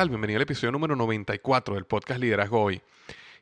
Tal? 0.00 0.08
Bienvenido 0.08 0.38
al 0.38 0.44
episodio 0.44 0.72
número 0.72 0.96
94 0.96 1.74
del 1.74 1.84
podcast 1.84 2.22
Liderazgo 2.22 2.62
Hoy. 2.62 2.80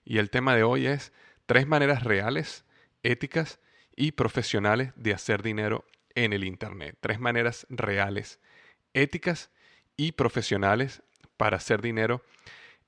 Y 0.04 0.18
el 0.18 0.28
tema 0.28 0.56
de 0.56 0.64
hoy 0.64 0.88
es 0.88 1.12
tres 1.46 1.68
maneras 1.68 2.02
reales, 2.02 2.64
éticas 3.04 3.60
y 3.94 4.10
profesionales 4.10 4.92
de 4.96 5.12
hacer 5.12 5.44
dinero 5.44 5.84
en 6.16 6.32
el 6.32 6.42
Internet. 6.42 6.96
Tres 6.98 7.20
maneras 7.20 7.64
reales, 7.70 8.40
éticas 8.92 9.52
y 9.96 10.10
profesionales 10.10 11.00
para 11.36 11.58
hacer 11.58 11.80
dinero 11.80 12.24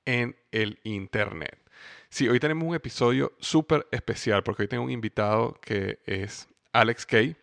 en 0.04 0.34
el 0.50 0.80
Internet. 0.82 1.56
Sí, 2.08 2.28
hoy 2.28 2.40
tenemos 2.40 2.66
un 2.66 2.74
episodio 2.74 3.36
súper 3.38 3.86
especial 3.92 4.42
porque 4.42 4.62
hoy 4.62 4.68
tengo 4.68 4.82
un 4.82 4.90
invitado 4.90 5.54
que 5.60 6.00
es 6.06 6.48
Alex 6.72 7.06
Kay. 7.06 7.36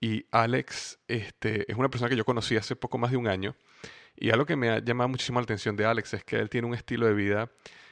Y 0.00 0.24
Alex 0.30 0.98
este, 1.08 1.70
es 1.70 1.76
una 1.76 1.90
persona 1.90 2.08
que 2.08 2.16
yo 2.16 2.24
conocí 2.24 2.56
hace 2.56 2.74
poco 2.74 2.96
más 2.96 3.10
de 3.10 3.18
un 3.18 3.28
año 3.28 3.54
y 4.20 4.30
algo 4.30 4.46
que 4.46 4.56
me 4.56 4.70
ha 4.70 4.78
llamado 4.80 5.08
muchísimo 5.08 5.38
la 5.38 5.44
atención 5.44 5.76
de 5.76 5.86
Alex 5.86 6.14
es 6.14 6.24
que 6.24 6.36
él 6.36 6.50
tiene 6.50 6.66
un 6.66 6.74
estilo 6.74 7.06
de 7.06 7.14
vida 7.14 7.50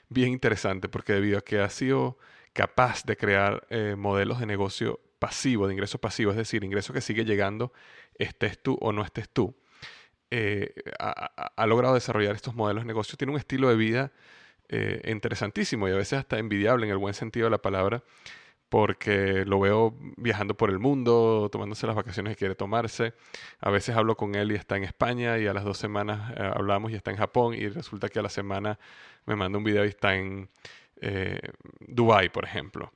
bien 0.09 0.33
interesante 0.33 0.89
porque 0.89 1.13
debido 1.13 1.39
a 1.39 1.41
que 1.43 1.61
ha 1.61 1.71
sido 1.71 2.19
capaz 2.53 3.05
de 3.05 3.17
crear 3.17 3.67
eh, 3.71 3.95
modelos 3.97 4.41
de 4.41 4.47
negocio 4.47 5.01
pasivo, 5.19 5.67
de 5.67 5.75
ingreso 5.75 5.99
pasivo, 5.99 6.31
es 6.31 6.37
decir, 6.37 6.65
ingreso 6.65 6.93
que 6.93 7.01
sigue 7.01 7.25
llegando, 7.25 7.73
estés 8.19 8.61
tú 8.63 8.77
o 8.81 8.93
no 8.93 9.05
estés 9.05 9.29
tú, 9.29 9.55
eh, 10.31 10.75
ha, 10.99 11.67
logrado 11.67 11.95
desarrollar 11.95 12.35
estos 12.35 12.55
modelos 12.55 12.83
de 12.83 12.89
negocio. 12.89 13.17
Tiene 13.17 13.33
un 13.33 13.39
estilo 13.39 13.69
de 13.69 13.77
vida 13.77 14.13
eh, 14.69 15.01
interesantísimo 15.11 15.89
y 15.89 15.93
a 15.93 15.97
veces 15.97 16.19
hasta 16.19 16.39
envidiable 16.39 16.87
en 16.87 16.93
el 16.93 16.99
buen 16.99 17.15
sentido 17.15 17.47
de 17.47 17.51
la 17.51 17.63
palabra, 17.63 18.03
porque 18.69 19.45
lo 19.45 19.61
veo 19.61 19.95
viajando 20.17 20.57
por 20.57 20.71
el 20.71 20.79
mundo, 20.79 21.49
tomándose 21.53 21.87
las 21.87 21.97
vacaciones 21.97 22.33
que 22.33 22.39
quiere 22.39 22.55
tomarse. 22.55 23.15
A 23.61 23.71
veces 23.71 23.97
hablo 23.97 24.17
con 24.17 24.35
él 24.35 24.53
y 24.53 24.55
está 24.55 24.77
en 24.77 24.85
España 24.85 25.39
y 25.39 25.47
a 25.47 25.55
las 25.55 25.65
dos 25.65 25.79
semanas 25.79 26.33
eh, 26.37 26.51
hablamos 26.55 26.91
y 26.93 26.95
está 26.95 27.11
en 27.11 27.17
Japón 27.17 27.55
y 27.55 27.69
resulta 27.69 28.09
que 28.09 28.19
a 28.19 28.23
la 28.23 28.29
semana 28.29 28.79
me 29.25 29.37
manda 29.37 29.59
un 29.59 29.65
video 29.65 29.85
y 29.85 29.89
está 29.89 30.17
en 30.17 30.49
eh, 31.01 31.41
Dubai, 31.81 32.31
por 32.31 32.45
ejemplo. 32.45 32.93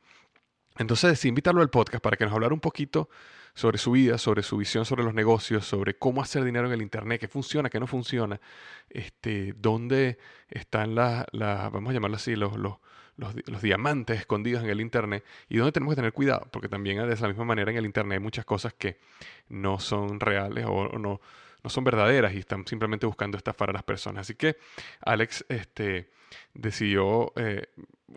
Entonces 0.79 1.11
decidí 1.11 1.29
invitarlo 1.29 1.61
al 1.61 1.71
podcast 1.71 2.03
para 2.03 2.17
que 2.17 2.25
nos 2.25 2.35
hablara 2.35 2.55
un 2.55 2.61
poquito 2.61 3.09
sobre 3.55 3.79
su 3.79 3.93
vida, 3.93 4.19
sobre 4.19 4.43
su 4.43 4.57
visión 4.57 4.85
sobre 4.85 5.05
los 5.05 5.15
negocios, 5.15 5.67
sobre 5.67 5.95
cómo 5.95 6.23
hacer 6.23 6.45
dinero 6.45 6.67
en 6.67 6.73
el 6.73 6.83
Internet, 6.83 7.21
qué 7.21 7.29
funciona, 7.29 7.69
qué 7.69 7.81
no 7.81 7.87
funciona, 7.87 8.41
este, 8.89 9.55
dónde 9.57 10.19
están 10.49 10.95
las, 10.95 11.27
vamos 11.33 11.91
a 11.91 11.93
llamarlo 11.93 12.17
así, 12.17 12.37
los, 12.37 12.57
los 12.57 12.77
los, 13.21 13.63
diamantes 13.63 14.21
escondidos 14.21 14.63
en 14.63 14.71
el 14.71 14.81
Internet 14.81 15.25
y 15.49 15.59
donde 15.59 15.73
tenemos 15.73 15.93
que 15.93 15.97
tener 15.97 16.13
cuidado, 16.13 16.49
porque 16.51 16.69
también 16.69 16.97
de 16.99 17.17
la 17.17 17.29
misma 17.29 17.45
manera 17.45 17.71
en 17.71 17.77
el 17.77 17.85
Internet 17.85 18.19
hay 18.19 18.23
muchas 18.23 18.45
cosas 18.45 18.75
que 18.75 18.99
no 19.49 19.79
son 19.79 20.21
reales 20.21 20.65
o, 20.67 20.99
no, 20.99 21.21
no 21.63 21.71
son 21.71 21.85
verdaderas 21.85 22.35
y 22.35 22.39
están 22.39 22.67
simplemente 22.67 23.07
buscando 23.07 23.37
estafar 23.37 23.71
a 23.71 23.73
las 23.73 23.83
personas. 23.83 24.23
Así 24.23 24.35
que 24.35 24.57
Alex 25.01 25.45
este, 25.49 26.11
decidió 26.55 27.33
eh, 27.37 27.67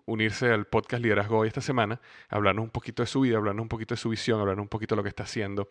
unirse 0.06 0.50
al 0.50 0.66
podcast 0.66 1.03
Liderazgo 1.03 1.40
hoy 1.40 1.50
esta 1.50 1.62
semana, 1.62 2.00
hablarnos 2.30 2.63
un 2.63 2.72
poquito 2.72 3.03
de 3.03 3.08
su 3.08 3.22
vida, 3.22 3.38
hablarnos 3.38 3.63
un 3.63 3.69
poquito 3.69 3.94
de 3.94 4.00
su 4.00 4.09
visión, 4.09 4.40
hablarnos 4.40 4.63
un 4.63 4.69
poquito 4.69 4.96
de 4.96 4.97
lo 4.97 5.03
que 5.03 5.09
está 5.09 5.24
haciendo 5.24 5.69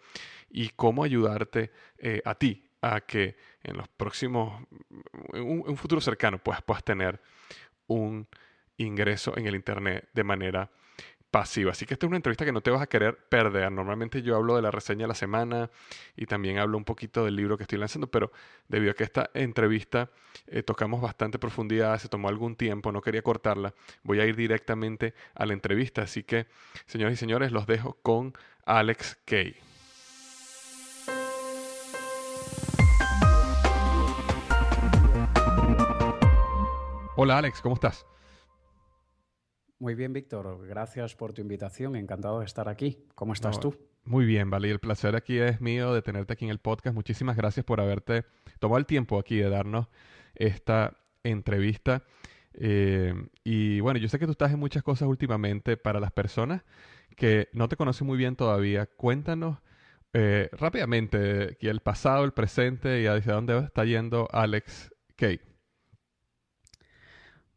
y 0.51 0.69
cómo 0.71 1.05
ayudarte 1.05 1.73
eh, 1.99 2.21
a 2.25 2.35
ti 2.35 2.69
a 2.83 3.01
que 3.01 3.37
en 3.63 3.77
los 3.77 3.89
próximos, 3.89 4.61
en 5.33 5.63
un, 5.67 5.77
futuro 5.77 6.01
cercano, 6.01 6.39
pues, 6.39 6.61
puedas 6.63 6.83
tener 6.83 7.21
un 7.87 8.27
ingreso 8.87 9.37
en 9.37 9.47
el 9.47 9.55
Internet 9.55 10.09
de 10.13 10.25
manera 10.25 10.71
pasiva. 11.33 11.71
Así 11.73 11.87
que 11.87 11.95
esta 11.95 12.07
es 12.07 12.09
una 12.09 12.19
entrevista 12.19 12.45
que 12.45 12.53
no 12.53 12.61
te 12.61 12.71
vas 12.71 12.83
a 12.83 12.87
querer 12.87 13.17
perder. 13.17 13.73
Normalmente 13.73 14.21
yo 14.23 14.37
hablo 14.37 14.55
de 14.55 14.63
la 14.63 14.71
reseña 14.71 15.05
de 15.05 15.09
la 15.09 15.15
semana 15.15 15.71
y 16.15 16.27
también 16.27 16.59
hablo 16.59 16.77
un 16.77 16.85
poquito 16.85 17.25
del 17.25 17.37
libro 17.37 17.57
que 17.57 17.65
estoy 17.65 17.79
lanzando, 17.79 18.07
pero 18.07 18.31
debido 18.69 18.93
a 18.93 18.95
que 18.95 19.03
esta 19.03 19.31
entrevista 19.33 20.11
eh, 20.47 20.63
tocamos 20.63 21.01
bastante 21.01 21.39
profundidad, 21.39 21.99
se 21.99 22.09
tomó 22.09 22.29
algún 22.29 22.55
tiempo, 22.55 22.93
no 22.93 23.01
quería 23.01 23.23
cortarla, 23.23 23.73
voy 24.03 24.21
a 24.21 24.27
ir 24.27 24.37
directamente 24.37 25.15
a 25.35 25.47
la 25.47 25.55
entrevista. 25.55 26.03
Así 26.03 26.23
que, 26.23 26.47
señores 26.85 27.15
y 27.15 27.17
señores, 27.17 27.51
los 27.51 27.67
dejo 27.67 27.97
con 28.03 28.35
Alex 28.67 29.19
Kay. 29.25 29.57
Hola 37.17 37.39
Alex, 37.39 37.61
¿cómo 37.63 37.75
estás? 37.75 38.05
Muy 39.83 39.97
bien, 39.97 40.13
Víctor. 40.13 40.65
Gracias 40.65 41.17
por 41.17 41.33
tu 41.33 41.43
invitación. 41.43 41.97
Encantado 41.97 42.39
de 42.39 42.45
estar 42.45 42.69
aquí. 42.69 43.05
¿Cómo 43.17 43.33
estás 43.33 43.59
tú? 43.59 43.77
Muy 44.05 44.25
bien, 44.25 44.49
vale. 44.49 44.69
Y 44.69 44.71
el 44.71 44.79
placer 44.79 45.17
aquí 45.17 45.39
es 45.39 45.61
mío 45.61 45.93
de 45.93 46.03
tenerte 46.03 46.35
aquí 46.35 46.45
en 46.45 46.53
el 46.53 46.61
podcast. 46.61 46.95
Muchísimas 46.95 47.37
gracias 47.37 47.67
por 47.67 47.81
haberte 47.81 48.25
tomado 48.61 48.79
el 48.79 48.87
tiempo 48.87 49.19
aquí 49.19 49.39
de 49.39 49.51
darnos 49.51 49.89
esta 50.37 50.97
entrevista. 51.25 52.05
Eh, 52.55 53.13
y 53.43 53.81
bueno, 53.81 53.99
yo 53.99 54.09
sé 54.09 54.21
que 54.21 54.27
tú 54.27 54.31
estás 54.31 54.53
en 54.53 54.61
muchas 54.61 54.85
cosas 54.85 55.09
últimamente. 55.09 55.77
Para 55.77 55.99
las 55.99 56.13
personas 56.13 56.63
que 57.17 57.49
no 57.53 57.69
te 57.69 57.77
conocen 57.77 58.07
muy 58.07 58.17
bien 58.17 58.37
todavía, 58.37 58.87
cuéntanos 58.87 59.59
eh, 60.13 60.49
rápidamente, 60.53 61.59
el 61.61 61.81
pasado, 61.81 62.25
el 62.25 62.31
presente 62.31 63.03
y 63.03 63.07
hacia 63.07 63.33
dónde 63.33 63.59
está 63.59 63.85
yendo 63.85 64.29
Alex 64.31 64.95
Kay. 65.17 65.41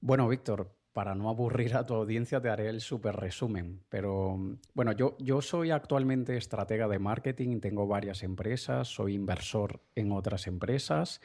Bueno, 0.02 0.28
Víctor, 0.28 0.75
para 0.96 1.14
no 1.14 1.28
aburrir 1.28 1.76
a 1.76 1.86
tu 1.86 1.94
audiencia 1.94 2.40
te 2.40 2.48
haré 2.48 2.70
el 2.70 2.80
súper 2.80 3.18
resumen. 3.18 3.82
Pero 3.90 4.40
bueno, 4.74 4.94
yo, 4.94 5.18
yo 5.20 5.42
soy 5.42 5.72
actualmente 5.72 6.38
estratega 6.38 6.88
de 6.88 7.00
marketing, 7.00 7.60
tengo 7.60 7.86
varias 7.86 8.24
empresas, 8.24 8.88
soy 8.88 9.14
inversor 9.14 9.82
en 9.94 10.14
otras 10.14 10.48
empresas 10.48 11.20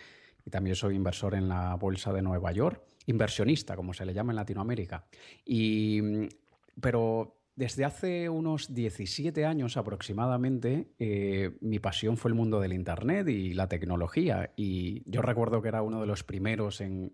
y 0.44 0.50
también 0.50 0.74
soy 0.74 0.96
inversor 0.96 1.36
en 1.36 1.48
la 1.48 1.76
Bolsa 1.76 2.12
de 2.12 2.20
Nueva 2.20 2.50
York, 2.50 2.82
inversionista, 3.06 3.76
como 3.76 3.94
se 3.94 4.04
le 4.04 4.12
llama 4.12 4.32
en 4.32 4.36
Latinoamérica. 4.36 5.04
Y, 5.44 6.26
pero 6.80 7.39
desde 7.60 7.84
hace 7.84 8.30
unos 8.30 8.72
17 8.72 9.44
años 9.44 9.76
aproximadamente, 9.76 10.94
eh, 10.98 11.58
mi 11.60 11.78
pasión 11.78 12.16
fue 12.16 12.30
el 12.30 12.34
mundo 12.34 12.58
del 12.58 12.72
Internet 12.72 13.28
y 13.28 13.52
la 13.52 13.68
tecnología. 13.68 14.50
Y 14.56 15.02
yo 15.04 15.20
recuerdo 15.20 15.60
que 15.60 15.68
era 15.68 15.82
uno 15.82 16.00
de 16.00 16.06
los 16.06 16.24
primeros 16.24 16.80
en, 16.80 17.12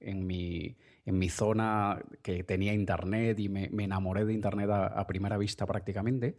mi, 0.00 1.28
zona 1.28 2.02
que 2.22 2.42
tenía 2.42 2.74
Internet 2.74 3.38
y 3.38 3.48
me, 3.48 3.70
enamoré 3.84 4.24
de 4.24 4.32
Internet 4.32 4.68
a, 4.68 5.06
primera 5.06 5.38
vista 5.38 5.64
prácticamente. 5.64 6.38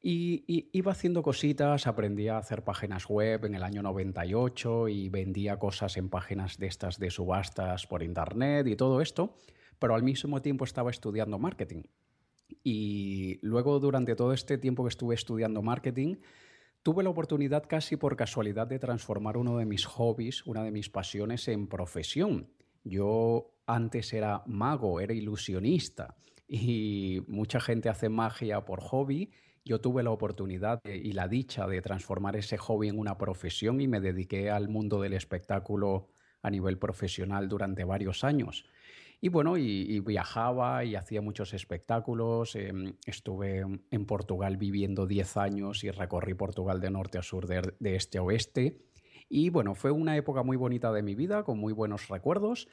Y, 0.00 0.44
y, 0.46 0.70
iba 0.70 0.92
haciendo 0.92 1.24
cositas, 1.24 1.88
aprendí 1.88 2.28
a 2.28 2.38
hacer 2.38 2.62
páginas 2.62 3.06
web 3.08 3.46
en 3.46 3.56
el 3.56 3.64
año 3.64 3.82
98 3.82 4.86
y 4.86 5.08
vendía 5.08 5.58
cosas 5.58 5.96
en 5.96 6.08
páginas 6.08 6.56
de 6.56 6.68
estas 6.68 7.00
de 7.00 7.10
subastas 7.10 7.88
por 7.88 8.04
Internet 8.04 8.68
y 8.68 8.76
todo 8.76 9.00
esto, 9.00 9.34
pero 9.80 9.96
al 9.96 10.04
mismo 10.04 10.40
tiempo 10.40 10.64
estaba 10.64 10.92
estudiando 10.92 11.40
marketing. 11.40 11.82
Y 12.62 13.38
luego, 13.42 13.78
durante 13.80 14.14
todo 14.14 14.32
este 14.32 14.58
tiempo 14.58 14.84
que 14.84 14.90
estuve 14.90 15.14
estudiando 15.14 15.62
marketing, 15.62 16.16
tuve 16.82 17.02
la 17.02 17.10
oportunidad 17.10 17.64
casi 17.68 17.96
por 17.96 18.16
casualidad 18.16 18.66
de 18.66 18.78
transformar 18.78 19.36
uno 19.36 19.58
de 19.58 19.66
mis 19.66 19.84
hobbies, 19.86 20.46
una 20.46 20.62
de 20.62 20.70
mis 20.70 20.88
pasiones 20.88 21.48
en 21.48 21.66
profesión. 21.66 22.48
Yo 22.84 23.50
antes 23.66 24.12
era 24.12 24.44
mago, 24.46 25.00
era 25.00 25.12
ilusionista 25.12 26.16
y 26.46 27.22
mucha 27.26 27.58
gente 27.58 27.88
hace 27.88 28.08
magia 28.08 28.64
por 28.64 28.80
hobby. 28.80 29.32
Yo 29.64 29.80
tuve 29.80 30.04
la 30.04 30.12
oportunidad 30.12 30.80
y 30.84 31.10
la 31.10 31.26
dicha 31.26 31.66
de 31.66 31.82
transformar 31.82 32.36
ese 32.36 32.56
hobby 32.56 32.88
en 32.88 33.00
una 33.00 33.18
profesión 33.18 33.80
y 33.80 33.88
me 33.88 34.00
dediqué 34.00 34.50
al 34.50 34.68
mundo 34.68 35.00
del 35.00 35.14
espectáculo 35.14 36.06
a 36.42 36.50
nivel 36.50 36.78
profesional 36.78 37.48
durante 37.48 37.82
varios 37.82 38.22
años. 38.22 38.64
Y 39.20 39.28
bueno, 39.28 39.56
y, 39.56 40.00
viajaba 40.00 40.84
y 40.84 40.94
hacía 40.94 41.22
muchos 41.22 41.54
espectáculos. 41.54 42.54
Em, 42.54 42.94
estuve 43.06 43.64
en 43.90 44.06
Portugal 44.06 44.56
viviendo 44.56 45.06
10 45.06 45.36
años 45.38 45.84
y 45.84 45.90
recorrí 45.90 46.34
Portugal 46.34 46.80
de 46.80 46.90
norte 46.90 47.18
a 47.18 47.22
sur, 47.22 47.46
de, 47.46 47.96
este 47.96 48.18
a 48.18 48.22
oeste. 48.22 48.82
Y 49.28 49.50
bueno, 49.50 49.74
fue 49.74 49.90
una 49.90 50.16
época 50.16 50.42
muy 50.42 50.56
bonita 50.56 50.92
de 50.92 51.02
mi 51.02 51.14
vida, 51.14 51.44
con 51.44 51.58
muy 51.58 51.72
buenos 51.72 52.08
recuerdos, 52.08 52.68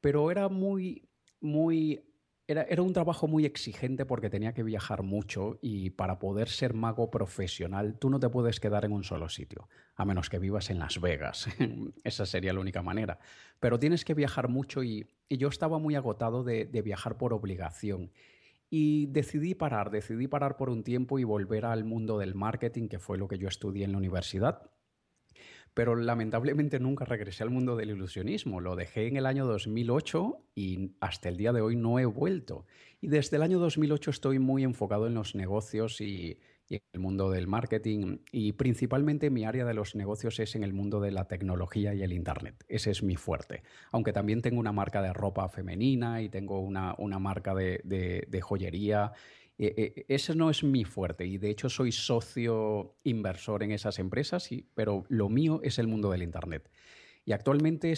pero 0.00 0.30
era 0.30 0.48
muy, 0.48 1.08
muy 1.40 2.07
era, 2.48 2.82
un 2.82 2.94
trabajo 2.94 3.28
muy 3.28 3.44
exigente 3.44 4.06
porque 4.06 4.30
tenía 4.30 4.54
que 4.54 4.62
viajar 4.62 5.02
mucho 5.02 5.58
y 5.60 5.90
para 5.90 6.18
poder 6.18 6.48
ser 6.48 6.72
mago 6.72 7.10
profesional 7.10 7.98
tú 7.98 8.08
no 8.08 8.18
te 8.18 8.30
puedes 8.30 8.58
quedar 8.58 8.86
en 8.86 8.92
un 8.92 9.04
solo 9.04 9.28
sitio, 9.28 9.68
a 9.94 10.06
menos 10.06 10.30
que 10.30 10.38
vivas 10.38 10.70
en 10.70 10.78
Las 10.78 10.98
Vegas. 10.98 11.46
Esa 12.04 12.24
sería 12.24 12.54
la 12.54 12.60
única 12.60 12.80
manera. 12.80 13.18
Pero 13.60 13.78
tienes 13.78 14.02
que 14.02 14.14
viajar 14.14 14.48
mucho 14.48 14.82
y, 14.82 15.06
yo 15.28 15.48
estaba 15.48 15.78
muy 15.78 15.94
agotado 15.94 16.42
de, 16.42 16.64
de 16.64 16.80
viajar 16.80 17.18
por 17.18 17.34
obligación. 17.34 18.10
Y 18.70 19.06
decidí 19.08 19.54
parar, 19.54 19.90
decidí 19.90 20.26
parar 20.26 20.56
por 20.56 20.70
un 20.70 20.84
tiempo 20.84 21.18
y 21.18 21.24
volver 21.24 21.66
al 21.66 21.84
mundo 21.84 22.18
del 22.18 22.34
marketing, 22.34 22.88
que 22.88 22.98
fue 22.98 23.18
lo 23.18 23.28
que 23.28 23.36
yo 23.36 23.46
estudié 23.46 23.84
en 23.84 23.92
la 23.92 23.98
universidad 23.98 24.70
pero 25.74 25.96
lamentablemente 25.96 26.80
nunca 26.80 27.04
regresé 27.04 27.42
al 27.42 27.50
mundo 27.50 27.76
del 27.76 27.90
ilusionismo. 27.90 28.60
Lo 28.60 28.76
dejé 28.76 29.06
en 29.06 29.16
el 29.16 29.26
año 29.26 29.46
2008 29.46 30.36
y 30.54 30.92
hasta 31.00 31.28
el 31.28 31.36
día 31.36 31.52
de 31.52 31.60
hoy 31.60 31.76
no 31.76 31.98
he 31.98 32.06
vuelto. 32.06 32.66
Y 33.00 33.08
desde 33.08 33.36
el 33.36 33.42
año 33.42 33.58
2008 33.58 34.10
estoy 34.10 34.38
muy 34.38 34.64
enfocado 34.64 35.06
en 35.06 35.14
los 35.14 35.34
negocios 35.34 36.00
y, 36.00 36.38
en 36.70 36.80
el 36.92 37.00
mundo 37.00 37.30
del 37.30 37.46
marketing 37.46 38.18
y 38.30 38.52
principalmente 38.52 39.30
mi 39.30 39.46
área 39.46 39.64
de 39.64 39.72
los 39.72 39.94
negocios 39.94 40.38
es 40.38 40.54
en 40.54 40.62
el 40.62 40.74
mundo 40.74 41.00
de 41.00 41.12
la 41.12 41.26
tecnología 41.26 41.94
y 41.94 42.02
el 42.02 42.12
Internet. 42.12 42.62
Ese 42.68 42.90
es 42.90 43.02
mi 43.02 43.16
fuerte. 43.16 43.62
Aunque 43.90 44.12
también 44.12 44.42
tengo 44.42 44.60
una 44.60 44.72
marca 44.72 45.00
de 45.00 45.14
ropa 45.14 45.48
femenina 45.48 46.20
y 46.20 46.28
tengo 46.28 46.60
una, 46.60 46.94
marca 47.18 47.54
de, 47.54 47.80
de 47.84 48.40
joyería 48.42 49.12
eh, 49.58 49.74
eh, 49.76 50.04
ese 50.08 50.34
no 50.34 50.50
es 50.50 50.62
mi 50.62 50.84
fuerte 50.84 51.26
y 51.26 51.36
de 51.36 51.50
hecho 51.50 51.68
soy 51.68 51.90
socio 51.90 52.96
inversor 53.02 53.64
en 53.64 53.72
esas 53.72 53.98
empresas, 53.98 54.48
pero 54.74 55.04
lo 55.08 55.28
mío 55.28 55.60
es 55.64 55.78
el 55.78 55.88
mundo 55.88 56.10
del 56.10 56.22
Internet. 56.22 56.70
Y 57.24 57.32
actualmente 57.32 57.92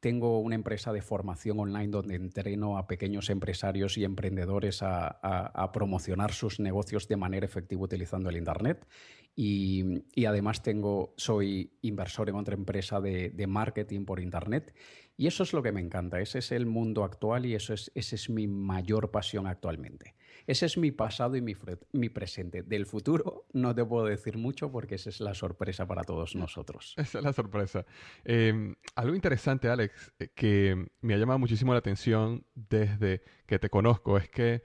tengo 0.00 0.40
una 0.40 0.54
empresa 0.54 0.92
de 0.92 1.00
formación 1.00 1.58
online 1.58 1.88
donde 1.88 2.16
entreno 2.16 2.76
a 2.78 2.86
pequeños 2.86 3.30
empresarios 3.30 3.96
y 3.96 4.04
emprendedores 4.04 4.80
a, 4.82 5.70
promocionar 5.72 6.32
sus 6.32 6.60
negocios 6.60 7.08
de 7.08 7.16
manera 7.16 7.46
efectiva 7.46 7.82
utilizando 7.82 8.28
el 8.28 8.36
Internet. 8.36 8.86
Y, 9.34 10.04
además 10.26 10.62
tengo, 10.62 11.14
soy 11.16 11.72
inversor 11.82 12.28
en 12.28 12.36
otra 12.36 12.54
empresa 12.54 13.00
de, 13.00 13.46
marketing 13.48 14.04
por 14.04 14.20
Internet. 14.20 14.74
Y 15.16 15.26
eso 15.26 15.42
es 15.42 15.52
lo 15.52 15.62
que 15.62 15.72
me 15.72 15.80
encanta. 15.80 16.20
Ese 16.20 16.38
es 16.40 16.52
el 16.52 16.66
mundo 16.66 17.04
actual 17.04 17.46
y 17.46 17.54
eso 17.54 17.72
es, 17.72 17.90
esa 17.94 18.14
es 18.14 18.28
mi 18.28 18.46
mayor 18.46 19.10
pasión 19.10 19.46
actualmente. 19.46 20.14
Ese 20.46 20.66
es 20.66 20.78
mi 20.78 20.92
pasado 20.92 21.36
y 21.36 21.42
mi, 21.42 21.54
mi, 21.92 22.08
presente. 22.08 22.62
Del 22.62 22.86
futuro 22.86 23.46
no 23.52 23.74
te 23.74 23.84
puedo 23.84 24.06
decir 24.06 24.38
mucho 24.38 24.70
porque 24.70 24.94
esa 24.94 25.10
es 25.10 25.20
la 25.20 25.34
sorpresa 25.34 25.86
para 25.86 26.04
todos 26.04 26.34
nosotros. 26.36 26.94
Esa 26.96 27.18
es 27.18 27.24
la 27.24 27.32
sorpresa. 27.32 27.84
Em, 28.24 28.74
algo 28.94 29.14
interesante, 29.14 29.68
Alex, 29.68 30.12
eh, 30.18 30.28
que 30.34 30.86
me 31.00 31.14
ha 31.14 31.18
llamado 31.18 31.38
muchísimo 31.38 31.72
la 31.72 31.80
atención 31.80 32.44
desde 32.54 33.22
que 33.46 33.58
te 33.58 33.70
conozco 33.70 34.16
es 34.18 34.28
que 34.28 34.62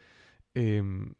em, 0.53 1.13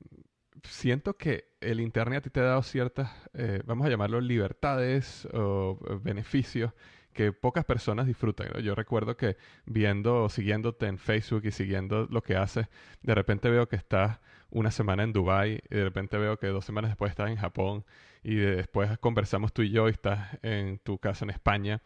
siento 0.64 1.18
que 1.18 1.56
el 1.60 1.80
Internet 1.80 2.20
a 2.20 2.22
ti 2.22 2.30
te 2.30 2.40
ha 2.40 2.44
dado 2.44 2.64
ciertas, 2.64 3.10
eh, 3.34 3.62
vamos 3.66 3.88
a 3.88 3.90
llamarlo 3.90 4.22
libertades 4.22 5.28
o 5.34 5.80
beneficios 6.04 6.74
que 7.14 7.34
pocas 7.34 7.66
personas 7.66 8.08
disfrutan. 8.08 8.48
Yo 8.64 8.76
recuerdo 8.76 9.18
que 9.18 9.38
viendo, 9.66 10.30
siguiéndote 10.30 10.88
en 10.88 10.98
Facebook 10.98 11.42
y 11.46 11.52
siguiendo 11.52 12.08
lo 12.10 12.22
que 12.22 12.36
haces, 12.36 12.68
de 13.02 13.16
repente 13.16 13.50
veo 13.50 13.68
que 13.68 13.76
estás 13.76 14.20
una 14.52 14.72
semana 14.72 15.04
en 15.04 15.14
Dubai 15.14 15.62
y 15.70 15.76
de 15.76 15.84
repente 15.84 16.18
veo 16.18 16.38
que 16.38 16.48
dos 16.48 16.66
semanas 16.66 16.92
después 16.92 17.10
estás 17.10 17.30
en 17.30 17.38
Japón 17.38 17.86
y 18.24 18.36
después 18.36 18.98
conversamos 19.00 19.54
tú 19.54 19.62
y 19.64 19.72
yo 19.72 19.88
y 19.88 19.92
estás 19.92 20.38
en 20.44 20.80
tu 20.80 20.98
casa 20.98 21.26
en 21.26 21.32
España. 21.32 21.82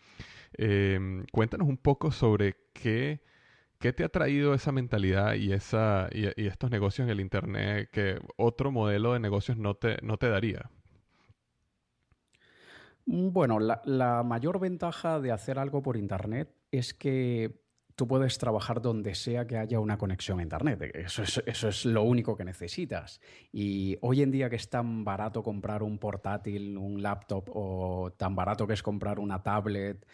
Em, 0.57 1.25
cuéntanos 1.31 1.67
un 1.67 1.77
poco 1.77 2.11
sobre 2.11 2.55
qué, 2.73 3.21
qué 3.79 3.93
te 3.93 4.03
ha 4.03 4.09
traído 4.09 4.53
esa 4.53 4.71
mentalidad 4.71 5.35
y, 5.35 5.53
esa, 5.53 6.09
y, 6.11 6.25
estos 6.47 6.71
negocios 6.71 7.05
en 7.05 7.11
el 7.11 7.19
Internet 7.19 7.89
que 7.91 8.19
otro 8.37 8.71
modelo 8.71 9.13
de 9.13 9.19
negocios 9.19 9.57
no 9.57 9.75
te, 9.75 9.97
no 10.01 10.17
te 10.17 10.29
daría. 10.29 10.69
Bueno, 13.05 13.59
la, 13.59 14.23
mayor 14.23 14.59
ventaja 14.59 15.19
de 15.19 15.31
hacer 15.31 15.59
algo 15.59 15.83
por 15.83 15.95
Internet 15.95 16.49
es 16.71 16.93
que 16.93 17.64
tú 17.95 18.07
puedes 18.07 18.37
trabajar 18.37 18.81
donde 18.81 19.15
sea 19.15 19.47
que 19.47 19.57
haya 19.57 19.79
una 19.79 19.97
conexión 19.97 20.39
a 20.39 20.43
Internet. 20.43 20.91
Eso 20.93 21.23
es, 21.23 21.85
lo 21.85 22.03
único 22.03 22.35
que 22.35 22.43
necesitas. 22.43 23.21
Y 23.51 23.97
hoy 24.01 24.21
en 24.21 24.31
día 24.31 24.49
que 24.49 24.57
es 24.57 24.69
tan 24.69 25.03
barato 25.03 25.41
comprar 25.41 25.81
un 25.81 25.97
portátil, 25.97 26.77
un 26.77 27.01
laptop 27.01 27.49
o 27.53 28.11
tan 28.17 28.35
barato 28.35 28.67
que 28.67 28.73
es 28.73 28.83
comprar 28.83 29.19
una 29.19 29.41
tablet, 29.41 30.05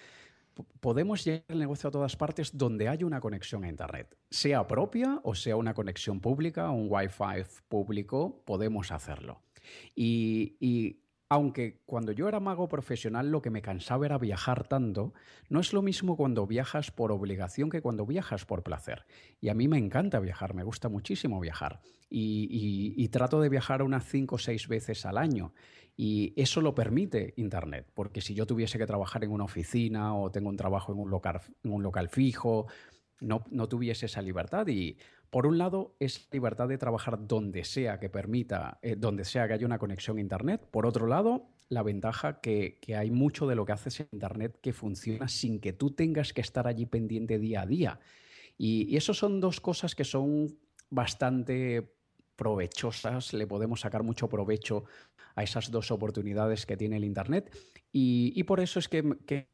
podemos 0.79 1.23
llevar 1.23 1.43
el 1.47 1.59
negocio 1.59 1.87
a 1.87 1.91
todas 1.91 2.15
partes 2.15 2.55
donde 2.55 2.87
haya 2.87 3.05
una 3.05 3.19
conexión 3.19 3.63
a 3.63 3.69
Internet. 3.69 4.15
Sea 4.29 4.67
propia 4.67 5.19
o 5.23 5.33
sea 5.33 5.55
una 5.55 5.73
conexión 5.73 6.19
pública, 6.19 6.69
un 6.69 6.87
Wi-Fi 6.89 7.43
público, 7.67 8.43
podemos 8.45 8.91
hacerlo. 8.91 9.41
Y 9.95 11.01
aunque 11.31 11.79
cuando 11.85 12.11
yo 12.11 12.27
era 12.27 12.41
mago 12.41 12.67
profesional 12.67 13.31
lo 13.31 13.41
que 13.41 13.49
me 13.49 13.61
cansaba 13.61 14.05
era 14.05 14.17
viajar 14.17 14.67
tanto, 14.67 15.13
no 15.47 15.61
es 15.61 15.71
lo 15.71 15.81
mismo 15.81 16.17
cuando 16.17 16.45
viajas 16.45 16.91
por 16.91 17.13
obligación 17.13 17.69
que 17.69 17.81
cuando 17.81 18.05
viajas 18.05 18.43
por 18.43 18.63
placer. 18.63 19.05
Y 19.39 19.47
a 19.47 19.53
mí 19.53 19.69
me 19.69 19.77
encanta 19.77 20.19
viajar, 20.19 20.53
me 20.53 20.63
gusta 20.63 20.89
muchísimo 20.89 21.39
viajar. 21.39 21.79
Y, 22.09 23.07
trato 23.13 23.39
de 23.39 23.47
viajar 23.47 23.81
unas 23.81 24.03
cinco 24.03 24.35
o 24.35 24.39
seis 24.39 24.67
veces 24.67 25.05
al 25.05 25.17
año. 25.17 25.53
Y 25.95 26.33
eso 26.35 26.59
lo 26.59 26.75
permite 26.75 27.33
Internet, 27.37 27.89
porque 27.93 28.19
si 28.19 28.33
yo 28.33 28.45
tuviese 28.45 28.77
que 28.77 28.85
trabajar 28.85 29.23
en 29.23 29.31
una 29.31 29.45
oficina 29.45 30.13
o 30.13 30.31
tengo 30.31 30.49
un 30.49 30.57
trabajo 30.57 30.91
en 30.91 30.99
un 30.99 31.09
local, 31.09 31.39
en 31.63 31.71
un 31.71 31.81
local 31.81 32.09
fijo, 32.09 32.67
no, 33.21 33.45
no 33.51 33.69
tuviese 33.69 34.07
esa 34.07 34.21
libertad. 34.21 34.67
Y 34.67 34.97
por 35.31 35.47
un 35.47 35.57
lado, 35.57 35.95
es 35.99 36.27
libertad 36.31 36.67
de 36.67 36.77
trabajar 36.77 37.27
donde 37.27 37.63
sea 37.63 37.99
que 37.99 38.09
permita, 38.09 38.77
eh, 38.83 38.95
donde 38.95 39.25
sea 39.25 39.47
que 39.47 39.53
haya 39.53 39.65
una 39.65 39.79
conexión 39.79 40.17
a 40.17 40.21
Internet. 40.21 40.67
Por 40.69 40.85
otro 40.85 41.07
lado, 41.07 41.47
la 41.69 41.81
ventaja 41.81 42.39
que, 42.39 42.77
que 42.79 42.95
hay 42.95 43.09
mucho 43.09 43.47
de 43.47 43.55
lo 43.55 43.65
que 43.65 43.71
haces 43.71 44.01
en 44.01 44.09
Internet 44.11 44.59
que 44.61 44.73
funciona 44.73 45.27
sin 45.27 45.59
que 45.59 45.73
tú 45.73 45.91
tengas 45.91 46.33
que 46.33 46.41
estar 46.41 46.67
allí 46.67 46.85
pendiente 46.85 47.39
día 47.39 47.61
a 47.61 47.65
día. 47.65 47.99
Y, 48.57 48.93
y 48.93 48.97
eso 48.97 49.15
son 49.15 49.39
dos 49.39 49.59
cosas 49.59 49.95
que 49.95 50.03
son 50.03 50.59
bastante 50.91 51.95
provechosas, 52.35 53.33
le 53.33 53.47
podemos 53.47 53.81
sacar 53.81 54.03
mucho 54.03 54.27
provecho 54.27 54.85
a 55.35 55.43
esas 55.43 55.71
dos 55.71 55.91
oportunidades 55.91 56.65
que 56.65 56.77
tiene 56.77 56.97
el 56.97 57.05
Internet 57.05 57.55
y, 57.91 58.43
por 58.43 58.59
eso 58.59 58.79
es 58.79 58.87
que, 58.87 59.47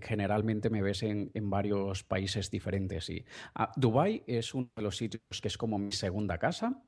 generalmente 0.00 0.70
me 0.70 0.82
ves 0.82 1.02
en, 1.02 1.30
varios 1.50 2.04
países 2.04 2.50
diferentes. 2.50 3.08
Y, 3.10 3.24
ah, 3.54 3.72
Dubai 3.76 4.22
es 4.26 4.54
uno 4.54 4.70
de 4.76 4.82
los 4.82 4.96
sitios 4.96 5.22
que 5.40 5.48
es 5.48 5.56
como 5.56 5.78
mi 5.78 5.92
segunda 5.92 6.38
casa. 6.38 6.82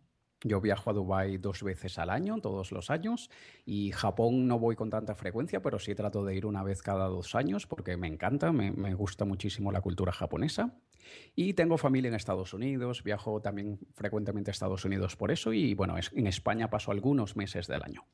Yo 0.46 0.60
viajo 0.60 0.90
a 0.90 0.92
Dubái 0.92 1.38
dos 1.38 1.62
veces 1.62 1.98
al 1.98 2.10
año, 2.10 2.38
todos 2.42 2.70
los 2.70 2.90
años, 2.90 3.30
y 3.64 3.92
Japón 3.92 4.46
no 4.46 4.58
voy 4.58 4.76
con 4.76 4.90
tanta 4.90 5.14
frecuencia, 5.14 5.62
pero 5.62 5.78
sí 5.78 5.94
trato 5.94 6.22
de 6.22 6.36
ir 6.36 6.44
una 6.44 6.62
vez 6.62 6.82
cada 6.82 7.06
dos 7.06 7.34
años 7.34 7.66
porque 7.66 7.96
me 7.96 8.08
encanta, 8.08 8.52
me, 8.52 8.70
me 8.70 8.92
gusta 8.92 9.24
muchísimo 9.24 9.72
la 9.72 9.80
cultura 9.80 10.12
japonesa. 10.12 10.78
Y 11.34 11.54
tengo 11.54 11.78
familia 11.78 12.08
en 12.08 12.14
Estados 12.14 12.52
Unidos, 12.52 13.02
viajo 13.02 13.40
también 13.40 13.78
frecuentemente 13.94 14.50
a 14.50 14.52
Estados 14.52 14.84
Unidos 14.84 15.16
por 15.16 15.30
eso 15.30 15.52
y 15.54 15.74
bueno, 15.74 15.96
en 16.12 16.26
España 16.26 16.68
paso 16.68 16.90
algunos 16.90 17.36
meses 17.36 17.66
del 17.66 17.82
año. 17.82 18.04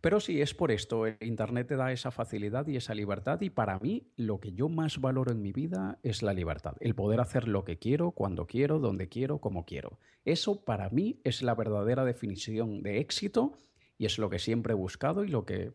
Pero 0.00 0.20
sí, 0.20 0.40
es 0.40 0.54
por 0.54 0.70
esto, 0.70 1.04
Internet 1.20 1.68
te 1.68 1.76
da 1.76 1.92
esa 1.92 2.10
facilidad 2.10 2.66
y 2.66 2.76
esa 2.76 2.94
libertad 2.94 3.40
y 3.40 3.50
para 3.50 3.78
mí 3.78 4.12
lo 4.16 4.40
que 4.40 4.52
yo 4.52 4.68
más 4.68 5.00
valoro 5.00 5.32
en 5.32 5.42
mi 5.42 5.52
vida 5.52 5.98
es 6.02 6.22
la 6.22 6.32
libertad, 6.32 6.74
el 6.80 6.94
poder 6.94 7.20
hacer 7.20 7.48
lo 7.48 7.64
que 7.64 7.78
quiero, 7.78 8.12
cuando 8.12 8.46
quiero, 8.46 8.78
donde 8.78 9.08
quiero, 9.08 9.38
como 9.38 9.64
quiero. 9.64 9.98
Eso 10.24 10.64
para 10.64 10.90
mí 10.90 11.20
es 11.24 11.42
la 11.42 11.54
verdadera 11.54 12.04
definición 12.04 12.82
de 12.82 12.98
éxito 12.98 13.58
y 13.98 14.06
es 14.06 14.18
lo 14.18 14.30
que 14.30 14.38
siempre 14.38 14.72
he 14.72 14.76
buscado 14.76 15.24
y 15.24 15.28
lo 15.28 15.44
que 15.44 15.72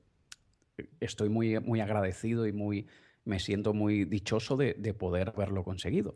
estoy 0.99 1.29
muy, 1.29 1.59
muy 1.59 1.79
agradecido 1.79 2.47
y 2.47 2.53
muy, 2.53 2.87
me 3.25 3.39
siento 3.39 3.73
muy 3.73 4.05
dichoso 4.05 4.57
de, 4.57 4.75
de 4.75 4.93
poder 4.93 5.29
haberlo 5.29 5.63
conseguido. 5.63 6.15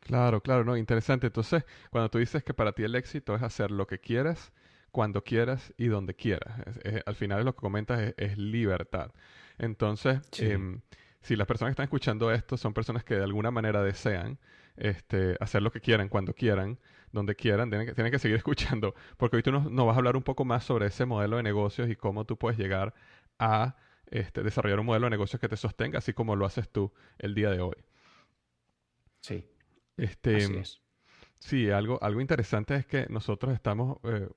Claro, 0.00 0.42
claro, 0.42 0.64
no, 0.64 0.76
interesante. 0.76 1.26
Entonces, 1.26 1.64
cuando 1.90 2.10
tú 2.10 2.18
dices 2.18 2.42
que 2.42 2.54
para 2.54 2.72
ti 2.72 2.82
el 2.82 2.94
éxito 2.94 3.34
es 3.34 3.42
hacer 3.42 3.70
lo 3.70 3.86
que 3.86 3.98
quieras, 3.98 4.52
cuando 4.90 5.22
quieras 5.22 5.72
y 5.76 5.86
donde 5.86 6.14
quieras, 6.14 6.60
al 7.06 7.14
final 7.14 7.44
lo 7.44 7.54
que 7.54 7.60
comentas 7.60 8.14
es, 8.16 8.38
libertad. 8.38 9.12
Entonces, 9.58 10.20
em, 10.38 10.80
si 11.20 11.36
las 11.36 11.46
personas 11.46 11.70
que 11.70 11.72
están 11.72 11.84
escuchando 11.84 12.32
esto 12.32 12.56
son 12.56 12.74
personas 12.74 13.04
que 13.04 13.14
de 13.14 13.24
alguna 13.24 13.50
manera 13.50 13.82
desean 13.82 14.38
este, 14.76 15.36
hacer 15.40 15.62
lo 15.62 15.70
que 15.70 15.80
quieran, 15.80 16.08
cuando 16.08 16.34
quieran, 16.34 16.78
donde 17.12 17.34
quieran, 17.36 17.68
tienen 17.70 17.86
que, 17.86 17.94
tienen 17.94 18.10
que 18.10 18.18
seguir 18.18 18.36
escuchando, 18.44 18.94
porque 19.16 19.36
hoy 19.36 19.42
tú 19.42 19.52
nos, 19.52 19.64
vas 19.64 19.94
a 19.94 19.98
hablar 19.98 20.16
un 20.16 20.22
poco 20.22 20.44
más 20.44 20.64
sobre 20.64 20.86
ese 20.86 21.04
modelo 21.04 21.36
de 21.36 21.42
negocios 21.42 21.88
y 21.88 21.96
cómo 21.96 22.24
tú 22.24 22.36
puedes 22.36 22.58
llegar 22.58 22.94
a 23.38 23.76
este, 24.06 24.42
desarrollar 24.42 24.80
un 24.80 24.86
modelo 24.86 25.06
de 25.06 25.10
negocios 25.10 25.40
que 25.40 25.48
te 25.48 25.56
sostenga, 25.56 25.98
así 25.98 26.12
como 26.12 26.34
lo 26.34 26.46
haces 26.46 26.68
tú 26.68 26.92
el 27.18 27.34
día 27.34 27.50
de 27.50 27.60
hoy. 27.60 27.76
Sí. 29.20 29.46
Este, 29.96 30.36
Así 30.36 30.56
es. 30.56 30.79
Sí, 31.40 31.70
algo, 31.70 31.98
algo 32.02 32.20
interesante 32.20 32.76
es 32.76 32.86
que 32.86 33.06
nosotros 33.08 33.54
estamos, 33.54 33.98
eh, 34.04 34.28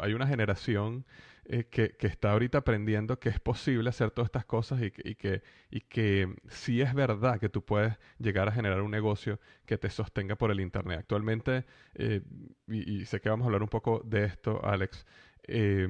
hay 0.00 0.14
una 0.14 0.28
generación 0.28 1.04
eh, 1.44 1.64
que, 1.68 1.90
que, 1.90 2.06
está 2.06 2.32
ahorita 2.32 2.58
aprendiendo 2.58 3.18
que 3.18 3.28
es 3.28 3.40
posible 3.40 3.90
hacer 3.90 4.12
todas 4.12 4.28
estas 4.28 4.44
cosas 4.46 4.80
y, 4.80 4.92
y, 5.04 5.16
que, 5.16 5.42
y 5.70 5.80
que 5.80 6.36
sí 6.48 6.80
es 6.80 6.94
verdad 6.94 7.40
que 7.40 7.48
tú 7.48 7.64
puedes 7.64 7.98
llegar 8.18 8.48
a 8.48 8.52
generar 8.52 8.80
un 8.82 8.92
negocio 8.92 9.40
que 9.66 9.76
te 9.76 9.90
sostenga 9.90 10.36
por 10.36 10.52
el 10.52 10.60
Internet. 10.60 11.00
Actualmente, 11.00 11.66
eh, 11.94 12.22
y, 12.68 13.04
sé 13.06 13.20
que 13.20 13.28
vamos 13.28 13.44
a 13.44 13.46
hablar 13.46 13.62
un 13.62 13.68
poco 13.68 14.00
de 14.04 14.24
esto, 14.24 14.64
Alex, 14.64 15.04
eh, 15.48 15.88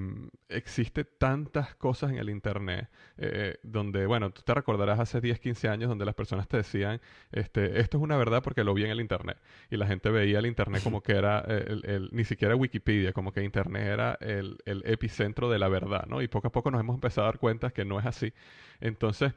existe 0.49 1.05
tantas 1.05 1.75
cosas 1.75 2.11
en 2.11 2.19
el 2.19 2.31
Internet, 2.31 2.89
eh, 3.19 3.59
donde, 3.63 4.07
bueno, 4.07 4.31
tú 4.31 4.43
te 4.43 4.55
recordarás 4.55 5.01
hace 5.01 5.21
10, 5.21 5.41
15 5.41 5.69
años 5.69 5.89
donde 5.89 6.05
las 6.05 6.15
personas 6.15 6.49
te 6.49 6.59
decían, 6.59 7.01
este, 7.33 7.81
esto 7.81 7.99
es 7.99 8.03
una 8.03 8.17
verdad 8.17 8.43
porque 8.43 8.65
lo 8.65 8.75
vi 8.75 8.85
en 8.85 8.91
el 8.91 9.01
Internet. 9.01 9.39
Y 9.71 9.77
la 9.77 9.87
gente 9.87 10.11
veía 10.11 10.39
el 10.39 10.47
Internet 10.47 10.83
como 10.83 11.03
que 11.03 11.13
era, 11.13 11.41
el, 11.41 12.11
ni 12.13 12.25
siquiera 12.25 12.55
Wikipedia, 12.57 13.13
como 13.13 13.33
que 13.33 13.43
Internet 13.43 13.83
era 13.85 14.19
el, 14.21 14.59
epicentro 14.85 15.51
de 15.51 15.59
la 15.59 15.69
verdad, 15.69 16.07
¿no? 16.07 16.23
Y 16.23 16.29
poco 16.29 16.49
a 16.49 16.53
poco 16.53 16.71
nos 16.71 16.81
hemos 16.81 16.95
empezado 16.95 17.27
a 17.27 17.31
dar 17.31 17.39
cuenta 17.39 17.71
que 17.71 17.85
no 17.85 17.99
es 17.99 18.07
así. 18.07 18.33
Entonces, 18.81 19.33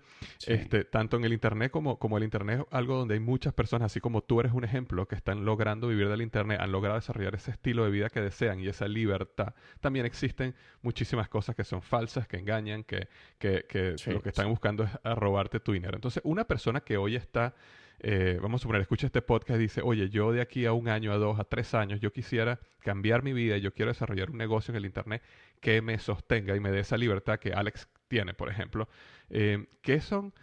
este, 0.48 0.84
tanto 0.84 1.18
en 1.18 1.26
el 1.26 1.34
Internet 1.34 1.72
como, 1.72 2.00
como 2.00 2.18
el 2.18 2.24
Internet 2.24 2.62
es 2.62 2.66
algo 2.72 2.96
donde 2.96 3.16
hay 3.16 3.20
muchas 3.20 3.54
personas, 3.54 3.88
así 3.88 4.00
como 4.00 4.22
tú 4.22 4.40
eres 4.40 4.54
un 4.54 4.64
ejemplo, 4.64 5.08
que 5.08 5.16
están 5.16 5.46
logrando 5.46 5.88
vivir 5.88 6.10
del 6.10 6.22
Internet, 6.22 6.60
han 6.62 6.72
logrado 6.72 6.96
desarrollar 6.96 7.36
ese 7.36 7.52
estilo 7.52 7.84
de 7.86 7.92
vida 7.92 8.10
que 8.10 8.22
desean 8.22 8.60
y 8.60 8.68
esa 8.68 8.88
libertad. 8.88 9.54
También 9.80 10.06
existen 10.06 10.56
muchísimas 10.82 11.30
cosas 11.30 11.56
que 11.56 11.64
son 11.64 11.82
falsas, 11.82 12.28
que 12.28 12.38
engañan, 12.38 12.84
que, 12.84 13.08
que, 13.38 13.66
que 13.68 13.96
lo 14.08 14.22
que 14.22 14.30
están 14.30 14.50
buscando 14.50 14.84
es 14.84 14.92
robarte 15.04 15.60
tu 15.60 15.74
dinero. 15.74 15.96
Entonces, 15.96 16.22
una 16.26 16.46
persona 16.46 16.82
que 16.82 16.98
hoy 16.98 17.16
está 17.16 17.54
eh, 18.02 18.40
vamos 18.42 18.62
a 18.62 18.64
suponer, 18.64 18.82
escucha 18.82 19.08
este 19.08 19.22
podcast 19.22 19.60
y 19.60 19.64
dice, 19.64 19.82
oye, 19.84 20.10
yo 20.10 20.32
de 20.32 20.42
aquí 20.42 20.66
a 20.66 20.72
un 20.72 20.88
año, 20.88 21.12
a 21.12 21.18
dos, 21.18 21.38
a 21.40 21.44
tres 21.44 21.74
años, 21.74 22.00
yo 22.00 22.14
quisiera 22.14 22.60
cambiar 22.80 23.24
mi 23.24 23.34
vida 23.34 23.58
y 23.58 23.62
yo 23.62 23.74
quiero 23.74 23.92
desarrollar 23.92 24.30
un 24.30 24.38
negocio 24.38 24.72
en 24.72 24.78
el 24.78 24.86
Internet 24.86 25.22
que 25.60 25.82
me 25.82 26.00
sostenga 26.00 26.56
y 26.56 26.62
me 26.62 26.72
dé 26.72 26.80
esa 26.80 26.98
libertad 26.98 27.40
que 27.40 27.52
Alex 27.52 27.90
tiene, 28.10 28.34
por 28.34 28.50
ejemplo. 28.50 28.90
Eh, 29.30 29.68
¿Qué 29.82 30.02
son 30.02 30.34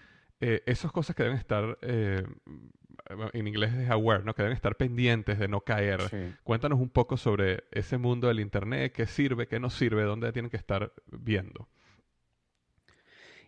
eh, 0.40 0.62
esas 0.64 0.90
cosas 0.92 1.14
que 1.14 1.24
deben 1.24 1.36
estar, 1.38 1.78
en 1.82 3.46
inglés 3.46 3.74
es 3.74 3.90
aware, 3.90 4.24
¿no? 4.24 4.34
que 4.34 4.42
deben 4.42 4.56
estar 4.56 4.76
pendientes 4.76 5.38
de 5.38 5.48
no 5.48 5.60
caer? 5.60 6.00
Cuéntanos 6.44 6.80
un 6.80 6.88
poco 6.88 7.18
sobre 7.18 7.64
ese 7.72 7.98
mundo 7.98 8.28
del 8.28 8.40
Internet, 8.40 8.92
qué 8.94 9.06
sirve, 9.06 9.46
qué 9.46 9.60
no 9.60 9.68
sirve, 9.68 10.04
dónde 10.04 10.32
tienen 10.32 10.50
que 10.50 10.56
estar 10.56 10.92
viendo. 11.10 11.68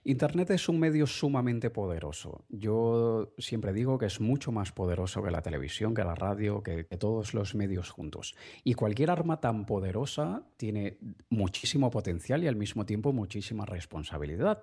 Internet 0.08 0.48
es 0.52 0.70
un 0.70 0.80
medio 0.80 1.06
sumamente 1.06 1.68
poderoso. 1.68 2.46
Yo 2.48 3.34
siempre 3.36 3.74
digo 3.74 3.98
que 3.98 4.06
es 4.06 4.22
mucho 4.22 4.50
más 4.50 4.72
poderoso 4.72 5.22
que 5.22 5.30
la 5.30 5.42
televisión, 5.42 5.92
que 5.92 6.02
la 6.02 6.14
radio, 6.14 6.62
que, 6.62 6.84
todos 6.84 7.34
los 7.34 7.54
medios 7.54 7.90
juntos. 7.90 8.34
Y 8.64 8.72
cualquier 8.72 9.10
arma 9.10 9.38
tan 9.42 9.66
poderosa 9.66 10.44
tiene 10.56 10.96
muchísimo 11.28 11.90
potencial 11.90 12.42
y 12.42 12.46
al 12.46 12.56
mismo 12.56 12.86
tiempo 12.86 13.12
muchísima 13.12 13.66
responsabilidad. 13.66 14.62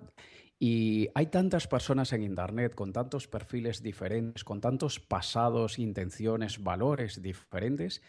Y 0.58 1.10
hay 1.14 1.26
tantas 1.26 1.68
personas 1.68 2.12
en 2.12 2.24
Internet 2.24 2.74
con 2.74 2.92
tantos 2.92 3.28
perfiles 3.28 3.84
diferentes, 3.84 4.42
con 4.42 4.60
tantos 4.60 4.98
pasados, 4.98 5.78
intenciones, 5.78 6.60
valores 6.60 7.22
diferentes 7.22 8.02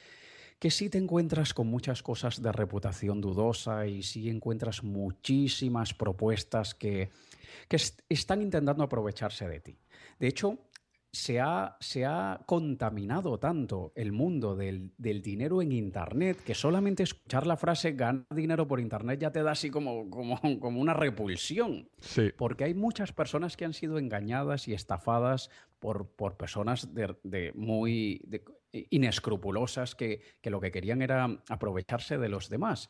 que 0.59 0.71
sí 0.71 0.89
te 0.89 0.97
encuentras 0.97 1.53
con 1.53 1.67
muchas 1.67 2.01
cosas 2.01 2.41
de 2.41 2.51
reputación 2.51 3.21
dudosa 3.21 3.85
y 3.87 4.03
sí 4.03 4.29
encuentras 4.29 4.83
muchísimas 4.83 5.93
propuestas 5.93 6.73
que, 6.73 7.09
están 8.09 8.41
intentando 8.41 8.83
aprovecharse 8.83 9.47
de 9.47 9.59
ti. 9.59 9.77
De 10.19 10.27
hecho, 10.27 10.57
se 11.11 11.39
ha, 11.39 11.77
se 11.79 12.05
ha, 12.05 12.41
contaminado 12.45 13.39
tanto 13.39 13.91
el 13.95 14.11
mundo 14.11 14.55
del, 14.55 14.91
dinero 14.97 15.61
en 15.61 15.71
Internet 15.71 16.37
que 16.45 16.53
solamente 16.53 17.03
escuchar 17.03 17.47
la 17.47 17.57
frase 17.57 17.93
ganar 17.93 18.25
dinero 18.29 18.67
por 18.67 18.79
Internet 18.79 19.19
ya 19.19 19.31
te 19.31 19.43
da 19.43 19.51
así 19.51 19.69
como, 19.69 20.09
como, 20.09 20.39
como 20.59 20.79
una 20.79 20.93
repulsión. 20.93 21.89
Sí. 21.99 22.31
Porque 22.37 22.65
hay 22.65 22.73
muchas 22.73 23.11
personas 23.13 23.57
que 23.57 23.65
han 23.65 23.73
sido 23.73 23.97
engañadas 23.97 24.67
y 24.67 24.73
estafadas 24.73 25.49
por, 25.79 26.07
por 26.07 26.37
personas 26.37 26.93
de, 26.93 27.51
muy 27.55 28.21
inescrupulosas 28.71 29.95
que, 29.95 30.21
lo 30.43 30.59
que 30.59 30.71
querían 30.71 31.01
era 31.01 31.43
aprovecharse 31.49 32.17
de 32.17 32.29
los 32.29 32.49
demás. 32.49 32.89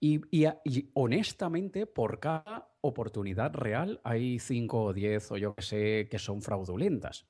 Y, 0.00 0.20
honestamente, 0.94 1.86
por 1.86 2.20
cada 2.20 2.70
oportunidad 2.80 3.54
real 3.54 4.00
hay 4.02 4.38
5 4.38 4.82
o 4.82 4.92
10 4.94 5.32
o 5.32 5.36
yo 5.36 5.54
que 5.54 5.62
sé 5.62 6.08
que 6.10 6.18
son 6.18 6.40
fraudulentas. 6.40 7.26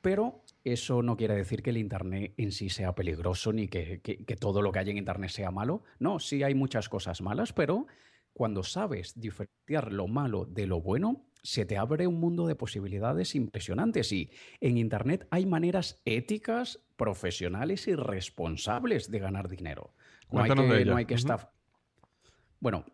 Pero 0.00 0.42
eso 0.64 1.02
no 1.02 1.16
quiere 1.16 1.34
decir 1.34 1.62
que 1.62 1.70
el 1.70 1.78
Internet 1.78 2.34
en 2.36 2.52
sí 2.52 2.68
sea 2.68 2.94
peligroso 2.94 3.52
ni 3.52 3.68
que, 3.68 4.00
que, 4.00 4.36
todo 4.36 4.60
lo 4.60 4.70
que 4.70 4.78
hay 4.78 4.90
en 4.90 4.98
Internet 4.98 5.30
sea 5.30 5.50
malo. 5.50 5.82
No, 5.98 6.18
sí 6.18 6.42
hay 6.42 6.54
muchas 6.54 6.88
cosas 6.88 7.22
malas, 7.22 7.52
pero 7.52 7.86
cuando 8.34 8.62
sabes 8.62 9.18
diferenciar 9.18 9.92
lo 9.92 10.08
malo 10.08 10.44
de 10.44 10.66
lo 10.66 10.80
bueno, 10.80 11.26
se 11.44 11.66
te 11.66 11.76
abre 11.76 12.06
un 12.06 12.18
mundo 12.18 12.46
de 12.46 12.56
posibilidades 12.56 13.34
impresionantes 13.34 14.10
y 14.12 14.30
en 14.60 14.78
Internet 14.78 15.28
hay 15.30 15.44
maneras 15.44 16.00
éticas, 16.04 16.80
profesionales 16.96 17.88
y 17.88 17.94
responsables 17.94 19.10
de 19.10 19.18
ganar 19.18 19.48
dinero. 19.48 19.94
No 20.30 20.42
hay 20.96 21.04
que, 21.04 21.14
estar... 21.14 21.52
Bueno, 22.60 22.84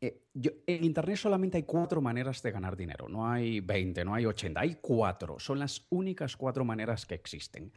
eh, 0.00 0.22
en 0.66 0.84
Internet 0.84 1.16
solamente 1.16 1.56
hay 1.56 1.64
cuatro 1.64 2.00
maneras 2.00 2.42
de 2.42 2.50
ganar 2.50 2.76
dinero. 2.76 3.08
No 3.08 3.30
hay 3.30 3.60
20, 3.60 4.04
no 4.04 4.14
hay 4.14 4.26
80, 4.26 4.60
hay 4.60 4.78
cuatro. 4.80 5.38
Son 5.38 5.58
las 5.58 5.86
únicas 5.90 6.36
cuatro 6.36 6.64
maneras 6.64 7.06
que 7.06 7.14
existen. 7.14 7.72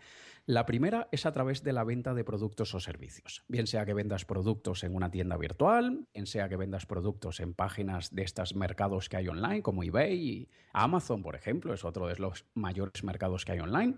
La 0.47 0.65
primera 0.65 1.07
es 1.11 1.27
a 1.27 1.31
través 1.31 1.63
de 1.63 1.71
la 1.71 1.83
venta 1.83 2.15
de 2.15 2.23
productos 2.23 2.73
o 2.73 2.79
servicios, 2.79 3.43
bien 3.47 3.67
sea 3.67 3.85
que 3.85 3.93
vendas 3.93 4.25
productos 4.25 4.83
en 4.83 4.95
una 4.95 5.11
tienda 5.11 5.37
virtual, 5.37 6.07
bien 6.13 6.25
sea 6.25 6.49
que 6.49 6.55
vendas 6.55 6.87
productos 6.87 7.39
en 7.39 7.53
páginas 7.53 8.13
de 8.15 8.23
estos 8.23 8.55
mercados 8.55 9.07
que 9.07 9.17
hay 9.17 9.27
online, 9.27 9.61
como 9.61 9.83
eBay 9.83 10.17
y 10.17 10.49
Amazon, 10.73 11.21
por 11.21 11.35
ejemplo, 11.35 11.75
es 11.75 11.85
otro 11.85 12.07
de 12.07 12.15
los 12.15 12.45
mayores 12.55 13.03
mercados 13.03 13.45
que 13.45 13.51
hay 13.51 13.59
online, 13.59 13.97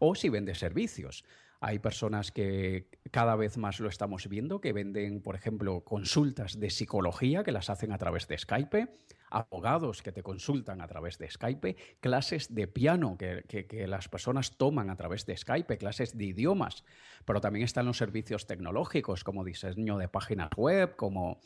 o 0.00 0.16
si 0.16 0.30
vendes 0.30 0.58
servicios. 0.58 1.24
Hay 1.60 1.78
personas 1.78 2.32
que 2.32 2.90
cada 3.10 3.36
vez 3.36 3.56
más 3.56 3.78
lo 3.80 3.88
estamos 3.88 4.28
viendo, 4.28 4.60
que 4.60 4.72
venden, 4.72 5.22
por 5.22 5.36
ejemplo, 5.36 5.82
consultas 5.84 6.58
de 6.58 6.70
psicología 6.70 7.44
que 7.44 7.52
las 7.52 7.70
hacen 7.70 7.92
a 7.92 7.98
través 7.98 8.26
de 8.28 8.36
Skype. 8.36 8.88
Abogados 9.34 10.02
que 10.02 10.12
te 10.12 10.22
consultan 10.22 10.80
a 10.80 10.86
través 10.86 11.18
de 11.18 11.28
Skype, 11.28 11.76
clases 12.00 12.54
de 12.54 12.68
piano 12.68 13.18
que, 13.18 13.86
las 13.88 14.08
personas 14.08 14.56
toman 14.56 14.90
a 14.90 14.96
través 14.96 15.26
de 15.26 15.36
Skype, 15.36 15.76
clases 15.76 16.16
de 16.16 16.24
idiomas, 16.26 16.84
pero 17.24 17.40
también 17.40 17.64
están 17.64 17.86
los 17.86 17.98
servicios 17.98 18.46
tecnológicos 18.46 19.24
como 19.24 19.44
diseño 19.44 19.98
de 19.98 20.08
páginas 20.08 20.50
web, 20.56 20.96
como 20.96 21.40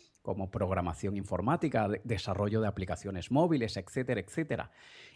programación 0.51 1.17
informática, 1.17 1.89
desarrollo 2.05 2.61
de 2.61 2.69
aplicaciones 2.69 3.31
móviles, 3.31 3.77
etcétera, 3.77 4.21
etcétera. 4.21 4.71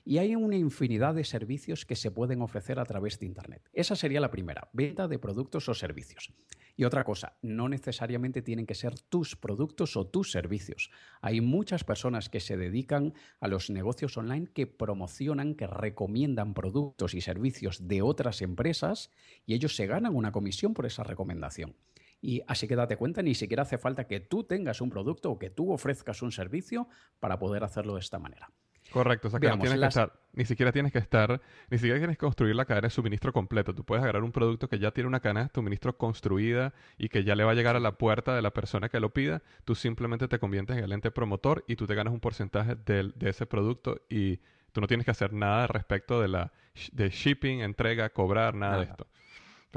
Y 0.04 0.18
hay 0.18 0.34
una 0.34 0.56
infinidad 0.56 1.14
de 1.14 1.24
servicios 1.24 1.84
que 1.84 1.96
se 1.96 2.10
pueden 2.10 2.40
ofrecer 2.40 2.78
a 2.78 2.84
través 2.84 3.18
de 3.18 3.26
Internet. 3.26 3.68
Esa 3.72 3.96
sería 3.96 4.20
la 4.20 4.30
primera, 4.30 4.68
venta 4.72 5.08
de 5.08 5.18
productos 5.18 5.68
o 5.68 5.74
servicios. 5.74 6.32
Y 6.76 6.84
otra 6.84 7.04
cosa, 7.04 7.36
no 7.42 7.68
necesariamente 7.68 8.40
tienen 8.40 8.66
que 8.66 8.74
ser 8.74 8.98
tus 8.98 9.36
productos 9.36 9.96
o 9.96 10.06
tus 10.06 10.30
servicios. 10.30 10.90
Hay 11.20 11.40
muchas 11.40 11.84
personas 11.84 12.28
que 12.28 12.40
se 12.40 12.56
dedican 12.56 13.12
a 13.40 13.48
los 13.48 13.68
negocios 13.68 14.16
online 14.16 14.46
que 14.46 14.66
promocionan, 14.66 15.54
que 15.54 15.66
recomiendan 15.66 16.54
productos 16.54 17.14
y 17.14 17.20
servicios 17.20 17.88
de 17.88 18.00
otras 18.02 18.40
empresas 18.40 19.10
y 19.44 19.54
ellos 19.54 19.76
se 19.76 19.86
ganan 19.86 20.14
una 20.14 20.32
comisión 20.32 20.72
por 20.72 20.86
esa 20.86 21.04
recomendación. 21.04 21.76
Y 22.22 22.40
así 22.46 22.68
que 22.68 22.76
date 22.76 22.96
cuenta, 22.96 23.20
ni 23.20 23.34
siquiera 23.34 23.64
hace 23.64 23.78
falta 23.78 24.06
que 24.06 24.20
tú 24.20 24.44
tengas 24.44 24.80
un 24.80 24.90
producto 24.90 25.30
o 25.30 25.38
que 25.38 25.50
tú 25.50 25.72
ofrezcas 25.72 26.22
un 26.22 26.30
servicio 26.30 26.88
para 27.18 27.38
poder 27.38 27.64
hacerlo 27.64 27.94
de 27.94 28.00
esta 28.00 28.20
manera. 28.20 28.50
Correcto, 28.92 29.28
o 29.28 29.30
sea 29.30 29.40
que 29.40 29.48
no 29.48 29.58
tienes 29.58 29.80
que 29.80 29.86
estar, 29.86 30.12
ni 30.32 30.44
siquiera 30.44 30.72
tienes 30.72 30.92
que 30.92 30.98
estar, 30.98 31.40
ni 31.70 31.78
siquiera 31.78 31.98
tienes 31.98 32.16
que 32.16 32.20
construir 32.20 32.54
la 32.54 32.64
cadena 32.64 32.86
de 32.86 32.90
suministro 32.90 33.32
completo. 33.32 33.74
Tú 33.74 33.84
puedes 33.84 34.02
agarrar 34.02 34.22
un 34.22 34.32
producto 34.32 34.68
que 34.68 34.78
ya 34.78 34.90
tiene 34.90 35.08
una 35.08 35.20
cadena 35.20 35.44
de 35.44 35.50
suministro 35.54 35.96
construida 35.96 36.72
y 36.98 37.08
que 37.08 37.24
ya 37.24 37.34
le 37.34 37.44
va 37.44 37.52
a 37.52 37.54
llegar 37.54 37.76
a 37.76 37.80
la 37.80 37.92
puerta 37.92 38.34
de 38.34 38.42
la 38.42 38.52
persona 38.52 38.88
que 38.88 39.00
lo 39.00 39.12
pida. 39.12 39.42
Tú 39.64 39.74
simplemente 39.74 40.28
te 40.28 40.38
conviertes 40.38 40.76
en 40.76 40.84
el 40.84 40.92
ente 40.92 41.10
promotor 41.10 41.64
y 41.66 41.76
tú 41.76 41.86
te 41.86 41.94
ganas 41.94 42.12
un 42.12 42.20
porcentaje 42.20 42.76
de, 42.76 43.12
de 43.14 43.30
ese 43.30 43.46
producto 43.46 44.00
y 44.08 44.38
tú 44.72 44.80
no 44.80 44.86
tienes 44.86 45.04
que 45.04 45.10
hacer 45.10 45.32
nada 45.32 45.66
respecto 45.66 46.20
de 46.20 46.28
la 46.28 46.52
de 46.92 47.10
shipping, 47.10 47.60
entrega, 47.60 48.10
cobrar, 48.10 48.54
nada. 48.54 48.78
de 48.78 48.84
esto. 48.84 49.06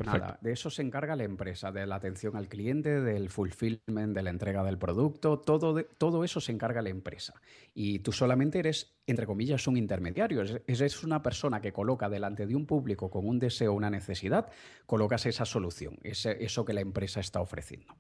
Nada, 0.04 0.38
de 0.42 0.52
eso 0.52 0.70
se 0.70 0.82
encarga 0.82 1.16
la 1.16 1.24
empresa, 1.24 1.72
de 1.72 1.86
la 1.86 1.96
atención 1.96 2.36
al 2.36 2.48
cliente, 2.48 3.02
del 3.02 3.30
fulfillment, 3.30 4.16
de 4.16 4.24
la 4.24 4.30
entrega 4.30 4.64
del 4.64 4.78
producto, 4.78 5.40
todo, 5.40 5.86
todo 5.98 6.24
eso 6.24 6.42
se 6.42 6.52
encarga 6.52 6.82
la 6.82 6.90
empresa. 6.90 7.34
Y 7.74 8.00
tú 8.00 8.12
solamente 8.12 8.60
eres, 8.60 8.96
entre 9.08 9.26
comillas, 9.26 9.68
un 9.68 9.78
intermediario, 9.78 10.44
eres 10.68 11.04
una 11.04 11.24
persona 11.24 11.62
que 11.62 11.72
coloca 11.72 12.10
delante 12.10 12.46
de 12.46 12.56
un 12.56 12.66
público 12.66 13.10
con 13.10 13.28
un 13.28 13.40
deseo 13.40 13.72
o 13.72 13.76
una 13.76 13.90
necesidad, 13.90 14.52
colocas 14.86 15.26
esa 15.26 15.46
solución, 15.46 15.98
eso 16.04 16.66
que 16.66 16.74
la 16.74 16.82
empresa 16.82 17.20
está 17.20 17.40
ofreciendo. 17.40 17.96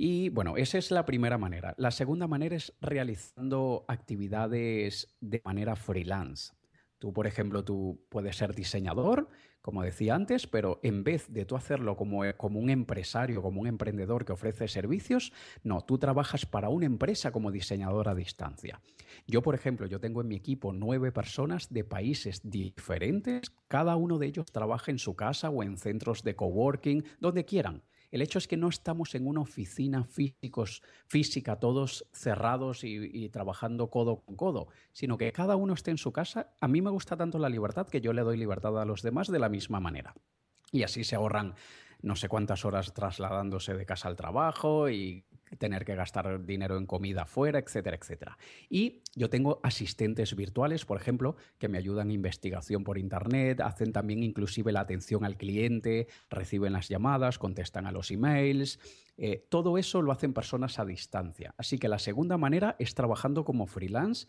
Y 0.00 0.28
bueno, 0.28 0.56
esa 0.56 0.78
es 0.78 0.92
la 0.92 1.04
primera 1.04 1.38
manera. 1.38 1.74
La 1.76 1.90
segunda 1.90 2.28
manera 2.28 2.54
es 2.54 2.72
realizando 2.80 3.84
actividades 3.88 5.16
de 5.20 5.42
manera 5.44 5.74
freelance. 5.74 6.52
Tú, 6.98 7.12
por 7.12 7.26
ejemplo, 7.26 7.64
tú 7.64 8.00
puedes 8.08 8.36
ser 8.36 8.54
diseñador, 8.54 9.28
como 9.62 9.82
decía 9.82 10.14
antes, 10.14 10.46
pero 10.46 10.80
en 10.82 11.04
vez 11.04 11.32
de 11.32 11.44
tú 11.44 11.54
hacerlo 11.54 11.96
como, 11.96 12.24
eh, 12.24 12.34
como, 12.36 12.58
un 12.58 12.70
empresario, 12.70 13.42
como 13.42 13.60
un 13.60 13.66
emprendedor 13.66 14.24
que 14.24 14.32
ofrece 14.32 14.66
servicios, 14.66 15.32
no, 15.62 15.82
tú 15.82 15.98
trabajas 15.98 16.46
para 16.46 16.68
una 16.70 16.86
empresa 16.86 17.32
como 17.32 17.52
diseñador 17.52 18.08
a 18.08 18.14
distancia. 18.14 18.80
Yo, 19.26 19.42
por 19.42 19.54
ejemplo, 19.54 19.86
yo 19.86 20.00
tengo 20.00 20.20
en 20.22 20.28
mi 20.28 20.36
equipo 20.36 20.72
nueve 20.72 21.12
personas 21.12 21.72
de 21.72 21.84
países 21.84 22.40
diferentes, 22.42 23.52
cada 23.68 23.96
uno 23.96 24.18
de 24.18 24.26
ellos 24.26 24.46
trabaja 24.46 24.90
en 24.90 24.98
su 24.98 25.14
casa 25.14 25.50
o 25.50 25.62
en 25.62 25.76
centros 25.76 26.22
de 26.22 26.34
coworking, 26.34 27.04
donde 27.20 27.44
quieran. 27.44 27.82
El 28.10 28.22
hecho 28.22 28.38
es 28.38 28.48
que 28.48 28.56
no 28.56 28.68
estamos 28.68 29.14
en 29.14 29.26
una 29.26 29.40
oficina 29.40 30.06
física, 31.06 31.56
todos 31.56 32.06
cerrados 32.12 32.84
y, 32.84 33.28
trabajando 33.28 33.90
codo 33.90 34.24
con 34.24 34.36
codo, 34.36 34.68
sino 34.92 35.18
que 35.18 35.30
cada 35.32 35.56
uno 35.56 35.74
esté 35.74 35.90
en 35.90 35.98
su 35.98 36.12
casa. 36.12 36.54
A 36.60 36.68
mí 36.68 36.80
me 36.80 36.90
gusta 36.90 37.16
tanto 37.16 37.38
la 37.38 37.48
libertad 37.48 37.86
que 37.88 38.00
yo 38.00 38.12
le 38.12 38.22
doy 38.22 38.38
libertad 38.38 38.80
a 38.80 38.86
los 38.86 39.02
demás 39.02 39.28
de 39.28 39.38
la 39.38 39.48
misma 39.48 39.80
manera. 39.80 40.14
Y 40.72 40.82
así 40.82 41.04
se 41.04 41.16
ahorran 41.16 41.54
no 42.00 42.16
sé 42.16 42.28
cuántas 42.28 42.64
horas 42.64 42.94
trasladándose 42.94 43.74
de 43.74 43.84
casa 43.84 44.08
al 44.08 44.16
trabajo 44.16 44.88
y 44.88 45.24
tener 45.56 45.84
que 45.84 45.94
gastar 45.94 46.44
dinero 46.44 46.76
en 46.76 46.86
comida 46.86 47.24
fuera, 47.24 47.58
etcétera, 47.58 47.96
etcétera. 47.96 48.38
Y 48.68 49.02
yo 49.14 49.30
tengo 49.30 49.60
asistentes 49.62 50.34
virtuales, 50.36 50.84
por 50.84 51.00
ejemplo, 51.00 51.36
que 51.58 51.68
me 51.68 51.78
ayudan 51.78 52.08
en 52.08 52.16
investigación 52.16 52.84
por 52.84 52.98
Internet, 52.98 53.60
hacen 53.60 53.92
también 53.92 54.22
inclusive 54.22 54.72
la 54.72 54.80
atención 54.80 55.24
al 55.24 55.36
cliente, 55.36 56.08
reciben 56.28 56.72
las 56.72 56.88
llamadas, 56.88 57.38
contestan 57.38 57.86
a 57.86 57.92
los 57.92 58.10
emails. 58.10 58.78
Eh, 59.16 59.46
todo 59.48 59.78
eso 59.78 60.00
lo 60.00 60.12
hacen 60.12 60.32
personas 60.32 60.78
a 60.78 60.84
distancia. 60.84 61.54
Así 61.56 61.78
que 61.78 61.88
la 61.88 61.98
segunda 61.98 62.36
manera 62.38 62.76
es 62.78 62.94
trabajando 62.94 63.44
como 63.44 63.66
freelance 63.66 64.28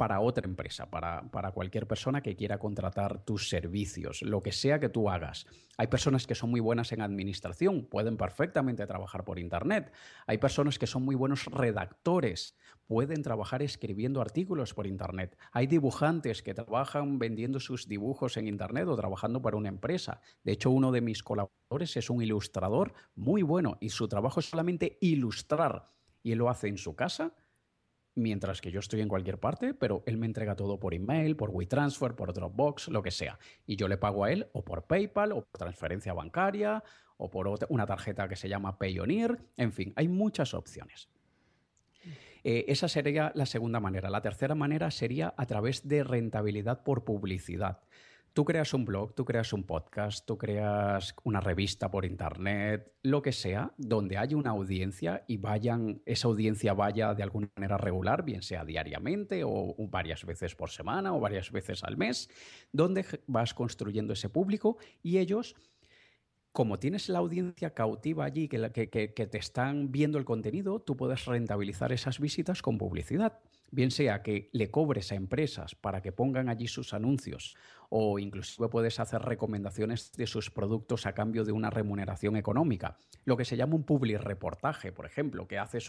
para 0.00 0.20
otra 0.20 0.46
empresa, 0.46 0.88
para, 0.88 1.30
para, 1.30 1.52
cualquier 1.52 1.86
persona 1.86 2.22
que 2.22 2.34
quiera 2.34 2.58
contratar 2.58 3.22
tus 3.22 3.50
servicios, 3.50 4.22
lo 4.22 4.42
que 4.42 4.50
sea 4.50 4.80
que 4.80 4.88
tú 4.88 5.10
hagas. 5.10 5.46
Hay 5.76 5.88
personas 5.88 6.26
que 6.26 6.34
son 6.34 6.50
muy 6.50 6.60
buenas 6.60 6.92
en 6.92 7.02
administración, 7.02 7.84
pueden 7.84 8.16
perfectamente 8.16 8.86
trabajar 8.86 9.24
por 9.24 9.38
Internet. 9.38 9.92
Hay 10.26 10.38
personas 10.38 10.78
que 10.78 10.86
son 10.86 11.04
muy 11.04 11.16
buenos 11.16 11.44
redactores, 11.44 12.56
pueden 12.86 13.22
trabajar 13.22 13.60
escribiendo 13.60 14.22
artículos 14.22 14.72
por 14.72 14.86
Internet. 14.86 15.36
Hay 15.52 15.66
dibujantes 15.66 16.42
que 16.42 16.54
trabajan 16.54 17.18
vendiendo 17.18 17.60
sus 17.60 17.86
dibujos 17.86 18.38
en 18.38 18.48
Internet 18.48 18.88
o 18.88 18.96
trabajando 18.96 19.42
para 19.42 19.58
una 19.58 19.68
empresa. 19.68 20.22
De 20.44 20.52
hecho, 20.52 20.70
uno 20.70 20.92
de 20.92 21.02
mis 21.02 21.22
colaboradores 21.22 21.94
es 21.98 22.08
un 22.08 22.22
ilustrador 22.22 22.94
muy 23.16 23.42
bueno 23.42 23.76
y 23.82 23.90
su 23.90 24.08
trabajo 24.08 24.40
es 24.40 24.48
solamente 24.48 24.96
ilustrar 25.02 25.90
y 26.22 26.36
lo 26.36 26.48
hace 26.48 26.68
en 26.68 26.78
su 26.78 26.96
casa 26.96 27.34
mientras 28.20 28.60
que 28.60 28.70
yo 28.70 28.80
estoy 28.80 29.00
en 29.00 29.08
cualquier 29.08 29.38
parte, 29.38 29.74
pero 29.74 30.02
él 30.06 30.16
me 30.16 30.26
entrega 30.26 30.54
todo 30.54 30.78
por 30.78 30.94
email, 30.94 31.36
por 31.36 31.50
WeTransfer, 31.50 32.14
por 32.14 32.32
Dropbox, 32.32 32.88
lo 32.88 33.02
que 33.02 33.10
sea. 33.10 33.38
Y 33.66 33.76
yo 33.76 33.88
le 33.88 33.96
pago 33.96 34.24
a 34.24 34.32
él 34.32 34.48
o 34.52 34.64
por 34.64 34.84
PayPal 34.84 35.32
o 35.32 35.42
por 35.42 35.58
transferencia 35.58 36.12
bancaria 36.12 36.82
o 37.16 37.30
por 37.30 37.48
una 37.68 37.86
tarjeta 37.86 38.28
que 38.28 38.36
se 38.36 38.48
llama 38.48 38.78
Payoneer. 38.78 39.38
En 39.56 39.72
fin, 39.72 39.92
hay 39.96 40.08
muchas 40.08 40.54
opciones. 40.54 41.08
Eh, 42.42 42.64
esa 42.68 42.88
sería 42.88 43.32
la 43.34 43.46
segunda 43.46 43.80
manera. 43.80 44.08
La 44.08 44.22
tercera 44.22 44.54
manera 44.54 44.90
sería 44.90 45.34
a 45.36 45.46
través 45.46 45.86
de 45.86 46.04
rentabilidad 46.04 46.82
por 46.82 47.04
publicidad. 47.04 47.80
Tú 48.32 48.44
creas 48.44 48.72
un 48.74 48.84
blog, 48.84 49.14
tú 49.14 49.24
creas 49.24 49.52
un 49.52 49.64
podcast, 49.64 50.24
tú 50.24 50.38
creas 50.38 51.14
una 51.24 51.40
revista 51.40 51.90
por 51.90 52.04
internet, 52.04 52.92
lo 53.02 53.22
que 53.22 53.32
sea, 53.32 53.72
donde 53.76 54.18
haya 54.18 54.36
una 54.36 54.50
audiencia 54.50 55.24
y 55.26 55.36
vayan, 55.38 56.00
esa 56.06 56.28
audiencia 56.28 56.72
vaya 56.72 57.12
de 57.14 57.22
alguna 57.22 57.50
manera 57.56 57.76
regular, 57.76 58.24
bien 58.24 58.42
sea 58.42 58.64
diariamente 58.64 59.42
o 59.44 59.74
varias 59.88 60.24
veces 60.24 60.54
por 60.54 60.70
semana 60.70 61.12
o 61.14 61.20
varias 61.20 61.50
veces 61.50 61.82
al 61.82 61.96
mes, 61.96 62.28
donde 62.72 63.04
vas 63.26 63.52
construyendo 63.52 64.12
ese 64.12 64.28
público 64.28 64.78
y 65.02 65.18
ellos 65.18 65.56
como 66.52 66.78
tienes 66.78 67.08
la 67.08 67.20
audiencia 67.20 67.74
cautiva 67.74 68.24
allí 68.24 68.48
que, 68.48 68.88
que, 68.90 69.26
te 69.26 69.38
están 69.38 69.92
viendo 69.92 70.18
el 70.18 70.24
contenido, 70.24 70.80
tú 70.80 70.96
puedes 70.96 71.24
rentabilizar 71.26 71.92
esas 71.92 72.18
visitas 72.18 72.60
con 72.60 72.76
publicidad. 72.76 73.38
Bien 73.70 73.90
sea 73.90 74.22
que 74.22 74.50
le 74.52 74.70
cobres 74.70 75.12
a 75.12 75.14
empresas 75.14 75.74
para 75.74 76.02
que 76.02 76.12
pongan 76.12 76.48
allí 76.48 76.66
sus 76.66 76.92
anuncios 76.92 77.56
o 77.90 78.18
inclusive 78.18 78.68
puedes 78.68 79.00
hacer 79.00 79.20
recomendaciones 79.20 80.12
de 80.12 80.26
sus 80.26 80.50
productos 80.50 81.06
a 81.06 81.12
cambio 81.12 81.44
de 81.44 81.52
una 81.52 81.70
remuneración 81.70 82.36
económica. 82.36 82.96
Lo 83.24 83.36
que 83.36 83.44
se 83.44 83.56
llama 83.56 83.74
un 83.74 83.82
public 83.82 84.20
reportaje, 84.20 84.92
por 84.92 85.06
ejemplo, 85.06 85.46
que 85.48 85.58
haces 85.58 85.88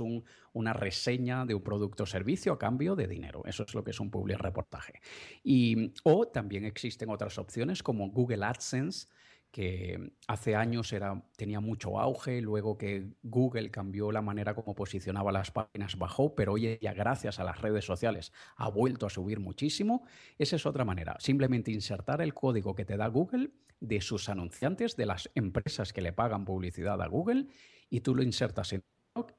una 0.53 0.73
reseña 0.73 1.45
de 1.45 1.53
un 1.53 1.61
producto 1.61 2.03
o 2.03 2.07
servicio 2.07 2.53
a 2.53 2.59
cambio 2.59 2.95
de 2.95 3.07
dinero. 3.07 3.43
Eso 3.45 3.63
es 3.63 3.73
lo 3.75 3.83
que 3.83 3.91
es 3.91 3.99
un 3.99 4.09
public 4.09 4.39
reportaje. 4.39 4.99
Y, 5.43 5.93
o 6.03 6.27
también 6.27 6.65
existen 6.65 7.09
otras 7.09 7.37
opciones 7.37 7.83
como 7.83 8.09
Google 8.09 8.43
AdSense, 8.45 9.07
que 9.51 10.13
hace 10.27 10.55
años 10.55 10.93
era, 10.93 11.23
tenía 11.35 11.59
mucho 11.59 11.99
auge, 11.99 12.41
luego 12.41 12.77
que 12.77 13.13
Google 13.21 13.69
cambió 13.69 14.11
la 14.11 14.21
manera 14.21 14.55
como 14.55 14.73
posicionaba 14.73 15.31
las 15.31 15.51
páginas, 15.51 15.97
bajó, 15.97 16.35
pero 16.35 16.53
hoy 16.53 16.79
ya 16.81 16.93
gracias 16.93 17.39
a 17.39 17.43
las 17.43 17.59
redes 17.59 17.83
sociales 17.83 18.31
ha 18.55 18.69
vuelto 18.69 19.05
a 19.05 19.09
subir 19.09 19.39
muchísimo. 19.39 20.05
Esa 20.37 20.55
es 20.55 20.65
otra 20.65 20.85
manera, 20.85 21.17
simplemente 21.19 21.71
insertar 21.71 22.21
el 22.21 22.33
código 22.33 22.73
que 22.73 22.85
te 22.85 22.95
da 22.95 23.07
Google 23.07 23.51
de 23.81 23.99
sus 23.99 24.29
anunciantes, 24.29 24.95
de 24.95 25.05
las 25.05 25.29
empresas 25.35 25.91
que 25.91 26.01
le 26.01 26.13
pagan 26.13 26.45
publicidad 26.45 27.01
a 27.01 27.07
Google, 27.07 27.47
y 27.89 27.99
tú 28.01 28.15
lo 28.15 28.23
insertas 28.23 28.71
en 28.73 28.83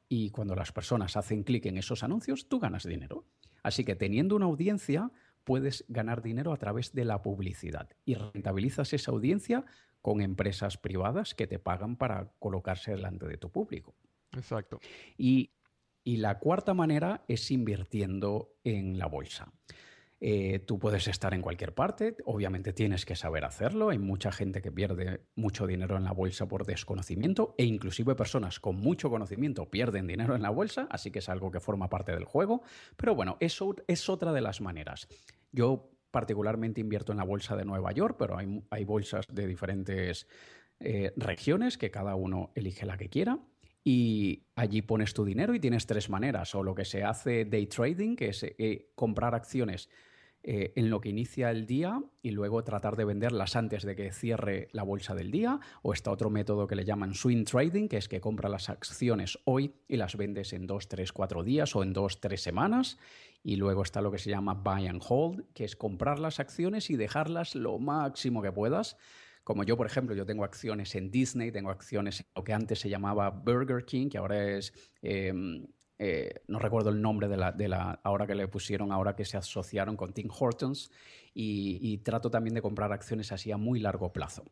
y 0.08 0.28
cuando 0.28 0.54
las 0.54 0.70
personas 0.70 1.16
hacen 1.16 1.44
clic 1.44 1.64
en 1.64 1.78
esos 1.78 2.02
anuncios, 2.02 2.46
tú 2.46 2.60
ganas 2.60 2.84
dinero. 2.84 3.24
Así 3.62 3.84
que 3.84 3.96
teniendo 3.96 4.36
una 4.36 4.44
audiencia, 4.44 5.10
puedes 5.44 5.84
ganar 5.88 6.22
dinero 6.22 6.52
a 6.52 6.56
través 6.56 6.92
de 6.92 7.04
la 7.04 7.22
publicidad 7.22 7.88
y 8.04 8.14
rentabilizas 8.14 8.92
esa 8.92 9.10
audiencia 9.10 9.64
con 10.02 10.20
empresas 10.20 10.76
privadas 10.76 11.34
que 11.34 11.46
te 11.46 11.58
pagan 11.58 11.96
para 11.96 12.32
colocarse 12.38 12.90
delante 12.90 13.26
de 13.26 13.38
tu 13.38 13.50
público. 13.50 13.94
Exacto. 14.36 14.80
Y, 15.16 15.50
la 16.04 16.40
cuarta 16.40 16.74
manera 16.74 17.22
es 17.28 17.52
invirtiendo 17.52 18.56
en 18.64 18.98
la 18.98 19.06
bolsa. 19.06 19.52
Eh, 20.18 20.58
tú 20.58 20.80
puedes 20.80 21.06
estar 21.06 21.32
en 21.32 21.42
cualquier 21.42 21.74
parte, 21.74 22.16
obviamente 22.24 22.72
tienes 22.72 23.04
que 23.04 23.14
saber 23.14 23.44
hacerlo. 23.44 23.90
Hay 23.90 23.98
mucha 23.98 24.32
gente 24.32 24.62
que 24.62 24.72
pierde 24.72 25.20
mucho 25.36 25.64
dinero 25.64 25.96
en 25.96 26.02
la 26.02 26.10
bolsa 26.10 26.48
por 26.48 26.66
desconocimiento 26.66 27.54
e 27.56 27.64
inclusive 27.64 28.16
personas 28.16 28.58
con 28.58 28.76
mucho 28.76 29.10
conocimiento 29.10 29.70
pierden 29.70 30.08
dinero 30.08 30.34
en 30.34 30.42
la 30.42 30.50
bolsa, 30.50 30.88
así 30.90 31.12
que 31.12 31.20
es 31.20 31.28
algo 31.28 31.52
que 31.52 31.60
forma 31.60 31.88
parte 31.88 32.10
del 32.10 32.24
juego. 32.24 32.62
Pero 32.96 33.14
bueno, 33.14 33.36
eso 33.38 33.76
es 33.86 34.08
otra 34.08 34.32
de 34.32 34.40
las 34.40 34.60
maneras. 34.60 35.06
Yo 35.52 35.92
particularmente 36.12 36.80
invierto 36.80 37.10
en 37.10 37.18
la 37.18 37.24
bolsa 37.24 37.56
de 37.56 37.64
Nueva 37.64 37.90
York, 37.90 38.16
pero 38.16 38.36
hay, 38.38 38.84
bolsas 38.84 39.26
de 39.32 39.48
diferentes 39.48 40.28
eh, 40.78 41.12
regiones 41.16 41.76
que 41.78 41.90
cada 41.90 42.14
uno 42.14 42.52
elige 42.54 42.86
la 42.86 42.96
que 42.96 43.08
quiera. 43.08 43.40
Y 43.82 44.44
allí 44.54 44.82
pones 44.82 45.12
tu 45.12 45.24
dinero 45.24 45.54
y 45.54 45.58
tienes 45.58 45.86
tres 45.86 46.08
maneras, 46.08 46.54
o 46.54 46.62
lo 46.62 46.72
que 46.72 46.84
se 46.84 47.02
hace 47.02 47.44
day 47.46 47.66
trading, 47.66 48.14
que 48.14 48.28
es 48.28 48.44
eh, 48.44 48.92
comprar 48.94 49.34
acciones 49.34 49.88
eh, 50.44 50.72
en 50.74 50.90
lo 50.90 51.00
que 51.00 51.08
inicia 51.08 51.52
el 51.52 51.66
día 51.66 52.02
y 52.20 52.32
luego 52.32 52.64
tratar 52.64 52.96
de 52.96 53.04
venderlas 53.04 53.54
antes 53.54 53.84
de 53.84 53.94
que 53.94 54.10
cierre 54.10 54.68
la 54.72 54.82
bolsa 54.82 55.14
del 55.14 55.30
día, 55.30 55.60
o 55.82 55.92
está 55.92 56.10
otro 56.10 56.30
método 56.30 56.66
que 56.66 56.74
le 56.74 56.84
llaman 56.84 57.14
swing 57.14 57.44
trading, 57.44 57.86
que 57.86 57.96
es 57.96 58.08
que 58.08 58.20
compra 58.20 58.48
las 58.48 58.68
acciones 58.68 59.38
hoy 59.44 59.72
y 59.86 59.96
las 59.96 60.16
vendes 60.16 60.52
en 60.52 60.66
dos, 60.66 60.88
tres, 60.88 61.12
cuatro 61.12 61.44
días 61.44 61.76
o 61.76 61.84
en 61.84 61.92
dos, 61.92 62.20
tres 62.20 62.42
semanas, 62.42 62.98
y 63.44 63.54
luego 63.54 63.82
está 63.82 64.00
lo 64.00 64.10
que 64.10 64.18
se 64.18 64.30
llama 64.30 64.54
buy 64.54 64.88
and 64.88 65.02
hold, 65.08 65.44
que 65.54 65.64
es 65.64 65.76
comprar 65.76 66.18
las 66.18 66.40
acciones 66.40 66.90
y 66.90 66.96
dejarlas 66.96 67.54
lo 67.54 67.78
máximo 67.78 68.42
que 68.42 68.50
puedas. 68.50 68.96
Como 69.44 69.62
yo, 69.62 69.76
por 69.76 69.86
ejemplo, 69.86 70.16
yo 70.16 70.26
tengo 70.26 70.42
acciones 70.42 70.96
en 70.96 71.12
Disney, 71.12 71.52
tengo 71.52 71.70
acciones 71.70 72.20
en 72.20 72.26
lo 72.34 72.42
que 72.42 72.52
antes 72.52 72.80
se 72.80 72.88
llamaba 72.88 73.30
Burger 73.30 73.84
King, 73.84 74.08
que 74.08 74.18
ahora 74.18 74.56
es... 74.56 74.72
Em, 75.02 75.66
eh, 76.04 76.42
no 76.48 76.58
recuerdo 76.58 76.90
el 76.90 77.00
nombre 77.00 77.28
de 77.28 77.36
la, 77.36 77.52
de 77.52 77.72
ahora 78.02 78.26
que 78.26 78.34
le 78.34 78.48
pusieron, 78.48 78.90
ahora 78.90 79.14
que 79.14 79.24
se 79.24 79.36
asociaron 79.36 79.96
con 79.96 80.12
Tim 80.12 80.28
Hortons, 80.36 80.90
y, 81.32 81.96
trato 81.98 82.28
también 82.28 82.54
de 82.54 82.60
comprar 82.60 82.92
acciones 82.92 83.30
así 83.30 83.52
a 83.52 83.56
muy 83.56 83.78
largo 83.78 84.12
plazo. 84.12 84.44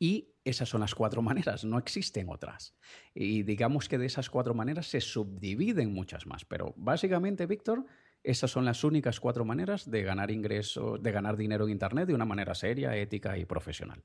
Y 0.00 0.34
esas 0.44 0.68
son 0.68 0.80
las 0.80 0.96
cuatro 0.96 1.22
maneras, 1.22 1.64
no 1.64 1.78
existen 1.78 2.28
otras. 2.28 2.74
Y 3.14 3.44
digamos 3.44 3.88
que 3.88 3.96
de 3.96 4.06
esas 4.06 4.28
cuatro 4.28 4.54
maneras 4.54 4.88
se 4.88 5.00
subdividen 5.00 5.94
muchas 5.94 6.26
más, 6.26 6.44
pero 6.44 6.74
básicamente, 6.76 7.46
Víctor, 7.46 7.86
esas 8.24 8.50
son 8.50 8.64
las 8.64 8.82
únicas 8.82 9.20
cuatro 9.20 9.44
maneras 9.44 9.88
de 9.88 10.02
ganar 10.02 10.32
ingresos, 10.32 11.00
de 11.00 11.12
ganar 11.12 11.36
dinero 11.36 11.66
en 11.66 11.70
Internet 11.70 12.08
de 12.08 12.14
una 12.14 12.24
manera 12.24 12.56
seria, 12.56 12.96
ética 12.96 13.38
y 13.38 13.44
profesional. 13.44 14.02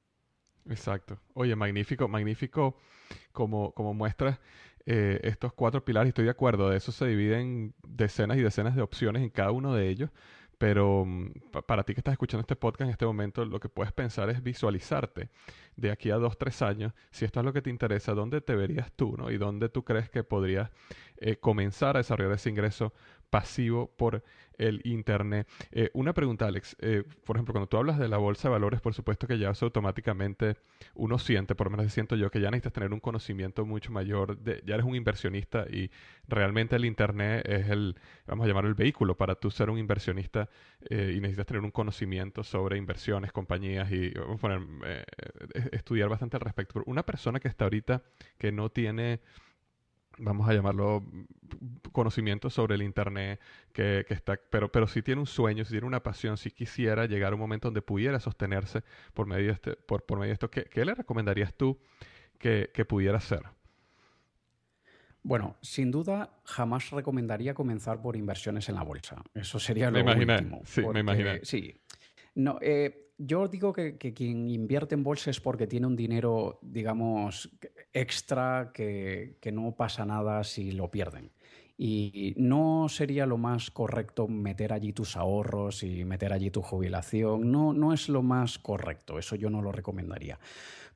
Exacto. 0.69 1.21
Oye, 1.33 1.55
magnífico, 1.55 2.07
magnífico 2.07 2.77
como, 3.31 3.71
como 3.71 3.95
muestras 3.95 4.39
eh, 4.89 5.19
estos 5.23 5.51
cuatro 5.51 5.83
pilares. 5.83 6.07
Estoy 6.07 6.23
de 6.23 6.31
acuerdo, 6.31 6.69
de 6.69 6.77
eso 6.77 6.93
se 6.93 7.05
dividen 7.05 7.75
decenas 7.85 8.37
y 8.37 8.41
decenas 8.41 8.73
de 8.73 8.81
opciones 8.81 9.21
en 9.21 9.29
cada 9.29 9.51
uno 9.51 9.73
de 9.73 9.89
ellos. 9.89 10.09
Pero 10.57 11.03
mm, 11.05 11.33
para 11.67 11.83
ti 11.83 11.93
que 11.93 11.99
estás 11.99 12.13
escuchando 12.13 12.41
este 12.41 12.55
podcast 12.55 12.83
en 12.83 12.91
este 12.91 13.05
momento, 13.05 13.43
lo 13.43 13.59
que 13.59 13.67
puedes 13.67 13.91
pensar 13.91 14.29
es 14.29 14.41
visualizarte 14.41 15.29
de 15.75 15.91
aquí 15.91 16.09
a 16.09 16.15
dos, 16.15 16.37
tres 16.37 16.61
años, 16.61 16.93
si 17.11 17.25
esto 17.25 17.41
es 17.41 17.45
lo 17.45 17.51
que 17.51 17.61
te 17.61 17.69
interesa, 17.69 18.13
dónde 18.13 18.39
te 18.39 18.55
verías 18.55 18.91
tú, 18.93 19.15
¿no? 19.17 19.29
Y 19.29 19.37
dónde 19.37 19.67
tú 19.67 19.83
crees 19.83 20.09
que 20.09 20.23
podrías 20.23 20.71
eh, 21.17 21.35
comenzar 21.35 21.97
a 21.97 21.99
desarrollar 21.99 22.33
ese 22.33 22.49
ingreso 22.49 22.93
pasivo 23.29 23.91
por 23.97 24.23
el 24.57 24.81
Internet. 24.83 25.47
Eh, 25.71 25.89
una 25.93 26.13
pregunta, 26.13 26.45
Alex. 26.45 26.75
Eh, 26.79 27.03
por 27.25 27.35
ejemplo, 27.35 27.53
cuando 27.53 27.67
tú 27.67 27.77
hablas 27.77 27.99
de 27.99 28.07
la 28.07 28.17
bolsa 28.17 28.47
de 28.47 28.53
valores, 28.53 28.81
por 28.81 28.93
supuesto 28.93 29.27
que 29.27 29.37
ya 29.37 29.51
automáticamente 29.59 30.57
uno 30.95 31.17
siente, 31.19 31.55
por 31.55 31.67
lo 31.67 31.77
menos 31.77 31.91
siento 31.93 32.15
yo, 32.15 32.29
que 32.29 32.39
ya 32.39 32.51
necesitas 32.51 32.73
tener 32.73 32.93
un 32.93 32.99
conocimiento 32.99 33.65
mucho 33.65 33.91
mayor, 33.91 34.37
de, 34.37 34.61
ya 34.65 34.75
eres 34.75 34.85
un 34.85 34.95
inversionista 34.95 35.65
y 35.69 35.89
realmente 36.27 36.75
el 36.75 36.85
Internet 36.85 37.45
es 37.47 37.69
el, 37.69 37.95
vamos 38.25 38.45
a 38.45 38.47
llamarlo 38.47 38.69
el 38.69 38.75
vehículo 38.75 39.15
para 39.15 39.35
tú 39.35 39.51
ser 39.51 39.69
un 39.69 39.77
inversionista 39.77 40.49
eh, 40.89 41.13
y 41.15 41.19
necesitas 41.19 41.47
tener 41.47 41.63
un 41.63 41.71
conocimiento 41.71 42.43
sobre 42.43 42.77
inversiones, 42.77 43.31
compañías 43.31 43.91
y 43.91 44.09
vamos 44.11 44.37
a 44.37 44.41
poner, 44.41 45.05
estudiar 45.71 46.09
bastante 46.09 46.37
al 46.37 46.41
respecto. 46.41 46.83
una 46.85 47.03
persona 47.03 47.39
que 47.39 47.47
está 47.47 47.65
ahorita 47.65 48.01
que 48.37 48.51
no 48.51 48.69
tiene 48.69 49.19
vamos 50.17 50.47
a 50.49 50.53
llamarlo 50.53 51.03
conocimiento 51.91 52.49
sobre 52.49 52.75
el 52.75 52.81
internet 52.81 53.39
que, 53.71 54.05
está 54.09 54.39
pero 54.49 54.71
pero 54.71 54.87
si 54.87 55.01
tiene 55.01 55.21
un 55.21 55.27
sueño 55.27 55.65
si 55.65 55.71
tiene 55.71 55.87
una 55.87 56.03
pasión 56.03 56.37
si 56.37 56.51
quisiera 56.51 57.05
llegar 57.05 57.31
a 57.31 57.35
un 57.35 57.41
momento 57.41 57.67
donde 57.67 57.81
pudiera 57.81 58.19
sostenerse 58.19 58.83
por 59.13 59.27
medio 59.27 59.47
de 59.47 59.53
este 59.53 59.75
por, 59.75 60.03
por 60.03 60.19
medio 60.19 60.29
de 60.29 60.33
esto 60.33 60.49
¿qué, 60.49 60.85
le 60.85 60.93
recomendarías 60.93 61.53
tú 61.53 61.79
que, 62.37 62.85
pudiera 62.87 63.17
hacer? 63.17 63.41
Bueno, 65.23 65.57
sin 65.61 65.91
duda 65.91 66.39
jamás 66.45 66.91
recomendaría 66.91 67.53
comenzar 67.53 68.01
por 68.01 68.15
inversiones 68.15 68.69
en 68.69 68.75
la 68.75 68.83
bolsa. 68.83 69.23
Eso 69.33 69.59
sería 69.59 69.91
lo 69.91 70.03
me 70.03 70.15
último. 70.15 70.61
Sí, 70.63 70.81
me 70.93 70.99
imaginé. 71.01 71.41
Sí. 71.43 71.81
No, 72.35 72.59
eh, 72.61 73.06
yo 73.17 73.47
digo 73.47 73.73
que, 73.73 73.97
quien 73.97 74.49
invierte 74.49 74.95
en 74.95 75.03
bolsa 75.03 75.31
es 75.31 75.39
porque 75.39 75.67
tiene 75.67 75.87
un 75.87 75.95
dinero, 75.95 76.59
digamos, 76.61 77.49
extra 77.93 78.71
que, 78.73 79.37
no 79.51 79.75
pasa 79.75 80.05
nada 80.05 80.43
si 80.43 80.71
lo 80.71 80.91
pierden. 80.91 81.31
Y 81.79 82.33
no 82.37 82.87
sería 82.89 83.27
lo 83.27 83.37
más 83.37 83.69
correcto 83.69 84.27
meter 84.27 84.73
allí 84.73 84.93
tus 84.93 85.15
ahorros 85.15 85.83
y 85.83 86.05
meter 86.05 86.33
allí 86.33 86.49
tu 86.49 86.63
jubilación. 86.63 87.51
No, 87.51 87.71
no 87.71 87.93
es 87.93 88.09
lo 88.09 88.23
más 88.23 88.57
correcto. 88.57 89.19
Eso 89.19 89.35
yo 89.35 89.51
no 89.51 89.61
lo 89.61 89.71
recomendaría. 89.71 90.39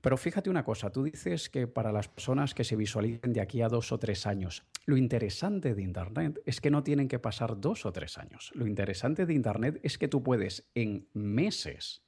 Pero 0.01 0.17
fíjate 0.17 0.49
una 0.49 0.65
cosa, 0.65 0.89
tú 0.89 1.03
dices 1.03 1.49
que 1.49 1.67
para 1.67 1.91
las 1.91 2.07
personas 2.07 2.55
que 2.55 2.63
se 2.63 2.75
visualicen 2.75 3.33
de 3.33 3.41
aquí 3.41 3.61
a 3.61 3.67
dos 3.67 3.91
o 3.91 3.99
tres 3.99 4.25
años, 4.25 4.63
lo 4.85 4.97
interesante 4.97 5.75
de 5.75 5.83
Internet 5.83 6.41
es 6.45 6.59
que 6.59 6.71
no 6.71 6.83
tienen 6.83 7.07
que 7.07 7.19
pasar 7.19 7.61
dos 7.61 7.85
o 7.85 7.91
tres 7.91 8.17
años. 8.17 8.51
Lo 8.55 8.65
interesante 8.65 9.27
de 9.27 9.33
Internet 9.35 9.79
es 9.83 9.99
que 9.99 10.07
tú 10.07 10.23
puedes 10.23 10.67
en 10.73 11.07
meses 11.13 12.01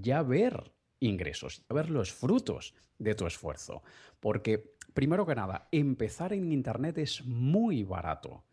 ya 0.00 0.22
ver 0.22 0.72
ingresos, 1.00 1.62
ya 1.68 1.74
ver 1.74 1.90
los 1.90 2.12
frutos 2.12 2.74
de 2.98 3.14
tu 3.14 3.26
esfuerzo. 3.26 3.82
Porque, 4.20 4.74
primero 4.92 5.26
que 5.26 5.34
nada, 5.34 5.68
empezar 5.72 6.32
en 6.32 6.52
Internet 6.52 6.98
es 6.98 7.24
muy 7.24 7.82
barato. 7.82 8.44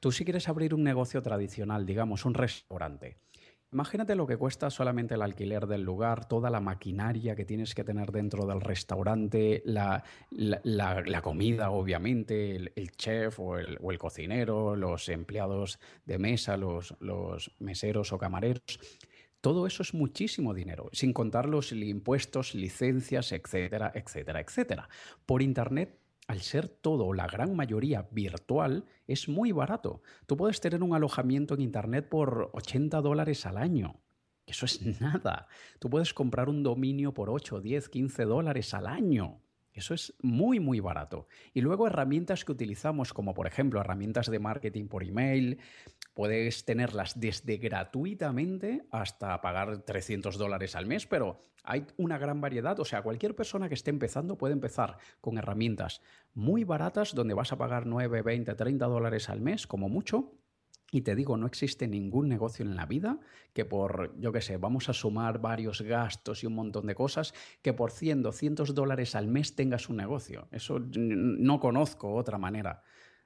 Tú 0.00 0.12
si 0.12 0.24
quieres 0.24 0.48
abrir 0.48 0.74
un 0.74 0.84
negocio 0.84 1.22
tradicional, 1.22 1.84
digamos 1.84 2.24
un 2.24 2.34
restaurante, 2.34 3.18
imagínate 3.72 4.14
lo 4.14 4.26
que 4.26 4.36
cuesta 4.36 4.70
solamente 4.70 5.14
el 5.14 5.22
alquiler 5.22 5.66
del 5.66 5.82
lugar, 5.82 6.26
toda 6.28 6.50
la 6.50 6.60
maquinaria 6.60 7.34
que 7.34 7.44
tienes 7.44 7.74
que 7.74 7.82
tener 7.82 8.12
dentro 8.12 8.46
del 8.46 8.60
restaurante, 8.60 9.62
la, 9.64 10.02
comida, 11.20 11.70
obviamente, 11.70 12.56
el, 12.56 12.90
chef 12.92 13.40
o 13.40 13.58
el, 13.58 13.76
o 13.80 13.90
el, 13.90 13.98
cocinero, 13.98 14.76
los 14.76 15.08
empleados 15.08 15.80
de 16.06 16.18
mesa, 16.18 16.56
los, 16.56 16.94
los 17.00 17.50
meseros 17.58 18.12
o 18.12 18.18
camareros. 18.18 18.78
Todo 19.40 19.66
eso 19.66 19.82
es 19.82 19.94
muchísimo 19.94 20.52
dinero, 20.52 20.88
sin 20.92 21.12
contar 21.12 21.48
los 21.48 21.72
impuestos, 21.72 22.54
licencias, 22.54 23.32
etcétera, 23.32 23.92
etcétera, 23.94 24.40
etcétera. 24.40 24.88
Por 25.26 25.42
Internet, 25.42 25.98
al 26.26 26.40
ser 26.40 26.68
todo, 26.68 27.12
la 27.12 27.26
gran 27.26 27.54
mayoría 27.54 28.08
virtual, 28.10 28.84
es 29.06 29.28
muy 29.28 29.52
barato. 29.52 30.02
Tú 30.26 30.36
puedes 30.36 30.60
tener 30.60 30.82
un 30.82 30.94
alojamiento 30.94 31.54
en 31.54 31.62
Internet 31.62 32.08
por 32.08 32.50
80 32.52 33.00
dólares 33.00 33.46
al 33.46 33.56
año. 33.56 34.00
Eso 34.44 34.66
es 34.66 34.82
nada. 35.00 35.46
Tú 35.78 35.88
puedes 35.88 36.12
comprar 36.12 36.48
un 36.48 36.62
dominio 36.62 37.14
por 37.14 37.30
8, 37.30 37.60
10, 37.60 37.88
15 37.88 38.24
dólares 38.24 38.74
al 38.74 38.86
año. 38.86 39.40
Eso 39.72 39.94
es 39.94 40.12
muy, 40.20 40.58
muy 40.58 40.80
barato. 40.80 41.28
Y 41.54 41.60
luego 41.60 41.86
herramientas 41.86 42.44
que 42.44 42.50
utilizamos, 42.50 43.12
como 43.14 43.32
por 43.32 43.46
ejemplo 43.46 43.80
herramientas 43.80 44.28
de 44.28 44.40
marketing 44.40 44.88
por 44.88 45.04
email, 45.04 45.60
puedes 46.18 46.64
tenerlas 46.64 47.20
desde 47.20 47.58
gratuitamente 47.58 48.84
hasta 48.90 49.40
pagar 49.40 49.84
300 49.84 50.36
dólares 50.36 50.74
al 50.74 50.84
mes, 50.84 51.06
pero 51.06 51.38
hay 51.62 51.86
una 51.96 52.18
gran 52.18 52.40
variedad. 52.40 52.80
O 52.80 52.84
sea, 52.84 53.02
cualquier 53.02 53.36
persona 53.36 53.68
que 53.68 53.76
esté 53.76 53.90
empezando 53.90 54.36
puede 54.36 54.54
empezar 54.54 54.98
con 55.20 55.38
herramientas 55.38 56.02
muy 56.34 56.64
baratas 56.64 57.14
donde 57.14 57.34
vas 57.34 57.52
a 57.52 57.56
pagar 57.56 57.86
9, 57.86 58.22
20, 58.22 58.52
30 58.52 58.86
dólares 58.86 59.28
al 59.28 59.40
mes 59.40 59.68
como 59.68 59.88
mucho 59.88 60.32
y 60.90 61.02
te 61.02 61.14
digo, 61.14 61.36
no 61.36 61.46
existe 61.46 61.86
ningún 61.86 62.28
negocio 62.28 62.64
en 62.64 62.74
la 62.74 62.86
vida 62.86 63.20
que 63.52 63.64
por, 63.64 64.18
yo 64.18 64.32
qué 64.32 64.40
sé, 64.40 64.56
vamos 64.56 64.88
a 64.88 64.94
sumar 64.94 65.40
varios 65.40 65.82
gastos 65.82 66.42
y 66.42 66.48
un 66.48 66.56
montón 66.56 66.88
de 66.88 66.96
cosas, 66.96 67.32
que 67.62 67.72
por 67.72 67.92
100, 67.92 68.24
200 68.24 68.74
dólares 68.74 69.14
al 69.14 69.28
mes 69.28 69.54
tengas 69.54 69.88
un 69.88 69.98
negocio. 69.98 70.48
Eso 70.50 70.80
no 70.80 71.60
conozco 71.60 72.12
otra 72.12 72.38
manera 72.38 72.82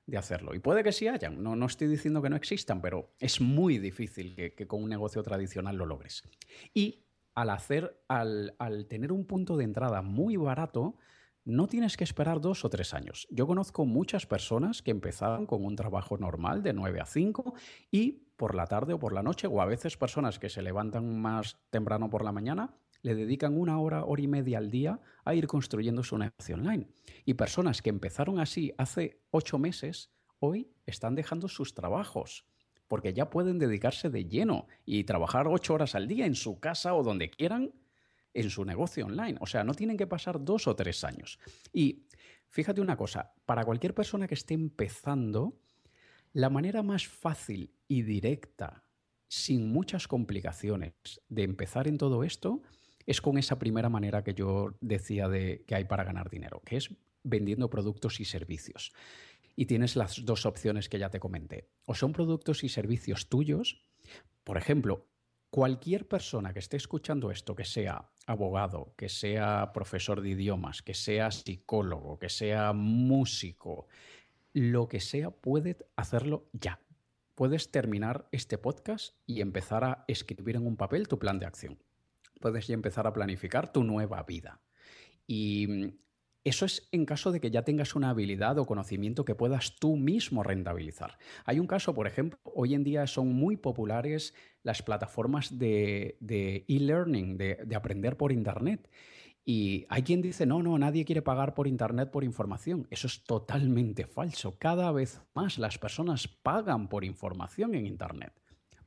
de 0.07 0.19
hacerlo. 0.19 0.55
Y 0.55 0.59
puede 0.59 0.83
que 0.83 0.93
sí 0.93 1.09
hayan, 1.09 1.43
no, 1.43 1.57
no 1.57 1.67
estoy 1.67 1.89
diciendo 1.89 2.23
que 2.23 2.31
no 2.31 2.37
existan, 2.37 2.81
pero 2.81 3.13
es 3.19 3.41
muy 3.41 3.79
difícil 3.79 4.35
que, 4.35 4.67
con 4.67 4.83
un 4.83 4.89
negocio 4.89 5.23
tradicional 5.23 5.77
lo 5.77 5.87
logres. 5.87 6.23
Y 6.75 7.05
al 7.35 7.51
hacer, 7.51 8.03
al, 8.09 8.55
al 8.59 8.87
tener 8.87 9.13
un 9.13 9.25
punto 9.25 9.57
de 9.57 9.65
entrada 9.65 10.03
muy 10.03 10.37
barato, 10.37 10.97
no 11.45 11.67
tienes 11.67 11.97
que 11.97 12.05
esperar 12.05 12.41
dos 12.41 12.65
o 12.65 12.71
tres 12.71 12.95
años. 12.95 13.27
Yo 13.31 13.47
conozco 13.47 13.85
muchas 13.85 14.27
personas 14.27 14.83
que 14.83 14.91
empezaron 14.91 15.47
con 15.47 15.65
un 15.65 15.77
trabajo 15.77 16.17
normal 16.17 16.63
de 16.63 16.73
9 16.73 17.01
a 17.01 17.07
5 17.07 17.55
y 17.91 18.29
por 18.37 18.55
la 18.55 18.67
tarde 18.67 18.93
o 18.93 18.99
por 18.99 19.13
la 19.13 19.23
noche, 19.23 19.47
o 19.47 19.61
a 19.61 19.67
veces 19.67 19.97
personas 19.97 20.39
que 20.39 20.49
se 20.49 20.63
levantan 20.63 21.21
más 21.21 21.59
temprano 21.71 22.11
por 22.11 22.25
la 22.25 22.33
mañana, 22.33 22.75
le 23.03 23.15
dedican 23.15 23.59
una 23.59 23.79
hora, 23.79 24.05
hora 24.05 24.23
y 24.23 24.29
media 24.29 24.59
al 24.59 24.71
día 24.71 25.01
a 25.25 25.35
ir 25.35 25.47
construyendo 25.47 26.03
su 26.03 26.17
negocio 26.17 26.55
online. 26.55 26.89
Y 27.25 27.35
personas 27.35 27.83
que 27.83 27.91
empezaron 27.91 28.41
así 28.41 28.73
hace 28.79 29.21
ocho 29.31 29.59
meses, 29.59 30.11
hoy 30.39 30.73
están 30.87 31.15
dejando 31.15 31.49
sus 31.49 31.75
trabajos 31.75 32.47
porque 32.93 33.15
ya 33.15 33.31
pueden 33.31 33.59
dedicarse 33.59 34.11
de 34.11 34.27
lleno 34.27 34.67
y 34.85 35.05
trabajar 35.05 35.49
ocho 35.49 35.73
horas 35.73 35.95
al 35.95 36.07
día 36.07 36.27
en 36.27 36.35
su 36.35 36.61
casa 36.61 36.95
o 36.95 37.03
donde 37.03 37.31
quieran 37.31 37.73
en 38.35 38.51
su 38.51 38.67
negocio 38.67 39.07
online. 39.07 39.39
O 39.41 39.47
sea, 39.47 39.65
no 39.65 39.73
tienen 39.73 39.97
que 39.97 40.07
pasar 40.07 40.45
dos 40.45 40.67
o 40.67 40.77
tres 40.77 41.03
años. 41.03 41.39
Y 41.73 42.07
fíjate 42.51 42.83
una 42.83 42.99
cosa, 42.99 43.33
para 43.47 43.65
cualquier 43.65 43.95
persona 43.95 44.29
que 44.29 44.35
esté 44.35 44.53
empezando, 44.53 45.59
la 46.35 46.51
manera 46.51 46.83
más 46.83 47.07
fácil 47.07 47.75
y 47.89 48.03
directa, 48.03 48.85
sin 49.27 49.73
muchas 49.73 50.07
complicaciones, 50.07 50.93
de 51.31 51.45
empezar 51.45 51.89
en 51.89 51.97
todo 51.97 52.25
esto 52.25 52.61
es 53.07 53.21
con 53.21 53.39
esa 53.39 53.59
primera 53.59 53.89
manera 53.89 54.23
que 54.25 54.35
yo 54.35 54.75
decía 54.81 55.29
de 55.29 55.65
que 55.67 55.75
hay 55.75 55.85
para 55.85 56.05
ganar 56.05 56.31
dinero, 56.31 56.63
que 56.65 56.77
es 56.77 56.95
vendiendo 57.23 57.71
productos 57.71 58.21
y 58.21 58.25
servicios. 58.25 58.93
Y 59.55 59.67
tienes 59.67 59.97
las 59.97 60.25
dos 60.25 60.47
opciones 60.47 60.89
que 60.89 60.99
ya 60.99 61.11
te 61.11 61.21
comenté. 61.21 61.69
O 61.85 61.95
son 61.95 62.13
productos 62.13 62.65
y 62.65 62.69
servicios 62.69 63.29
tuyos. 63.29 63.83
Por 64.45 64.57
ejemplo, 64.57 65.07
cualquier 65.51 66.09
persona 66.09 66.53
que 66.53 66.61
esté 66.61 66.79
escuchando 66.79 67.31
esto, 67.31 67.55
que 67.55 67.65
sea 67.65 68.11
abogado, 68.27 68.95
que 68.97 69.09
sea 69.09 69.73
profesor 69.75 70.23
de 70.23 70.31
idiomas, 70.31 70.81
que 70.83 70.95
sea 70.95 71.31
psicólogo, 71.31 72.19
que 72.19 72.31
sea 72.31 72.73
músico, 72.73 73.87
lo 74.55 74.89
que 74.89 75.01
sea, 75.01 75.31
puede 75.31 75.77
hacerlo 75.97 76.49
ya. 76.53 76.81
Puedes 77.35 77.71
terminar 77.71 78.29
este 78.33 78.59
podcast 78.59 79.17
y 79.27 79.41
empezar 79.41 79.85
a 79.85 80.05
escribir 80.09 80.57
en 80.57 80.67
un 80.67 80.77
papel 80.77 81.09
tu 81.09 81.19
plan 81.19 81.39
de 81.39 81.47
acción. 81.47 81.79
Puedes 82.43 82.67
ya 82.67 82.75
empezar 82.75 83.07
a 83.07 83.15
planificar 83.15 83.73
tu 83.73 83.85
nueva 83.85 84.23
vida. 84.25 84.61
Y 85.27 85.67
mm, 85.67 86.03
eso 86.45 86.67
es 86.67 86.89
en 86.93 87.07
caso 87.07 87.33
de 87.33 87.41
que 87.41 87.51
ya 87.51 87.63
tengas 87.63 87.95
una 87.95 88.11
habilidad 88.11 88.59
o 88.59 88.67
conocimiento 88.67 89.25
que 89.25 89.35
puedas 89.35 89.77
tú 89.77 89.97
mismo 89.97 90.43
rentabilizar. 90.43 91.17
Hay 91.47 91.59
un 91.59 91.67
caso, 91.67 91.95
por 91.95 92.07
ejemplo, 92.07 92.39
hoy 92.43 92.75
en 92.75 92.85
día 92.85 93.07
son 93.07 93.33
muy 93.33 93.57
populares 93.57 94.35
las 94.63 94.83
plataformas 94.83 95.59
de 95.59 96.19
e-learning, 96.69 97.39
de, 97.39 97.61
de 97.65 97.77
aprender 97.77 98.19
por 98.19 98.33
Internet. 98.33 98.91
Y 99.45 99.87
hay 99.89 100.03
quien 100.03 100.23
dice, 100.23 100.47
no, 100.47 100.63
no, 100.63 100.79
nadie 100.79 101.05
quiere 101.05 101.23
pagar 101.23 101.55
por 101.55 101.67
Internet 101.67 102.11
por 102.11 102.25
información. 102.25 102.87
Eso 102.91 103.07
es 103.07 103.25
totalmente 103.25 104.07
falso. 104.07 104.57
Cada 104.59 104.91
vez 104.93 105.21
más 105.35 105.59
las 105.59 105.79
personas 105.79 106.29
pagan 106.29 106.89
por 106.89 107.05
información 107.05 107.75
en 107.75 107.87
Internet. 107.87 108.42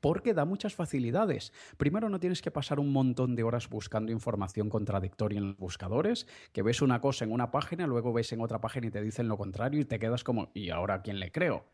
Porque 0.06 0.36
da 0.36 0.46
muchas 0.46 0.76
facilidades. 0.76 1.52
Primero, 1.78 2.10
no 2.10 2.20
tienes 2.20 2.44
que 2.44 2.52
pasar 2.52 2.80
un 2.80 2.92
montón 2.92 3.36
de 3.36 3.42
horas 3.42 3.68
buscando 3.68 4.12
información 4.12 4.70
contradictoria 4.70 5.40
en 5.40 5.48
los 5.48 5.58
buscadores, 5.58 6.28
que 6.54 6.62
ves 6.62 6.84
una 6.84 7.02
cosa 7.02 7.26
en 7.26 7.32
una 7.32 7.50
página, 7.50 7.88
luego 7.88 8.14
ves 8.14 8.32
en 8.32 8.40
otra 8.40 8.62
página 8.62 8.86
y 8.86 8.92
te 8.92 9.02
dicen 9.02 9.28
lo 9.28 9.36
contrario 9.36 9.80
y 9.80 9.86
te 9.86 9.98
quedas 9.98 10.24
como, 10.24 10.52
¿y 10.54 10.70
ahora 10.70 11.02
quién 11.02 11.20
le 11.20 11.32
creo? 11.32 11.66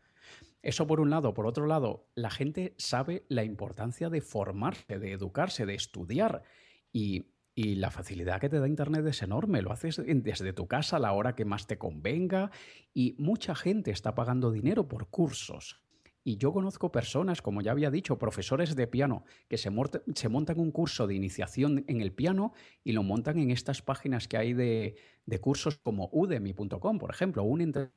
Eso 0.62 0.86
por 0.86 1.00
un 1.00 1.10
lado. 1.10 1.34
Por 1.34 1.44
otro 1.44 1.66
lado, 1.66 2.06
la 2.14 2.30
gente 2.30 2.74
sabe 2.78 3.26
la 3.28 3.44
importancia 3.44 4.08
de 4.08 4.22
formarse, 4.22 4.98
de 4.98 5.12
educarse, 5.12 5.66
de 5.66 5.74
estudiar. 5.74 6.42
Y 6.90 7.26
y 7.54 7.74
la 7.74 7.90
facilidad 7.90 8.40
que 8.40 8.48
te 8.48 8.60
da 8.60 8.66
Internet 8.66 9.06
es 9.06 9.20
enorme. 9.20 9.60
Lo 9.60 9.72
haces 9.72 10.00
desde 10.06 10.54
tu 10.54 10.66
casa 10.68 10.96
a 10.96 11.00
la 11.00 11.12
hora 11.12 11.34
que 11.34 11.44
más 11.44 11.66
te 11.66 11.76
convenga 11.76 12.50
y 12.94 13.14
mucha 13.18 13.54
gente 13.54 13.90
está 13.90 14.14
pagando 14.14 14.50
dinero 14.50 14.88
por 14.88 15.10
cursos. 15.10 15.82
Y 16.24 16.36
yo 16.36 16.52
conozco 16.52 16.92
personas, 16.92 17.42
como 17.42 17.62
ya 17.62 17.72
había 17.72 17.90
dicho, 17.90 18.18
profesores 18.18 18.76
de 18.76 18.86
piano, 18.86 19.24
que 19.48 19.58
se, 19.58 19.70
montan 19.70 20.60
un 20.60 20.70
curso 20.70 21.06
de 21.06 21.14
iniciación 21.14 21.84
en 21.88 22.00
el 22.00 22.12
piano 22.12 22.52
y 22.84 22.92
lo 22.92 23.02
montan 23.02 23.38
en 23.38 23.50
estas 23.50 23.82
páginas 23.82 24.28
que 24.28 24.36
hay 24.36 24.52
de, 24.52 24.96
cursos 25.40 25.78
como 25.78 26.08
udemy.com, 26.12 26.98
por 26.98 27.10
ejemplo, 27.10 27.42
un 27.42 27.90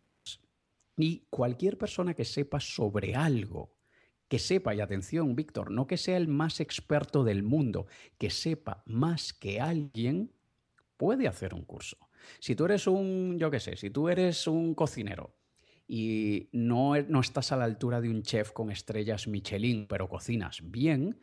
y 0.98 1.26
cualquier 1.30 1.78
persona 1.78 2.14
que 2.14 2.26
sepa 2.26 2.60
sobre 2.60 3.16
algo 3.16 3.76
que 4.28 4.40
sepa, 4.40 4.74
y 4.74 4.82
atención, 4.82 5.36
Víctor, 5.36 5.72
no 5.72 5.88
que 5.88 5.98
sea 5.98 6.18
el 6.18 6.28
más 6.28 6.60
experto 6.60 7.24
del 7.24 7.44
mundo, 7.44 7.86
que 8.18 8.30
sepa 8.30 8.84
más 8.86 9.34
que 9.34 9.62
alguien, 9.62 10.32
puede 10.98 11.28
hacer 11.28 11.54
un 11.54 11.64
curso. 11.64 11.98
Si 12.40 12.56
tú 12.56 12.66
eres 12.66 12.88
un, 12.88 13.38
yo 13.38 13.52
qué 13.52 13.60
sé, 13.60 13.76
si 13.76 13.92
tú 13.92 14.10
eres 14.10 14.48
un 14.48 14.74
cocinero 14.74 15.35
y 15.88 16.50
no, 16.52 17.00
no 17.02 17.20
estás 17.20 17.52
a 17.52 17.58
la 17.58 17.66
altura 17.66 18.02
de 18.02 18.10
un 18.10 18.24
chef 18.24 18.52
con 18.52 18.72
estrellas 18.72 19.28
Michelin, 19.28 19.88
pero 19.88 20.10
cocinas 20.10 20.62
bien, 20.64 21.18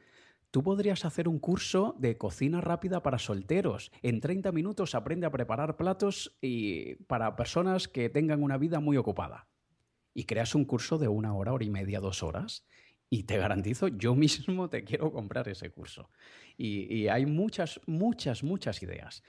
Tú 0.53 0.63
podrías 0.63 1.07
hacer 1.07 1.29
un 1.29 1.39
curso 1.39 1.97
de 1.99 2.19
cocina 2.19 2.61
rápida 2.61 3.03
para 3.03 3.19
solteros. 3.19 3.91
En 4.03 4.21
30 4.21 4.53
minutos 4.53 4.95
aprende 4.95 5.27
a 5.27 5.31
preparar 5.31 5.79
platos 5.79 6.37
y 6.43 6.97
para 7.07 7.37
personas 7.37 7.89
que 7.89 8.11
tengan 8.11 8.43
una 8.43 8.59
vida 8.59 8.79
muy 8.79 8.99
ocupada. 8.99 9.49
Y 10.13 10.25
creas 10.25 10.55
un 10.55 10.67
curso 10.67 10.99
de 10.99 11.09
una 11.09 11.33
hora, 11.33 11.55
hora 11.55 11.65
y 11.65 11.71
media, 11.71 12.01
dos 12.01 12.23
horas. 12.23 12.67
Y 13.09 13.23
te 13.23 13.39
garantizo, 13.39 13.89
yo 13.89 14.15
mismo 14.15 14.69
te 14.69 14.85
quiero 14.85 15.11
comprar 15.11 15.49
ese 15.49 15.71
curso. 15.71 16.11
Y, 16.59 17.09
hay 17.09 17.25
muchas, 17.25 17.81
muchas, 17.87 18.45
muchas 18.45 18.83
ideas. 18.83 19.23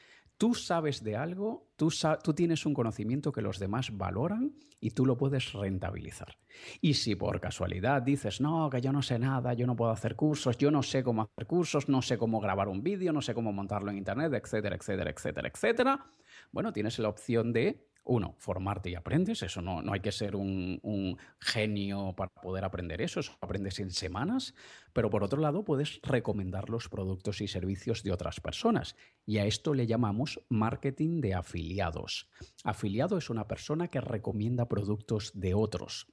Tú 0.43 0.53
sabes 0.53 1.01
de 1.01 1.15
algo, 1.15 1.71
tú, 1.77 1.89
tienes 2.35 2.65
un 2.65 2.73
conocimiento 2.73 3.31
que 3.31 3.41
los 3.41 3.59
demás 3.59 3.95
valoran 3.95 4.53
y 4.81 4.89
tú 4.89 5.05
lo 5.05 5.15
puedes 5.15 5.53
rentabilizar. 5.53 6.37
Y 6.81 6.95
si 6.95 7.15
por 7.15 7.39
casualidad 7.39 8.01
dices, 8.01 8.41
no, 8.41 8.69
que 8.69 8.81
yo 8.81 8.91
no 8.91 9.01
sé 9.01 9.17
nada, 9.19 9.53
yo 9.53 9.65
no 9.65 9.77
puedo 9.77 9.91
hacer 9.91 10.17
cursos, 10.17 10.57
yo 10.57 10.69
no 10.69 10.83
sé 10.83 11.01
cómo 11.01 11.21
hacer 11.21 11.47
cursos, 11.47 11.87
no 11.87 12.01
sé 12.01 12.17
cómo 12.17 12.41
grabar 12.41 12.67
un 12.67 12.83
vídeo, 12.83 13.13
no 13.13 13.21
sé 13.21 13.33
cómo 13.33 13.53
montarlo 13.53 13.89
en 13.89 13.99
Internet, 13.99 14.33
etcétera, 14.33 14.75
etcétera, 14.75 15.11
etcétera, 15.11 15.47
etcétera, 15.47 16.05
bueno, 16.51 16.73
tienes 16.73 16.99
la 16.99 17.07
opción 17.07 17.53
de 17.53 17.87
uno, 18.05 18.35
formarte 18.37 18.89
y 18.89 18.95
aprendes, 18.95 19.43
eso 19.43 19.61
no, 19.61 19.81
no 19.81 19.93
hay 19.93 20.01
que 20.01 20.11
ser 20.11 20.35
un, 20.35 21.17
genio 21.39 22.13
para 22.15 22.29
poder 22.41 22.65
aprender 22.65 23.01
eso, 23.01 23.19
eso 23.19 23.37
aprendes 23.41 23.79
en 23.79 23.91
semanas, 23.91 24.53
pero 24.91 25.09
por 25.09 25.23
otro 25.23 25.39
lado 25.39 25.63
puedes 25.63 25.99
recomendar 26.03 26.69
los 26.69 26.89
productos 26.89 27.41
y 27.41 27.47
servicios 27.47 28.03
de 28.03 28.11
otras 28.11 28.39
personas 28.39 28.95
y 29.25 29.37
a 29.37 29.45
esto 29.45 29.73
le 29.73 29.87
llamamos 29.87 30.41
marketing 30.49 31.21
de 31.21 31.33
afiliados. 31.33 32.29
Afiliado 32.63 33.17
es 33.17 33.29
una 33.29 33.47
persona 33.47 33.87
que 33.87 34.01
recomienda 34.01 34.67
productos 34.67 35.31
de 35.33 35.53
otros, 35.53 36.07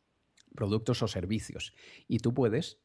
productos 0.55 1.03
o 1.03 1.09
servicios 1.09 1.74
y 2.07 2.18
tú 2.18 2.35
puedes 2.35 2.79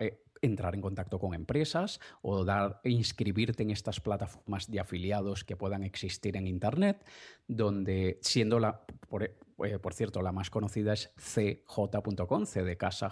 eh, 0.00 0.20
entrar 0.42 0.74
en 0.74 0.80
contacto 0.80 1.18
con 1.18 1.34
empresas 1.34 2.00
o 2.22 2.44
dar, 2.44 2.80
inscribirte 2.84 3.62
en 3.62 3.70
estas 3.70 4.00
plataformas 4.00 4.70
de 4.70 4.80
afiliados 4.80 5.44
que 5.44 5.56
puedan 5.56 5.82
existir 5.82 6.36
en 6.36 6.46
Internet, 6.46 7.04
donde 7.46 8.18
siendo 8.22 8.58
la, 8.58 8.82
por, 9.08 9.24
eh, 9.24 9.78
por 9.80 9.94
cierto, 9.94 10.22
la 10.22 10.32
más 10.32 10.50
conocida 10.50 10.92
es 10.92 11.12
cj.com, 11.16 12.46
c 12.46 12.62
de 12.62 12.76
casa. 12.76 13.10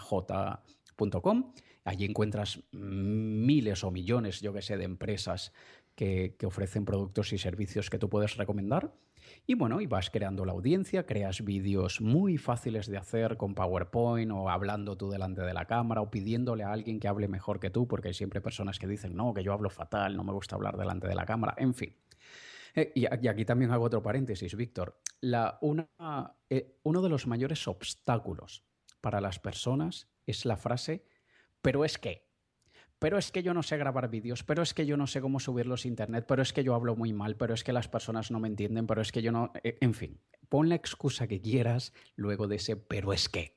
Allí 1.84 2.04
encuentras 2.04 2.60
miles 2.72 3.84
o 3.84 3.90
millones, 3.90 4.40
yo 4.40 4.52
que 4.52 4.62
sé, 4.62 4.76
de 4.76 4.84
empresas 4.84 5.52
que, 5.94 6.36
que 6.38 6.46
ofrecen 6.46 6.84
productos 6.84 7.32
y 7.32 7.38
servicios 7.38 7.88
que 7.88 7.98
tú 7.98 8.08
puedes 8.08 8.36
recomendar. 8.36 8.92
Y 9.46 9.54
bueno, 9.54 9.80
y 9.80 9.86
vas 9.86 10.10
creando 10.10 10.44
la 10.44 10.52
audiencia, 10.52 11.06
creas 11.06 11.44
vídeos 11.44 12.00
muy 12.00 12.38
fáciles 12.38 12.86
de 12.86 12.96
hacer 12.96 13.36
con 13.36 13.54
PowerPoint 13.54 14.30
o 14.32 14.50
hablando 14.50 14.96
tú 14.96 15.10
delante 15.10 15.42
de 15.42 15.54
la 15.54 15.66
cámara 15.66 16.00
o 16.00 16.10
pidiéndole 16.10 16.64
a 16.64 16.72
alguien 16.72 17.00
que 17.00 17.08
hable 17.08 17.28
mejor 17.28 17.60
que 17.60 17.70
tú, 17.70 17.88
porque 17.88 18.08
hay 18.08 18.14
siempre 18.14 18.40
personas 18.40 18.78
que 18.78 18.86
dicen, 18.86 19.16
no, 19.16 19.34
que 19.34 19.42
yo 19.42 19.52
hablo 19.52 19.70
fatal, 19.70 20.16
no 20.16 20.24
me 20.24 20.32
gusta 20.32 20.56
hablar 20.56 20.76
delante 20.76 21.08
de 21.08 21.14
la 21.14 21.26
cámara, 21.26 21.54
en 21.56 21.74
fin. 21.74 21.94
Eh, 22.74 22.92
y, 22.94 23.06
aquí 23.06 23.44
también 23.44 23.70
hago 23.72 23.84
otro 23.84 24.02
paréntesis, 24.02 24.54
Víctor. 24.54 25.00
Eh, 25.22 26.78
uno 26.82 27.02
de 27.02 27.08
los 27.08 27.26
mayores 27.26 27.66
obstáculos 27.66 28.64
para 29.00 29.20
las 29.20 29.38
personas 29.38 30.08
es 30.26 30.44
la 30.44 30.56
frase, 30.56 31.04
pero 31.62 31.84
es 31.84 31.98
que 31.98 32.27
pero 32.98 33.18
es 33.18 33.30
que 33.30 33.42
yo 33.42 33.54
no 33.54 33.62
sé 33.62 33.76
grabar 33.76 34.08
vídeos, 34.08 34.42
pero 34.44 34.62
es 34.62 34.74
que 34.74 34.86
yo 34.86 34.96
no 34.96 35.06
sé 35.06 35.20
cómo 35.20 35.40
subirlos 35.40 35.84
a 35.84 35.88
internet, 35.88 36.24
pero 36.26 36.42
es 36.42 36.52
que 36.52 36.64
yo 36.64 36.74
hablo 36.74 36.96
muy 36.96 37.12
mal, 37.12 37.36
pero 37.36 37.54
es 37.54 37.64
que 37.64 37.72
las 37.72 37.88
personas 37.88 38.30
no 38.30 38.40
me 38.40 38.48
entienden, 38.48 38.86
pero 38.86 39.02
es 39.02 39.12
que 39.12 39.22
yo 39.22 39.32
no... 39.32 39.52
Eh, 39.62 39.78
en 39.80 39.94
fin, 39.94 40.20
pon 40.48 40.68
la 40.68 40.74
excusa 40.74 41.26
que 41.26 41.40
quieras 41.40 41.92
luego 42.16 42.48
de 42.48 42.56
ese 42.56 42.76
pero 42.76 43.12
es 43.12 43.28
que. 43.28 43.56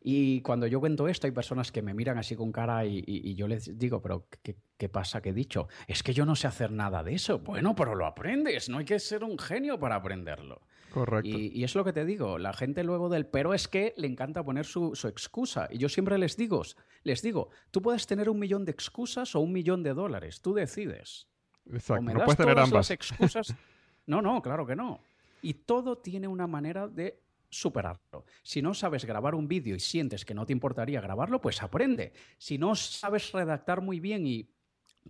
Y 0.00 0.42
cuando 0.42 0.66
yo 0.66 0.80
cuento 0.80 1.08
esto, 1.08 1.26
hay 1.26 1.32
personas 1.32 1.72
que 1.72 1.82
me 1.82 1.92
miran 1.92 2.18
así 2.18 2.36
con 2.36 2.52
cara 2.52 2.84
y, 2.86 3.34
yo 3.34 3.48
les 3.48 3.76
digo, 3.78 4.00
pero 4.00 4.28
¿qué, 4.42 4.56
¿qué, 4.76 4.88
pasa 4.88 5.20
que 5.20 5.30
he 5.30 5.32
dicho? 5.32 5.68
Es 5.88 6.02
que 6.02 6.14
yo 6.14 6.24
no 6.24 6.36
sé 6.36 6.46
hacer 6.46 6.70
nada 6.70 7.02
de 7.02 7.14
eso. 7.14 7.40
Bueno, 7.40 7.74
pero 7.74 7.96
lo 7.96 8.06
aprendes, 8.06 8.68
no 8.68 8.78
hay 8.78 8.84
que 8.84 9.00
ser 9.00 9.24
un 9.24 9.38
genio 9.38 9.78
para 9.78 9.96
aprenderlo. 9.96 10.62
Correcto. 10.98 11.30
Y, 11.30 11.62
es 11.62 11.74
lo 11.76 11.84
que 11.84 11.92
te 11.92 12.04
digo, 12.04 12.38
la 12.38 12.52
gente 12.52 12.82
luego 12.82 13.08
del 13.08 13.26
pero 13.26 13.54
es 13.54 13.68
que 13.68 13.94
le 13.96 14.08
encanta 14.08 14.42
poner 14.42 14.66
su, 14.66 14.92
excusa. 15.08 15.68
Y 15.70 15.78
yo 15.78 15.88
siempre 15.88 16.18
les 16.18 16.36
digo, 16.36 16.62
les 17.04 17.22
digo, 17.22 17.50
tú 17.70 17.80
puedes 17.80 18.06
tener 18.06 18.28
un 18.28 18.38
millón 18.38 18.64
de 18.64 18.72
excusas 18.72 19.36
o 19.36 19.40
un 19.40 19.52
millón 19.52 19.82
de 19.84 19.94
dólares, 19.94 20.40
tú 20.40 20.54
decides. 20.54 21.28
Exacto, 21.70 22.02
no 22.02 22.24
puedes 22.24 22.36
tener 22.36 22.58
ambas. 22.58 22.90
excusas. 22.90 23.54
No, 24.06 24.22
no, 24.22 24.40
claro 24.40 24.66
que 24.66 24.74
no. 24.74 25.02
Y 25.42 25.52
todo 25.52 25.98
tiene 25.98 26.26
una 26.26 26.46
manera 26.46 26.88
de 26.88 27.20
superarlo. 27.50 28.24
Si 28.42 28.62
no 28.62 28.72
sabes 28.72 29.04
grabar 29.04 29.34
un 29.34 29.46
vídeo 29.46 29.76
y 29.76 29.80
sientes 29.80 30.24
que 30.24 30.32
no 30.32 30.46
te 30.46 30.54
importaría 30.54 31.02
grabarlo, 31.02 31.42
pues 31.42 31.62
aprende. 31.62 32.14
Si 32.38 32.56
no 32.56 32.74
sabes 32.74 33.32
redactar 33.32 33.82
muy 33.82 34.00
bien 34.00 34.26
y 34.26 34.48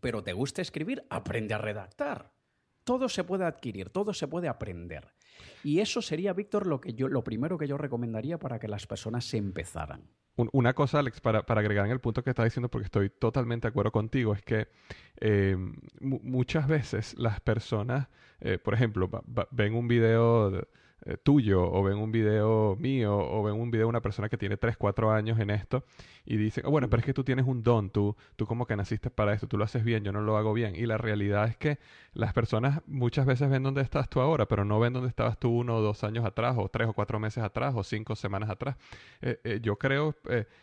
pero 0.00 0.24
te 0.24 0.32
gusta 0.32 0.62
escribir, 0.62 1.04
aprende 1.10 1.54
a 1.54 1.58
redactar. 1.58 2.32
Todo 2.88 3.10
se 3.10 3.22
puede 3.22 3.44
adquirir, 3.44 3.90
todo 3.90 4.14
se 4.14 4.26
puede 4.28 4.48
aprender. 4.48 5.08
Y 5.62 5.80
eso 5.80 6.00
sería, 6.00 6.32
Víctor, 6.32 6.66
lo, 6.66 6.80
que 6.80 6.94
yo, 6.94 7.06
lo 7.08 7.22
primero 7.22 7.58
que 7.58 7.68
yo 7.68 7.76
recomendaría 7.76 8.38
para 8.38 8.58
que 8.58 8.66
las 8.66 8.86
personas 8.86 9.26
se 9.26 9.36
empezaran. 9.36 10.08
una 10.36 10.72
cosa, 10.72 11.00
Alex, 11.00 11.20
para, 11.20 11.44
para, 11.44 11.60
agregar 11.60 11.84
en 11.84 11.92
el 11.92 12.00
punto 12.00 12.24
que 12.24 12.30
estás 12.30 12.46
diciendo, 12.46 12.70
porque 12.70 12.86
estoy 12.86 13.10
totalmente 13.10 13.66
de 13.66 13.72
acuerdo 13.72 13.92
contigo, 13.92 14.32
es 14.32 14.40
que 14.40 14.68
eh, 15.20 15.54
muchas 16.00 16.66
veces 16.66 17.14
las 17.18 17.40
personas, 17.42 18.08
eh, 18.40 18.56
por 18.56 18.72
ejemplo, 18.72 19.10
ven 19.50 19.74
un 19.74 19.86
video... 19.86 20.50
De, 20.50 20.66
eh, 21.04 21.16
tuyo 21.16 21.62
o 21.62 21.82
ven 21.82 21.96
un 21.96 22.10
video 22.10 22.76
mío 22.76 23.16
o 23.16 23.42
ven 23.42 23.54
un 23.54 23.70
video 23.70 23.86
de 23.86 23.90
una 23.90 24.00
persona 24.00 24.28
que 24.28 24.36
tiene 24.36 24.56
3, 24.56 24.76
4 24.76 25.12
años 25.12 25.38
en 25.38 25.50
esto 25.50 25.84
y 26.30 26.36
dicen, 26.36 26.64
oh, 26.66 26.70
bueno, 26.70 26.90
pero 26.90 27.00
es 27.00 27.06
que 27.06 27.14
tú 27.14 27.24
tienes 27.24 27.46
un 27.46 27.62
don, 27.62 27.88
tú, 27.88 28.14
tú 28.36 28.44
como 28.46 28.66
que 28.66 28.76
naciste 28.76 29.08
para 29.08 29.32
esto, 29.32 29.46
tú 29.46 29.56
lo 29.56 29.64
haces 29.64 29.82
bien, 29.82 30.04
yo 30.04 30.12
no 30.12 30.20
lo 30.20 30.36
hago 30.36 30.52
bien. 30.52 30.76
Y 30.76 30.84
la 30.84 30.98
realidad 30.98 31.48
es 31.48 31.56
que 31.56 31.78
las 32.12 32.34
personas 32.34 32.82
muchas 32.86 33.24
veces 33.24 33.48
ven 33.48 33.62
dónde 33.62 33.80
estás 33.80 34.10
tú 34.10 34.20
ahora, 34.20 34.46
pero 34.46 34.64
no 34.64 34.78
ven 34.78 34.92
dónde 34.92 35.08
estabas 35.08 35.38
tú 35.38 35.48
uno 35.48 35.76
o 35.76 35.80
dos 35.80 36.04
años 36.04 36.26
atrás, 36.26 36.56
o 36.58 36.68
tres 36.68 36.88
o 36.88 36.92
cuatro 36.92 37.18
meses 37.18 37.42
atrás, 37.42 37.74
o 37.74 37.82
cinco 37.82 38.14
semanas 38.14 38.50
atrás. 38.50 38.76
Eh, 39.22 39.40
eh, 39.44 39.60
yo 39.62 39.76
creo, 39.76 40.16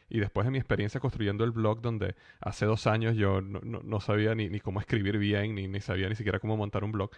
y 0.08 0.20
después 0.20 0.46
de 0.46 0.52
mi 0.52 0.60
experiencia 0.60 1.00
construyendo 1.00 1.44
el 1.44 1.52
blog, 1.52 1.82
donde 1.82 2.16
hace 2.42 2.68
dos 2.68 2.86
años 2.86 3.16
yo 3.16 3.42
no, 3.42 3.60
no, 3.62 4.00
sabía 4.02 4.36
ni, 4.36 4.50
ni, 4.50 4.60
cómo 4.60 4.80
escribir 4.80 5.18
bien, 5.18 5.56
ni, 5.56 5.68
ni 5.68 5.82
sabía 5.82 6.10
ni 6.10 6.16
siquiera 6.16 6.40
cómo 6.40 6.58
montar 6.58 6.84
un 6.84 6.92
blog, 6.92 7.10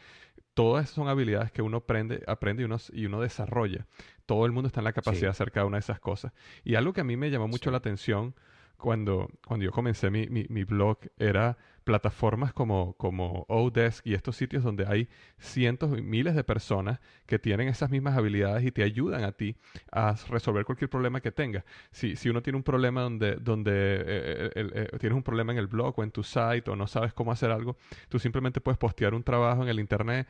todas 0.58 0.86
esas 0.86 0.96
son 0.96 1.08
habilidades 1.08 1.52
que 1.52 1.62
uno 1.62 1.78
aprende, 1.78 2.24
aprende 2.26 2.64
y, 2.64 2.66
uno, 2.66 2.78
y 2.92 3.06
uno 3.06 3.22
desarrolla. 3.22 3.86
Todo 4.26 4.48
el 4.48 4.52
mundo 4.52 4.66
está 4.66 4.80
en 4.80 4.86
la 4.86 4.92
capacidad 4.92 5.28
de 5.28 5.30
hacer 5.30 5.52
cada 5.52 5.68
una 5.68 5.78
de 5.78 5.82
esas 5.82 6.00
cosas. 6.00 6.34
Y 6.64 6.74
algo 6.74 6.94
que 6.94 7.02
a 7.02 7.04
mí 7.04 7.16
me 7.16 7.30
llamó 7.30 7.48
mucho 7.48 7.70
la 7.70 7.78
atención 7.78 8.34
cuando, 8.76 9.30
cuando 9.46 9.66
yo 9.66 9.72
comencé 9.72 10.10
mi, 10.10 10.26
mi, 10.30 10.48
mi 10.50 10.64
blog 10.64 10.98
era 11.20 11.60
plataformas 11.88 12.52
como, 12.52 12.96
como 12.98 13.46
Odesk 13.48 14.06
y 14.06 14.14
estos 14.14 14.36
sitios 14.36 14.62
donde 14.62 14.86
hay 14.86 15.08
cientos 15.40 15.98
y 15.98 16.02
miles 16.02 16.36
de 16.36 16.44
personas 16.44 17.00
que 17.26 17.40
tienen 17.40 17.70
esas 17.70 17.90
mismas 17.90 18.18
habilidades 18.18 18.66
y 18.66 18.72
te 18.74 18.84
ayudan 18.84 19.24
a 19.24 19.32
ti 19.32 19.56
a 19.90 20.14
resolver 20.28 20.66
cualquier 20.66 20.90
problema 20.90 21.22
que 21.22 21.32
tengas. 21.32 21.64
Si, 21.92 22.18
si 22.18 22.28
uno 22.28 22.42
tiene 22.42 22.58
un 22.58 22.64
problema 22.64 23.04
donde, 23.04 23.38
donde 23.38 23.72
eh, 23.72 24.52
eh, 24.54 24.70
eh, 24.92 24.98
tienes 25.00 25.16
un 25.16 25.24
problema 25.24 25.54
en 25.54 25.60
el 25.60 25.68
blog 25.68 25.98
o 25.98 26.04
en 26.04 26.12
tu 26.12 26.24
site 26.24 26.70
o 26.70 26.76
no 26.76 26.88
sabes 26.88 27.14
cómo 27.14 27.32
hacer 27.32 27.52
algo, 27.52 27.78
tú 28.10 28.20
simplemente 28.20 28.60
puedes 28.60 28.78
postear 28.78 29.14
un 29.14 29.24
trabajo 29.24 29.64
en 29.64 29.70
el 29.70 29.80
internet, 29.80 30.28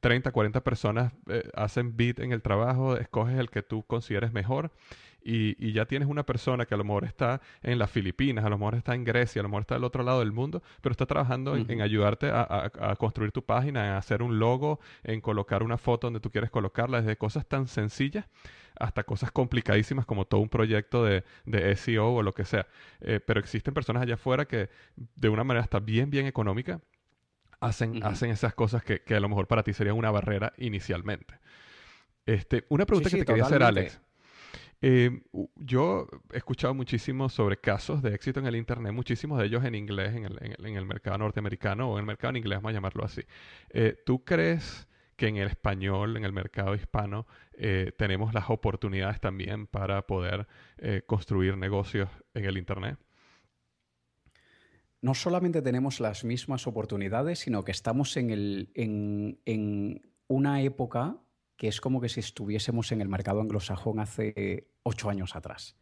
30, 0.00 0.32
40 0.32 0.64
personas 0.64 1.12
hacen 1.54 1.94
bid 1.94 2.20
en 2.20 2.32
el 2.32 2.40
trabajo, 2.40 2.96
escoges 2.96 3.38
el 3.38 3.50
que 3.50 3.62
tú 3.62 3.82
consideres 3.82 4.32
mejor 4.32 4.72
y, 5.22 5.72
ya 5.72 5.86
tienes 5.86 6.08
una 6.08 6.24
persona 6.24 6.66
que 6.66 6.74
a 6.74 6.76
lo 6.76 6.84
mejor 6.84 7.04
está 7.04 7.40
en 7.62 7.78
las 7.78 7.90
Filipinas, 7.90 8.44
a 8.44 8.48
lo 8.48 8.58
mejor 8.58 8.74
está 8.74 8.94
en 8.94 9.04
Grecia, 9.04 9.40
a 9.40 9.42
lo 9.42 9.48
mejor 9.48 9.62
está 9.62 9.74
del 9.74 9.84
otro 9.84 10.02
lado 10.02 10.20
del 10.20 10.32
mundo, 10.32 10.62
pero 10.80 10.92
está 10.92 11.06
trabajando 11.06 11.56
en, 11.56 11.80
ayudarte 11.80 12.30
a, 12.32 12.70
construir 12.98 13.32
tu 13.32 13.44
página, 13.44 13.86
en 13.86 13.92
hacer 13.94 14.22
un 14.22 14.38
logo, 14.38 14.80
en 15.04 15.20
colocar 15.20 15.62
una 15.62 15.78
foto 15.78 16.06
donde 16.06 16.20
tú 16.20 16.30
quieres 16.30 16.50
colocarla, 16.50 17.00
desde 17.00 17.16
cosas 17.16 17.46
tan 17.46 17.66
sencillas 17.66 18.26
hasta 18.78 19.04
cosas 19.04 19.30
complicadísimas 19.30 20.06
como 20.06 20.24
todo 20.24 20.40
un 20.40 20.48
proyecto 20.48 21.04
de, 21.04 21.22
SEO 21.76 22.14
o 22.14 22.22
lo 22.22 22.32
que 22.34 22.44
sea. 22.44 22.66
Eh, 23.00 23.20
pero 23.20 23.40
existen 23.40 23.74
personas 23.74 24.02
allá 24.02 24.14
afuera 24.14 24.46
que 24.46 24.70
de 24.96 25.28
una 25.28 25.44
manera 25.44 25.62
hasta 25.62 25.80
bien, 25.80 26.10
bien 26.10 26.26
económica 26.26 26.80
hacen, 27.60 28.02
hacen 28.02 28.30
esas 28.30 28.54
cosas 28.54 28.82
que, 28.82 29.02
a 29.14 29.20
lo 29.20 29.28
mejor 29.28 29.46
para 29.46 29.62
ti 29.62 29.72
serían 29.72 29.96
una 29.96 30.10
barrera 30.10 30.52
inicialmente. 30.56 31.38
Este, 32.26 32.64
una 32.68 32.86
pregunta 32.86 33.10
que 33.10 33.18
te 33.18 33.24
quería 33.24 33.44
hacer, 33.44 33.62
Alex. 33.62 34.00
Eh, 34.82 35.22
yo 35.56 36.08
he 36.32 36.38
escuchado 36.38 36.72
muchísimo 36.72 37.28
sobre 37.28 37.58
casos 37.58 38.00
de 38.02 38.14
éxito 38.14 38.40
en 38.40 38.46
el 38.46 38.56
Internet, 38.56 38.92
muchísimos 38.94 39.38
de 39.38 39.46
ellos 39.46 39.64
en 39.64 39.74
inglés, 39.74 40.14
en 40.14 40.76
el, 40.76 40.86
mercado 40.86 41.18
norteamericano 41.18 41.90
o 41.90 41.94
en 41.94 42.00
el 42.00 42.06
mercado 42.06 42.30
en 42.30 42.36
inglés, 42.36 42.58
vamos 42.58 42.70
a 42.70 42.72
llamarlo 42.74 43.04
así. 43.04 43.22
Eh, 43.68 43.96
¿Tú 44.06 44.24
crees 44.24 44.88
que 45.16 45.28
en 45.28 45.36
el 45.36 45.48
español, 45.48 46.16
en 46.16 46.24
el 46.24 46.32
mercado 46.32 46.74
hispano, 46.74 47.26
eh, 47.52 47.92
tenemos 47.98 48.32
las 48.32 48.48
oportunidades 48.48 49.20
también 49.20 49.66
para 49.66 50.06
poder 50.06 50.46
construir 51.06 51.58
negocios 51.58 52.08
en 52.32 52.46
el 52.46 52.56
Internet? 52.56 52.98
No 55.02 55.14
solamente 55.14 55.60
tenemos 55.60 56.00
las 56.00 56.24
mismas 56.24 56.66
oportunidades, 56.66 57.40
sino 57.40 57.64
que 57.64 57.72
estamos 57.72 58.16
en 58.16 58.70
una 60.26 60.62
época 60.62 61.18
que 61.60 61.68
es 61.68 61.82
como 61.82 62.00
que 62.00 62.08
si 62.08 62.20
estuviésemos 62.20 62.90
en 62.90 63.02
el 63.02 63.10
mercado 63.10 63.42
anglosajón 63.42 64.00
hace 64.00 64.69
ocho 64.82 65.10
años 65.10 65.36
atrás. 65.36 65.76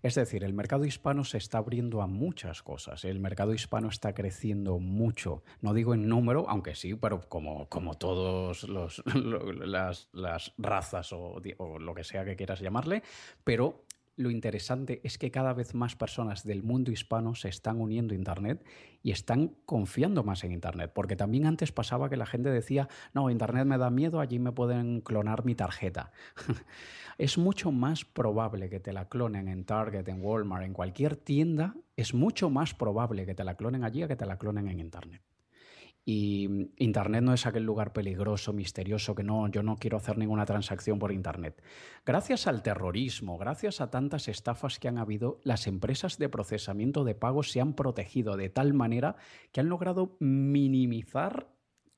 Es 0.00 0.14
decir, 0.14 0.44
el 0.44 0.52
mercado 0.52 0.84
hispano 0.84 1.24
se 1.24 1.38
está 1.38 1.58
abriendo 1.58 2.02
a 2.02 2.06
muchas 2.06 2.62
cosas. 2.62 3.04
El 3.04 3.18
mercado 3.18 3.52
hispano 3.52 3.88
está 3.88 4.14
creciendo 4.14 4.78
mucho. 4.78 5.42
No 5.60 5.74
digo 5.74 5.92
en 5.92 6.08
número, 6.08 6.48
aunque 6.48 6.76
sí, 6.76 6.94
pero 6.94 7.20
como, 7.28 7.68
como 7.68 7.94
todas 7.94 8.62
las, 8.68 10.08
las, 10.12 10.54
razas 10.56 11.12
o, 11.12 11.40
o, 11.56 11.78
lo 11.80 11.94
que 11.94 12.04
sea 12.04 12.24
que 12.24 12.36
quieras 12.36 12.60
llamarle, 12.60 13.02
pero 13.42 13.84
lo 14.18 14.30
interesante 14.30 15.00
es 15.04 15.16
que 15.16 15.30
cada 15.30 15.54
vez 15.54 15.74
más 15.74 15.96
personas 15.96 16.44
del 16.44 16.62
mundo 16.62 16.90
hispano 16.90 17.34
se 17.34 17.48
están 17.48 17.80
uniendo 17.80 18.12
a 18.12 18.16
Internet 18.16 18.64
y 19.02 19.12
están 19.12 19.54
confiando 19.64 20.24
más 20.24 20.42
en 20.42 20.52
Internet, 20.52 20.90
porque 20.92 21.16
también 21.16 21.46
antes 21.46 21.70
pasaba 21.70 22.10
que 22.10 22.16
la 22.16 22.26
gente 22.26 22.50
decía, 22.50 22.88
no, 23.14 23.30
Internet 23.30 23.64
me 23.64 23.78
da 23.78 23.90
miedo, 23.90 24.20
allí 24.20 24.38
me 24.38 24.52
pueden 24.52 25.00
clonar 25.00 25.44
mi 25.44 25.54
tarjeta. 25.54 26.10
es 27.18 27.38
mucho 27.38 27.70
más 27.70 28.04
probable 28.04 28.68
que 28.68 28.80
te 28.80 28.92
la 28.92 29.08
clonen 29.08 29.46
en 29.48 29.64
Target, 29.64 30.08
en 30.08 30.20
Walmart, 30.20 30.64
en 30.64 30.72
cualquier 30.72 31.16
tienda, 31.16 31.76
es 31.96 32.12
mucho 32.12 32.50
más 32.50 32.74
probable 32.74 33.24
que 33.24 33.34
te 33.34 33.44
la 33.44 33.56
clonen 33.56 33.84
allí 33.84 34.02
a 34.02 34.08
que 34.08 34.16
te 34.16 34.26
la 34.26 34.36
clonen 34.36 34.68
en 34.68 34.80
Internet. 34.80 35.22
Y 36.10 36.48
mm, 36.48 36.68
Internet 36.78 37.22
no 37.22 37.34
es 37.34 37.44
aquel 37.44 37.64
lugar 37.64 37.92
peligroso, 37.92 38.54
misterioso, 38.54 39.14
que 39.14 39.22
no, 39.22 39.46
yo 39.48 39.62
no 39.62 39.76
quiero 39.76 39.98
hacer 39.98 40.16
ninguna 40.16 40.46
transacción 40.46 40.98
por 40.98 41.12
Internet. 41.12 41.62
Gracias 42.06 42.46
al 42.46 42.62
terrorismo, 42.62 43.36
gracias 43.36 43.82
a 43.82 43.90
tantas 43.90 44.26
estafas 44.26 44.78
que 44.78 44.88
han 44.88 44.96
habido, 44.96 45.38
las 45.44 45.66
empresas 45.66 46.16
de 46.16 46.30
procesamiento 46.30 47.04
de 47.04 47.14
pagos 47.14 47.50
se 47.50 47.60
han 47.60 47.74
protegido 47.74 48.38
de 48.38 48.48
tal 48.48 48.72
manera 48.72 49.16
que 49.52 49.60
han 49.60 49.68
logrado 49.68 50.16
minimizar 50.18 51.52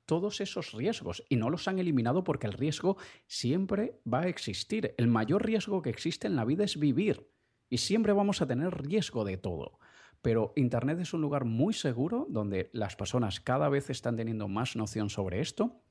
todos 0.07 0.41
esos 0.41 0.73
riesgos 0.73 1.23
y 1.29 1.37
no 1.37 1.49
los 1.49 1.69
han 1.69 1.79
eliminado 1.79 2.25
porque 2.25 2.49
el 2.49 2.55
riesgo 2.55 2.97
siempre 3.29 4.01
va 4.13 4.23
a 4.23 4.29
existir. 4.29 4.93
El 4.99 5.07
mayor 5.07 5.47
riesgo 5.47 5.83
que 5.83 5.91
existe 5.91 6.27
en 6.27 6.35
la 6.35 6.45
vida 6.45 6.65
es 6.65 6.81
vivir 6.81 7.29
y 7.69 7.79
siempre 7.79 8.13
vamos 8.13 8.43
a 8.43 8.49
tener 8.49 8.83
riesgo 8.83 9.25
de 9.25 9.37
todo. 9.37 9.79
Pero 10.23 10.53
Internet 10.57 11.01
es 11.01 11.15
un 11.15 11.23
lugar 11.23 11.45
muy 11.45 11.73
seguro 11.73 12.27
donde 12.29 12.71
las 12.73 12.97
personas 12.97 13.41
cada 13.41 13.69
vez 13.69 13.91
están 13.91 14.17
teniendo 14.17 14.49
más 14.49 14.77
noción 14.77 15.09
sobre 15.09 15.41
esto. 15.41 15.83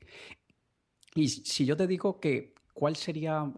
Y 1.15 1.29
si 1.29 1.65
yo 1.65 1.75
te 1.75 1.87
digo 1.87 2.19
que 2.19 2.53
cuál 2.73 2.95
sería 2.95 3.51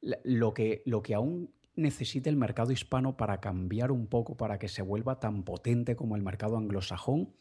lo 0.00 0.54
que, 0.54 0.82
lo 0.86 1.02
que 1.02 1.14
aún 1.14 1.52
necesita 1.74 2.30
el 2.30 2.36
mercado 2.36 2.72
hispano 2.72 3.16
para 3.16 3.40
cambiar 3.40 3.90
un 3.90 4.06
poco, 4.06 4.36
para 4.36 4.58
que 4.58 4.68
se 4.68 4.82
vuelva 4.82 5.18
tan 5.18 5.42
potente 5.44 5.96
como 5.96 6.16
el 6.16 6.22
mercado 6.22 6.56
anglosajón, 6.56 7.34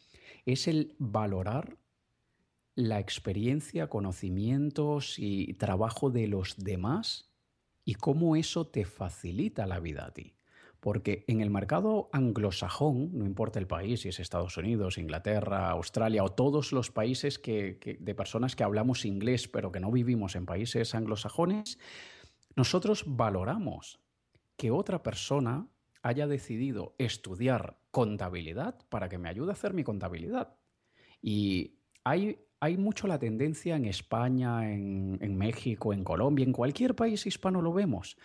es 0.45 0.67
el 0.67 0.95
valorar 0.97 1.77
la 2.75 2.99
experiencia, 2.99 3.87
conocimientos 3.87 5.19
y 5.19 5.53
trabajo 5.55 6.09
de 6.09 6.27
los 6.27 6.55
demás 6.57 7.29
y 7.83 7.95
cómo 7.95 8.35
eso 8.35 8.67
te 8.67 8.85
facilita 8.85 9.67
la 9.67 9.79
vida 9.79 10.05
a 10.05 10.13
ti. 10.13 10.38
Porque 10.79 11.25
en 11.27 11.41
el 11.41 11.49
mercado 11.49 12.09
anglosajón, 12.13 13.17
no 13.17 13.25
importa 13.25 13.59
el 13.59 13.67
país, 13.67 14.01
si 14.01 14.09
es 14.09 14.19
Estados 14.19 14.55
Unidos, 14.57 14.97
Inglaterra, 14.97 15.69
Australia 15.71 16.23
o 16.23 16.29
todos 16.29 16.71
los 16.71 16.89
países 16.89 17.41
de 17.43 18.15
personas 18.15 18.55
que 18.55 18.63
hablamos 18.63 19.05
inglés 19.05 19.47
pero 19.47 19.71
que 19.71 19.79
no 19.79 19.91
vivimos 19.91 20.35
en 20.35 20.45
países 20.45 20.95
anglosajones, 20.95 21.77
nosotros 22.55 23.03
valoramos 23.05 23.99
que 24.55 24.71
otra 24.71 25.03
persona 25.03 25.67
haya 26.01 26.27
decidido 26.27 26.95
estudiar 26.97 27.77
contabilidad 27.91 28.79
para 28.89 29.09
que 29.09 29.17
me 29.17 29.29
ayude 29.29 29.49
a 29.49 29.53
hacer 29.53 29.73
mi 29.73 29.83
contabilidad. 29.83 30.55
Y 31.21 31.79
hay, 32.03 32.39
hay 32.59 32.77
mucho 32.77 33.07
la 33.07 33.19
tendencia 33.19 33.75
en 33.75 33.85
España, 33.85 34.71
en, 34.71 35.17
en 35.21 35.37
México, 35.37 35.93
en 35.93 36.03
Colombia, 36.03 36.43
en 36.45 36.53
cualquier 36.53 36.95
país 36.95 37.25
hispano 37.25 37.61
lo 37.61 37.73
vemos 37.73 38.17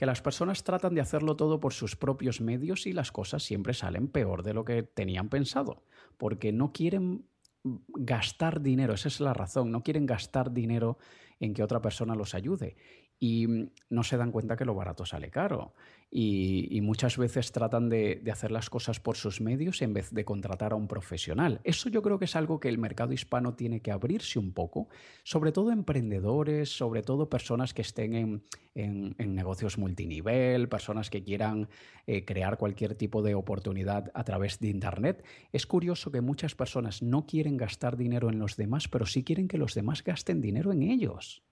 que 0.00 0.06
las 0.06 0.22
personas 0.22 0.64
tratan 0.64 0.94
de 0.94 1.02
hacerlo 1.02 1.36
todo 1.36 1.60
por 1.60 1.74
sus 1.74 1.94
propios 1.94 2.40
medios 2.40 2.86
y 2.86 2.94
las 2.94 3.12
cosas 3.12 3.42
siempre 3.42 3.74
salen 3.74 4.08
peor 4.08 4.42
de 4.42 4.54
lo 4.54 4.64
que 4.64 4.82
tenían 4.82 5.28
pensado, 5.28 5.82
porque 6.16 6.52
no 6.52 6.72
quieren 6.72 7.26
gastar 7.62 8.62
dinero, 8.62 8.94
esa 8.94 9.08
es 9.08 9.20
la 9.20 9.34
razón, 9.34 9.70
no 9.70 9.82
quieren 9.82 10.06
gastar 10.06 10.52
dinero 10.52 10.96
en 11.38 11.52
que 11.52 11.62
otra 11.62 11.82
persona 11.82 12.14
los 12.14 12.34
ayude 12.34 12.76
y 13.22 13.46
no 13.90 14.02
se 14.02 14.16
dan 14.16 14.32
cuenta 14.32 14.56
que 14.56 14.64
lo 14.64 14.74
barato 14.74 15.04
sale 15.04 15.30
caro 15.30 15.74
y, 16.10 16.80
muchas 16.80 17.18
veces 17.18 17.52
tratan 17.52 17.88
de, 17.88 18.22
hacer 18.32 18.50
las 18.50 18.68
cosas 18.70 18.98
por 18.98 19.16
sus 19.16 19.40
medios 19.40 19.82
en 19.82 19.92
vez 19.92 20.10
de 20.10 20.24
contratar 20.24 20.72
a 20.72 20.76
un 20.76 20.88
profesional. 20.88 21.60
Eso 21.62 21.88
yo 21.88 22.02
creo 22.02 22.18
que 22.18 22.24
es 22.24 22.34
algo 22.34 22.58
que 22.58 22.68
el 22.68 22.78
mercado 22.78 23.12
hispano 23.12 23.54
tiene 23.54 23.80
que 23.80 23.92
abrirse 23.92 24.38
un 24.38 24.52
poco, 24.52 24.88
sobre 25.22 25.52
todo 25.52 25.70
emprendedores, 25.70 26.70
sobre 26.70 27.02
todo 27.02 27.28
personas 27.28 27.74
que 27.74 27.82
estén 27.82 28.42
en, 28.74 29.14
negocios 29.34 29.78
multinivel, 29.78 30.68
personas 30.68 31.10
que 31.10 31.22
quieran 31.22 31.68
eh, 32.06 32.24
crear 32.24 32.56
cualquier 32.56 32.94
tipo 32.94 33.22
de 33.22 33.34
oportunidad 33.34 34.10
a 34.14 34.24
través 34.24 34.58
de 34.58 34.68
Internet. 34.68 35.24
Es 35.52 35.66
curioso 35.66 36.10
que 36.10 36.22
muchas 36.22 36.54
personas 36.54 37.02
no 37.02 37.26
quieren 37.26 37.56
gastar 37.56 37.96
dinero 37.96 38.30
en 38.30 38.38
los 38.38 38.56
demás, 38.56 38.88
pero 38.88 39.04
sí 39.06 39.22
quieren 39.22 39.46
que 39.46 39.58
los 39.58 39.74
demás 39.74 40.02
gasten 40.02 40.40
dinero 40.40 40.72
en 40.72 40.82
ellos. 40.82 41.42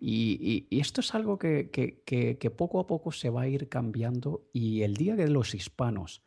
Y, 0.00 0.66
esto 0.70 1.00
es 1.00 1.14
algo 1.14 1.38
que, 1.38 1.70
que, 1.70 2.50
poco 2.50 2.80
a 2.80 2.86
poco 2.86 3.12
se 3.12 3.30
va 3.30 3.42
a 3.42 3.48
ir 3.48 3.68
cambiando 3.68 4.48
y 4.52 4.82
el 4.82 4.94
día 4.94 5.16
que 5.16 5.28
los 5.28 5.54
hispanos 5.54 6.22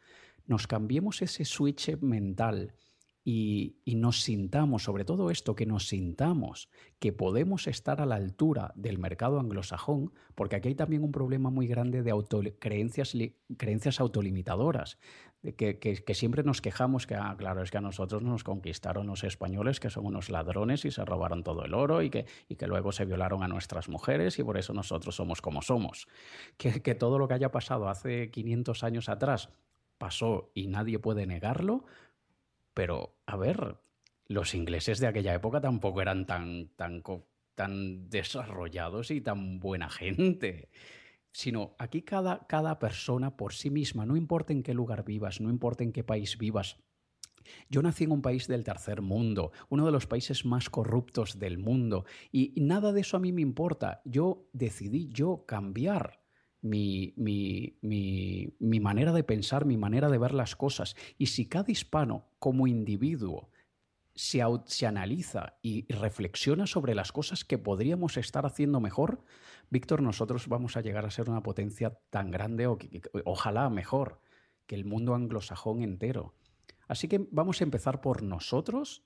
nos 0.46 0.68
cambiemos 0.68 1.22
ese 1.22 1.46
switch 1.46 1.98
mental 2.02 2.74
y, 3.24 3.76
nos 3.86 4.24
sintamos, 4.24 4.84
sobre 4.84 5.06
todo 5.06 5.30
esto, 5.30 5.56
que 5.56 5.66
nos 5.66 5.88
sintamos 5.88 6.70
que 7.00 7.14
podemos 7.14 7.68
estar 7.68 8.02
a 8.02 8.06
la 8.06 8.16
altura 8.16 8.74
del 8.76 8.98
mercado 8.98 9.40
anglosajón, 9.40 10.12
porque 10.34 10.56
aquí 10.56 10.70
hay 10.70 10.76
también 10.76 11.04
un 11.04 11.12
problema 11.12 11.50
muy 11.50 11.68
grande 11.68 12.02
de 12.02 12.56
creencias, 12.60 13.16
creencias 13.58 14.00
autolimitadoras, 14.00 14.98
que, 15.42 16.14
siempre 16.14 16.44
nos 16.44 16.62
quejamos 16.62 17.08
que, 17.08 17.16
ah, 17.16 17.36
claro, 17.38 17.64
es 17.64 17.72
que 17.72 17.78
a 17.78 17.82
nosotros 17.82 18.22
nos 18.22 18.44
conquistaron 18.44 19.08
los 19.08 19.24
españoles, 19.24 19.80
que 19.80 19.90
son 19.90 20.06
unos 20.06 20.30
ladrones 20.30 20.86
y 20.86 20.92
se 20.92 21.04
robaron 21.04 21.44
todo 21.44 21.66
el 21.66 21.74
oro 21.74 22.04
y 22.04 22.10
que, 22.12 22.26
y 22.48 22.56
que 22.56 22.68
luego 22.68 22.92
se 22.92 23.06
violaron 23.06 23.42
a 23.42 23.48
nuestras 23.48 23.90
mujeres 23.90 24.38
y 24.38 24.44
por 24.44 24.58
eso 24.58 24.74
nosotros 24.74 25.16
somos 25.16 25.42
como 25.42 25.62
somos. 25.62 26.08
Que, 26.58 26.82
que 26.82 26.94
todo 26.94 27.18
lo 27.18 27.28
que 27.28 27.34
haya 27.34 27.52
pasado 27.52 27.90
hace 27.90 28.30
500 28.30 28.84
años 28.84 29.10
atrás 29.10 29.50
pasó 29.98 30.52
y 30.54 30.68
nadie 30.68 31.00
puede 31.00 31.26
negarlo, 31.26 31.86
pero, 32.74 33.16
a 33.26 33.36
ver, 33.36 33.78
los 34.28 34.54
ingleses 34.54 35.00
de 35.00 35.08
aquella 35.08 35.34
época 35.34 35.60
tampoco 35.60 36.02
eran 36.02 36.26
tan, 36.26 36.70
tan, 36.76 37.04
tan 37.56 38.10
desarrollados 38.10 39.12
y 39.12 39.22
tan 39.22 39.60
buena 39.60 39.90
gente. 39.90 40.70
Sino 41.32 41.76
aquí 41.80 42.02
cada, 42.02 42.46
cada 42.48 42.80
persona 42.80 43.38
por 43.38 43.54
sí 43.54 43.70
misma, 43.70 44.06
no 44.06 44.16
importa 44.16 44.54
en 44.54 44.64
qué 44.64 44.74
lugar 44.74 45.06
vivas, 45.06 45.40
no 45.40 45.50
importa 45.50 45.84
en 45.84 45.92
qué 45.94 46.04
país 46.04 46.38
vivas, 46.38 46.78
yo 47.70 47.82
nací 47.82 48.04
en 48.04 48.12
un 48.12 48.22
país 48.22 48.48
del 48.48 48.64
tercer 48.64 49.02
mundo, 49.02 49.52
uno 49.70 49.86
de 49.86 49.92
los 49.92 50.08
países 50.08 50.46
más 50.46 50.70
corruptos 50.70 51.40
del 51.40 51.58
mundo, 51.58 52.06
y 52.32 52.54
nada 52.62 52.94
de 52.94 53.02
eso 53.02 53.18
a 53.18 53.20
mí 53.20 53.32
me 53.32 53.42
importa. 53.42 54.02
Yo 54.06 54.48
decidí 54.54 55.10
yo 55.10 55.46
cambiar 55.48 56.22
mi, 56.62 57.14
mi, 57.18 58.80
manera 58.80 59.12
de 59.12 59.24
pensar, 59.24 59.66
mi 59.66 59.78
manera 59.78 60.10
de 60.10 60.18
ver 60.18 60.34
las 60.34 60.56
cosas. 60.56 60.96
Y 61.18 61.28
si 61.28 61.48
cada 61.48 61.72
hispano 61.72 62.30
como 62.40 62.68
individuo 62.68 63.50
se, 64.16 64.42
se, 64.66 64.88
analiza 64.88 65.58
y 65.62 65.92
reflexiona 65.94 66.68
sobre 66.68 66.96
las 66.96 67.12
cosas 67.12 67.46
que 67.46 67.58
podríamos 67.58 68.18
estar 68.18 68.46
haciendo 68.46 68.80
mejor, 68.80 69.24
Víctor, 69.70 70.02
nosotros 70.02 70.48
vamos 70.48 70.76
a 70.76 70.82
llegar 70.82 71.06
a 71.06 71.12
ser 71.12 71.30
una 71.30 71.44
potencia 71.44 71.98
tan 72.10 72.30
grande 72.30 72.68
o 72.68 72.78
ojalá 73.24 73.70
mejor 73.70 74.20
que 74.68 74.76
el 74.76 74.84
mundo 74.84 75.16
anglosajón 75.16 75.82
entero. 75.82 76.36
Así 76.90 77.08
que 77.08 77.26
vamos 77.32 77.62
a 77.62 77.64
empezar 77.64 78.02
por 78.02 78.22
nosotros 78.22 79.04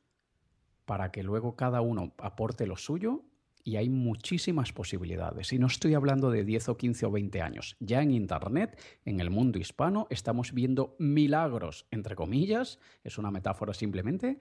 para 0.86 1.12
que 1.12 1.22
luego 1.22 1.56
cada 1.56 1.82
uno 1.82 2.14
aporte 2.18 2.66
lo 2.66 2.78
suyo 2.78 3.26
y 3.64 3.78
hay 3.78 3.90
muchísimas 3.90 4.72
posibilidades. 4.72 5.52
Y 5.52 5.58
no 5.58 5.66
estoy 5.66 5.96
hablando 5.96 6.30
de 6.30 6.44
10 6.44 6.70
o 6.70 6.78
15 6.78 7.08
o 7.08 7.12
20 7.12 7.42
años. 7.42 7.76
Ya 7.80 8.02
en 8.02 8.12
Internet, 8.12 8.80
en 9.06 9.20
el 9.20 9.32
mundo 9.32 9.58
hispano, 9.58 10.06
estamos 10.12 10.54
viendo 10.54 10.96
milagros, 11.00 11.88
entre 11.90 12.16
comillas, 12.16 12.80
es 13.04 13.18
una 13.18 13.32
metáfora 13.32 13.74
simplemente, 13.74 14.38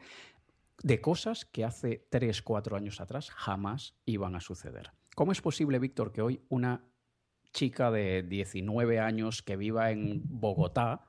de 0.83 1.01
cosas 1.01 1.45
que 1.45 1.65
hace 1.65 2.07
3, 2.11 2.43
4 2.43 2.77
años 2.77 3.01
atrás 3.01 3.31
jamás 3.31 3.97
iban 4.05 4.35
a 4.37 4.41
suceder. 4.41 4.93
¿Cómo 5.15 5.33
es 5.33 5.41
posible, 5.41 5.79
Víctor, 5.79 6.13
que 6.13 6.23
hoy 6.23 6.41
una 6.49 6.85
chica 7.53 7.91
de 7.91 8.23
19 8.23 8.99
años 8.99 9.43
que 9.43 9.57
viva 9.57 9.93
en 9.93 10.23
Bogotá, 10.25 11.09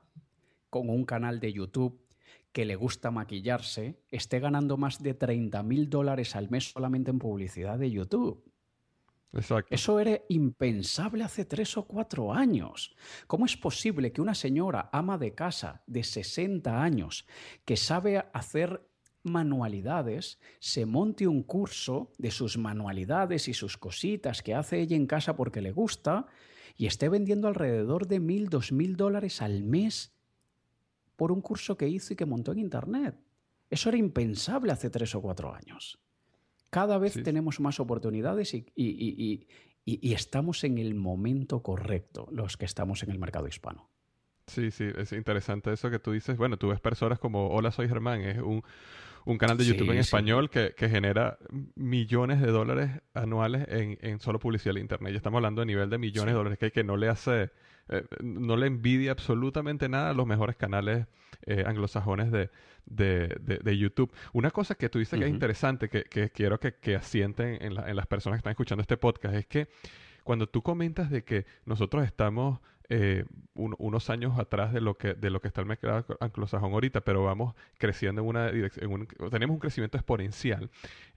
con 0.70 0.90
un 0.90 1.04
canal 1.04 1.40
de 1.40 1.52
YouTube 1.52 2.06
que 2.52 2.64
le 2.64 2.76
gusta 2.76 3.10
maquillarse 3.10 4.00
esté 4.08 4.40
ganando 4.40 4.76
más 4.76 5.02
de 5.02 5.14
30 5.14 5.62
mil 5.62 5.90
dólares 5.90 6.36
al 6.36 6.48
mes 6.50 6.70
solamente 6.70 7.10
en 7.10 7.18
publicidad 7.18 7.78
de 7.78 7.90
YouTube. 7.90 8.44
Exacto. 9.32 9.74
Eso 9.74 10.00
era 10.00 10.20
impensable 10.28 11.24
hace 11.24 11.44
tres 11.44 11.76
o 11.76 11.86
cuatro 11.86 12.32
años. 12.32 12.96
¿Cómo 13.26 13.44
es 13.44 13.56
posible 13.56 14.12
que 14.12 14.22
una 14.22 14.34
señora 14.34 14.88
ama 14.92 15.18
de 15.18 15.34
casa 15.34 15.82
de 15.86 16.02
60 16.02 16.82
años 16.82 17.26
que 17.64 17.76
sabe 17.76 18.24
hacer 18.32 18.88
manualidades 19.26 20.38
se 20.58 20.86
monte 20.86 21.26
un 21.26 21.42
curso 21.42 22.12
de 22.18 22.30
sus 22.30 22.56
manualidades 22.56 23.48
y 23.48 23.54
sus 23.54 23.76
cositas 23.76 24.42
que 24.42 24.54
hace 24.54 24.80
ella 24.80 24.96
en 24.96 25.06
casa 25.06 25.36
porque 25.36 25.60
le 25.60 25.72
gusta 25.72 26.26
y 26.76 26.86
esté 26.86 27.08
vendiendo 27.08 27.48
alrededor 27.48 28.06
de 28.06 28.20
mil, 28.20 28.48
dos 28.48 28.72
mil 28.72 28.96
dólares 28.96 29.42
al 29.42 29.62
mes 29.62 30.14
por 31.16 31.32
un 31.32 31.40
curso 31.40 31.76
que 31.76 31.88
hizo 31.88 32.12
y 32.12 32.16
que 32.16 32.26
montó 32.26 32.52
en 32.52 32.58
Internet. 32.58 33.16
Eso 33.70 33.88
era 33.88 33.98
impensable 33.98 34.72
hace 34.72 34.90
tres 34.90 35.14
o 35.14 35.22
cuatro 35.22 35.52
años. 35.54 35.98
Cada 36.70 36.98
vez 36.98 37.14
tenemos 37.22 37.58
más 37.60 37.80
oportunidades 37.80 38.54
y, 38.54 39.46
estamos 39.84 40.64
en 40.64 40.78
el 40.78 40.94
momento 40.94 41.62
correcto 41.62 42.28
los 42.30 42.56
que 42.56 42.64
estamos 42.64 43.02
en 43.02 43.10
el 43.10 43.18
mercado 43.18 43.48
hispano. 43.48 43.88
Sí, 44.46 44.70
sí, 44.70 44.84
es 44.96 45.12
interesante 45.12 45.72
eso 45.72 45.90
que 45.90 45.98
tú 45.98 46.12
dices. 46.12 46.36
Bueno, 46.36 46.56
tú 46.56 46.68
ves 46.68 46.80
personas 46.80 47.18
como 47.18 47.48
Hola, 47.48 47.72
soy 47.72 47.88
Germán, 47.88 48.20
es 48.20 48.38
un, 48.38 48.62
un 49.26 49.38
canal 49.38 49.58
de 49.58 49.64
YouTube 49.66 49.90
en 49.90 49.98
español 49.98 50.48
que, 50.48 50.72
genera 50.78 51.38
millones 51.74 52.40
de 52.40 52.46
dólares 52.46 52.90
anuales 53.12 53.66
en, 53.68 53.98
en, 54.00 54.20
solo 54.20 54.38
publicidad 54.38 54.76
en 54.76 54.82
Internet. 54.82 55.12
Y 55.12 55.16
estamos 55.16 55.38
hablando 55.38 55.60
de 55.60 55.66
nivel 55.66 55.90
de 55.90 55.98
millones 55.98 56.32
de 56.32 56.38
dólares 56.38 56.58
que, 56.58 56.70
que 56.70 56.84
no 56.84 56.96
le 56.96 57.08
hace 57.08 57.50
eh, 57.88 58.04
no 58.20 58.56
le 58.56 58.66
envidia 58.66 59.12
absolutamente 59.12 59.88
nada 59.88 60.10
a 60.10 60.14
los 60.14 60.26
mejores 60.26 60.56
canales 60.56 61.06
eh, 61.44 61.64
anglosajones 61.66 62.32
de, 62.32 62.50
de, 62.86 63.78
YouTube. 63.78 64.12
Una 64.32 64.50
cosa 64.50 64.74
que 64.74 64.88
tú 64.88 64.98
dices 64.98 65.18
que 65.18 65.24
es 65.24 65.30
interesante, 65.30 65.88
que, 65.88 66.04
que 66.04 66.30
quiero 66.30 66.58
que, 66.58 66.74
que 66.74 66.96
asienten 66.96 67.58
en, 67.60 67.78
en 67.78 67.96
las 67.96 68.06
personas 68.06 68.36
que 68.36 68.40
están 68.40 68.52
escuchando 68.52 68.82
este 68.82 68.96
podcast, 68.96 69.34
es 69.34 69.46
que 69.46 69.68
cuando 70.24 70.48
tú 70.48 70.62
comentas 70.62 71.10
de 71.10 71.22
que 71.22 71.46
nosotros 71.64 72.04
estamos 72.04 72.58
eh, 72.88 73.24
unos 73.54 74.10
años 74.10 74.38
atrás 74.38 74.72
de 74.72 74.80
lo 74.80 74.96
que 74.96 75.14
de 75.14 75.30
lo 75.30 75.40
que 75.40 75.48
está 75.48 75.60
el 75.60 75.66
mercado 75.66 76.04
anglosajón 76.20 76.72
ahorita, 76.72 77.00
pero 77.00 77.24
vamos 77.24 77.54
creciendo 77.78 78.22
en 78.22 78.28
una 78.28 78.50
dirección, 78.50 79.08
tenemos 79.30 79.54
un 79.54 79.60
crecimiento 79.60 79.96
exponencial. 79.96 80.70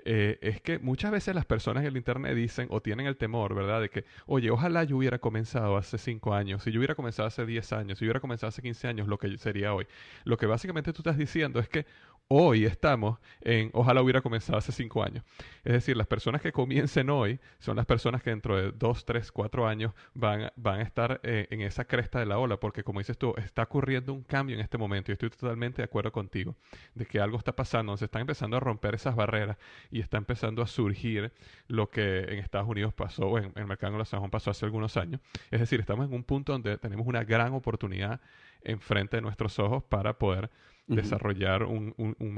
Eh, 0.05 0.38
es 0.41 0.61
que 0.61 0.80
muchas 0.80 1.11
veces 1.11 1.36
las 1.36 1.45
personas 1.45 1.82
en 1.82 1.88
el 1.89 1.97
internet 1.97 2.34
dicen 2.34 2.67
o 2.72 2.82
tienen 2.82 3.05
el 3.05 3.17
temor, 3.17 3.53
¿verdad? 3.53 3.82
De 3.82 3.89
que, 3.89 4.05
oye, 4.26 4.49
ojalá 4.49 4.86
yo 4.86 4.97
hubiera 4.97 5.20
comenzado 5.20 5.76
hace 5.78 5.97
5 5.97 6.34
años, 6.34 6.63
si 6.63 6.72
yo 6.72 6.80
hubiera 6.80 6.95
comenzado 6.95 7.28
hace 7.28 7.45
10 7.45 7.74
años, 7.74 7.99
si 7.99 8.05
yo 8.05 8.07
hubiera 8.07 8.22
comenzado 8.22 8.47
hace 8.49 8.61
15 8.61 8.88
años, 8.88 9.07
lo 9.07 9.17
que 9.17 9.38
sería 9.38 9.74
hoy. 9.74 9.86
Lo 10.24 10.38
que 10.38 10.45
básicamente 10.45 10.93
tú 10.93 11.01
estás 11.01 11.17
diciendo 11.17 11.59
es 11.59 11.67
que 11.67 11.86
hoy 12.32 12.66
estamos 12.66 13.18
en 13.42 13.72
ojalá 13.74 14.04
hubiera 14.04 14.22
comenzado 14.22 14.60
hace 14.60 14.72
cinco 14.72 15.04
años. 15.04 15.24
Es 15.64 15.74
decir, 15.74 15.98
las 15.98 16.06
personas 16.06 16.42
que 16.42 16.52
comiencen 16.52 17.10
hoy 17.10 17.40
son 17.58 17.76
las 17.76 17.88
personas 17.88 18.22
que 18.22 18.30
dentro 18.30 18.56
de 18.56 18.72
dos, 18.72 19.04
tres, 19.04 19.32
cuatro 19.32 19.68
años 19.68 19.94
van, 20.14 20.52
van 20.56 20.80
a 20.80 20.84
estar 20.84 21.20
eh, 21.24 21.48
en 21.50 21.62
esa 21.62 21.86
cresta 21.86 22.20
de 22.20 22.28
la 22.28 22.38
ola, 22.38 22.58
porque 22.58 22.84
como 22.84 23.00
dices 23.00 23.18
tú, 23.18 23.34
está 23.38 23.64
ocurriendo 23.64 24.14
un 24.14 24.24
cambio 24.24 24.56
en 24.56 24.62
este 24.62 24.78
momento 24.78 25.12
y 25.12 25.14
estoy 25.14 25.32
totalmente 25.32 25.78
de 25.78 25.86
acuerdo 25.86 26.12
contigo 26.12 26.56
de 26.94 27.08
que 27.08 27.20
algo 27.20 27.38
está 27.38 27.56
pasando, 27.56 27.98
se 27.98 28.06
están 28.06 28.22
empezando 28.22 28.58
a 28.58 28.60
romper 28.60 28.94
esas 28.94 29.16
barreras 29.16 29.58
y 29.90 30.00
está 30.00 30.18
empezando 30.18 30.62
a 30.62 30.68
surgir 30.68 31.34
lo 31.68 31.90
que 31.90 32.20
en 32.20 32.38
Estados 32.38 32.70
Unidos 32.70 32.94
pasó, 32.94 33.28
o 33.28 33.38
en, 33.40 33.52
el 33.56 33.66
mercado 33.66 33.94
anglosajón 33.94 34.30
pasó 34.30 34.52
hace 34.52 34.66
algunos 34.66 34.98
años. 34.98 35.20
Es 35.50 35.62
decir, 35.62 35.80
estamos 35.80 36.08
en 36.08 36.14
un 36.14 36.24
punto 36.24 36.52
donde 36.52 36.78
tenemos 36.78 37.08
una 37.08 37.24
gran 37.24 37.54
oportunidad 37.54 38.22
enfrente 38.62 39.18
de 39.18 39.22
nuestros 39.22 39.58
ojos 39.58 39.84
para 39.84 40.20
poder 40.20 40.52
desarrollar 40.90 41.64
un, 41.64 41.94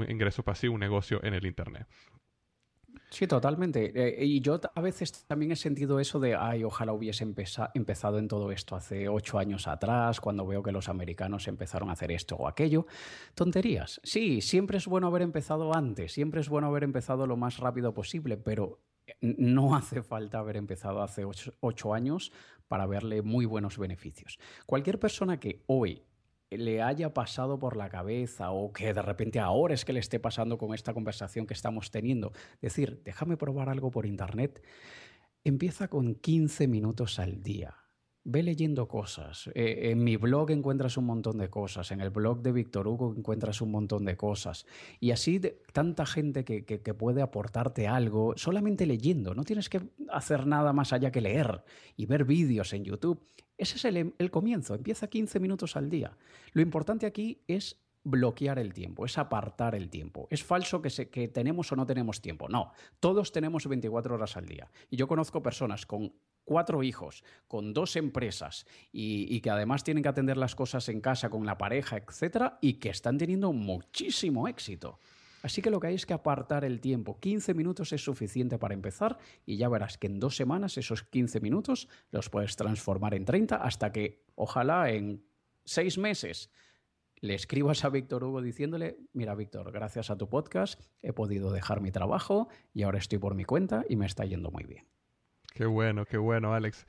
ingreso 0.08 0.42
pasivo, 0.42 0.74
un 0.74 0.80
negocio 0.80 1.22
en 1.24 1.34
el 1.34 1.46
Internet. 1.46 1.86
Sí, 3.10 3.26
totalmente. 3.26 3.92
Eh, 3.94 4.24
y 4.24 4.40
yo 4.40 4.58
a 4.74 4.80
veces 4.80 5.26
también 5.26 5.52
he 5.52 5.56
sentido 5.56 6.00
eso 6.00 6.18
de, 6.18 6.34
ay, 6.34 6.64
ojalá 6.64 6.94
hubiese 6.94 7.24
empezado 7.24 8.18
en 8.18 8.26
todo 8.26 8.50
esto 8.52 8.74
hace 8.74 9.08
ocho 9.08 9.38
años 9.38 9.68
atrás, 9.68 10.18
cuando 10.18 10.46
veo 10.46 10.62
que 10.62 10.72
los 10.72 10.88
americanos 10.88 11.46
empezaron 11.46 11.90
a 11.90 11.92
hacer 11.92 12.10
esto 12.10 12.36
o 12.36 12.48
aquello. 12.48 12.86
Tonterías. 13.34 14.00
Sí, 14.02 14.40
siempre 14.40 14.78
es 14.78 14.86
bueno 14.86 15.08
haber 15.08 15.22
empezado 15.22 15.74
antes, 15.74 16.12
siempre 16.12 16.40
es 16.40 16.48
bueno 16.48 16.68
haber 16.68 16.84
empezado 16.84 17.26
lo 17.26 17.36
más 17.36 17.58
rápido 17.58 17.92
posible, 17.92 18.38
pero 18.38 18.80
no 19.20 19.74
hace 19.76 20.02
falta 20.02 20.38
haber 20.38 20.56
empezado 20.56 21.02
hace 21.02 21.24
ocho 21.60 21.94
años 21.94 22.32
para 22.68 22.86
verle 22.86 23.20
muy 23.20 23.44
buenos 23.44 23.76
beneficios. 23.76 24.38
Cualquier 24.64 24.98
persona 24.98 25.38
que 25.38 25.62
hoy 25.66 26.02
le 26.58 26.82
haya 26.82 27.14
pasado 27.14 27.58
por 27.58 27.76
la 27.76 27.88
cabeza 27.88 28.50
o 28.50 28.72
que 28.72 28.94
de 28.94 29.02
repente 29.02 29.40
ahora 29.40 29.74
es 29.74 29.84
que 29.84 29.92
le 29.92 30.00
esté 30.00 30.18
pasando 30.18 30.58
con 30.58 30.74
esta 30.74 30.94
conversación 30.94 31.46
que 31.46 31.54
estamos 31.54 31.90
teniendo, 31.90 32.32
decir, 32.60 33.02
déjame 33.04 33.36
probar 33.36 33.68
algo 33.68 33.90
por 33.90 34.06
internet, 34.06 34.62
empieza 35.44 35.88
con 35.88 36.14
15 36.14 36.68
minutos 36.68 37.18
al 37.18 37.42
día. 37.42 37.81
Ve 38.24 38.44
leyendo 38.44 38.86
cosas. 38.86 39.48
Eh, 39.54 39.90
en 39.90 40.04
mi 40.04 40.16
blog 40.16 40.52
encuentras 40.52 40.96
un 40.96 41.06
montón 41.06 41.38
de 41.38 41.50
cosas. 41.50 41.90
En 41.90 42.00
el 42.00 42.10
blog 42.10 42.40
de 42.40 42.52
Víctor 42.52 42.86
Hugo 42.86 43.12
encuentras 43.16 43.60
un 43.60 43.72
montón 43.72 44.04
de 44.04 44.16
cosas. 44.16 44.64
Y 45.00 45.10
así 45.10 45.40
tanta 45.72 46.06
gente 46.06 46.44
que, 46.44 46.94
puede 46.94 47.20
aportarte 47.20 47.88
algo 47.88 48.34
solamente 48.36 48.86
leyendo. 48.86 49.34
No 49.34 49.42
tienes 49.42 49.68
que 49.68 49.90
hacer 50.08 50.46
nada 50.46 50.72
más 50.72 50.92
allá 50.92 51.10
que 51.10 51.20
leer 51.20 51.64
y 51.96 52.06
ver 52.06 52.24
vídeos 52.24 52.72
en 52.72 52.84
YouTube. 52.84 53.20
Ese 53.58 53.76
es 53.76 53.84
el, 53.84 54.14
el 54.16 54.30
comienzo. 54.30 54.76
Empieza 54.76 55.08
15 55.08 55.40
minutos 55.40 55.76
al 55.76 55.90
día. 55.90 56.16
Lo 56.52 56.62
importante 56.62 57.06
aquí 57.06 57.42
es 57.48 57.81
bloquear 58.04 58.58
el 58.58 58.72
tiempo, 58.72 59.04
es 59.04 59.18
apartar 59.18 59.74
el 59.74 59.88
tiempo. 59.90 60.26
Es 60.30 60.42
falso 60.42 60.82
que, 60.82 60.90
que 61.08 61.28
tenemos 61.28 61.70
o 61.72 61.76
no 61.76 61.86
tenemos 61.86 62.20
tiempo. 62.20 62.48
No, 62.48 62.72
todos 63.00 63.32
tenemos 63.32 63.66
24 63.66 64.14
horas 64.14 64.36
al 64.36 64.46
día. 64.46 64.70
Y 64.90 64.96
yo 64.96 65.06
conozco 65.06 65.42
personas 65.42 65.86
con 65.86 66.12
cuatro 66.44 66.82
hijos, 66.82 67.22
con 67.46 67.72
dos 67.72 67.96
empresas 67.96 68.66
y, 68.90 69.26
y, 69.34 69.40
que 69.40 69.50
además 69.50 69.84
tienen 69.84 70.02
que 70.02 70.08
atender 70.08 70.36
las 70.36 70.56
cosas 70.56 70.88
en 70.88 71.00
casa 71.00 71.30
con 71.30 71.46
la 71.46 71.56
pareja, 71.56 71.96
etcétera, 71.96 72.58
y 72.60 72.74
que 72.74 72.90
están 72.90 73.18
teniendo 73.18 73.52
muchísimo 73.52 74.48
éxito. 74.48 74.98
Así 75.42 75.60
que 75.60 75.70
lo 75.70 75.80
que 75.80 75.88
hay 75.88 75.94
es 75.94 76.06
que 76.06 76.14
apartar 76.14 76.64
el 76.64 76.80
tiempo. 76.80 77.18
15 77.18 77.54
minutos 77.54 77.92
es 77.92 78.02
suficiente 78.02 78.58
para 78.58 78.74
empezar 78.74 79.18
y 79.44 79.56
ya 79.56 79.68
verás 79.68 79.98
que 79.98 80.06
en 80.06 80.20
dos 80.20 80.36
semanas 80.36 80.78
esos 80.78 81.02
15 81.02 81.40
minutos 81.40 81.88
los 82.10 82.30
puedes 82.30 82.54
transformar 82.56 83.14
en 83.14 83.24
30 83.24 83.56
hasta 83.56 83.92
que, 83.92 84.24
ojalá 84.36 84.90
en 84.90 85.24
seis 85.64 85.98
meses, 85.98 86.50
le 87.22 87.34
escribas 87.34 87.84
a 87.84 87.88
Víctor 87.88 88.24
Hugo 88.24 88.42
diciéndole, 88.42 88.98
mira 89.12 89.36
Víctor, 89.36 89.70
gracias 89.70 90.10
a 90.10 90.18
tu 90.18 90.28
podcast 90.28 90.80
he 91.02 91.12
podido 91.12 91.52
dejar 91.52 91.80
mi 91.80 91.92
trabajo 91.92 92.48
y 92.74 92.82
ahora 92.82 92.98
estoy 92.98 93.18
por 93.18 93.36
mi 93.36 93.44
cuenta 93.44 93.84
y 93.88 93.94
me 93.94 94.06
está 94.06 94.24
yendo 94.24 94.50
muy 94.50 94.64
bien. 94.64 94.88
Qué 95.54 95.66
bueno, 95.66 96.04
qué 96.04 96.18
bueno, 96.18 96.52
Alex. 96.52 96.84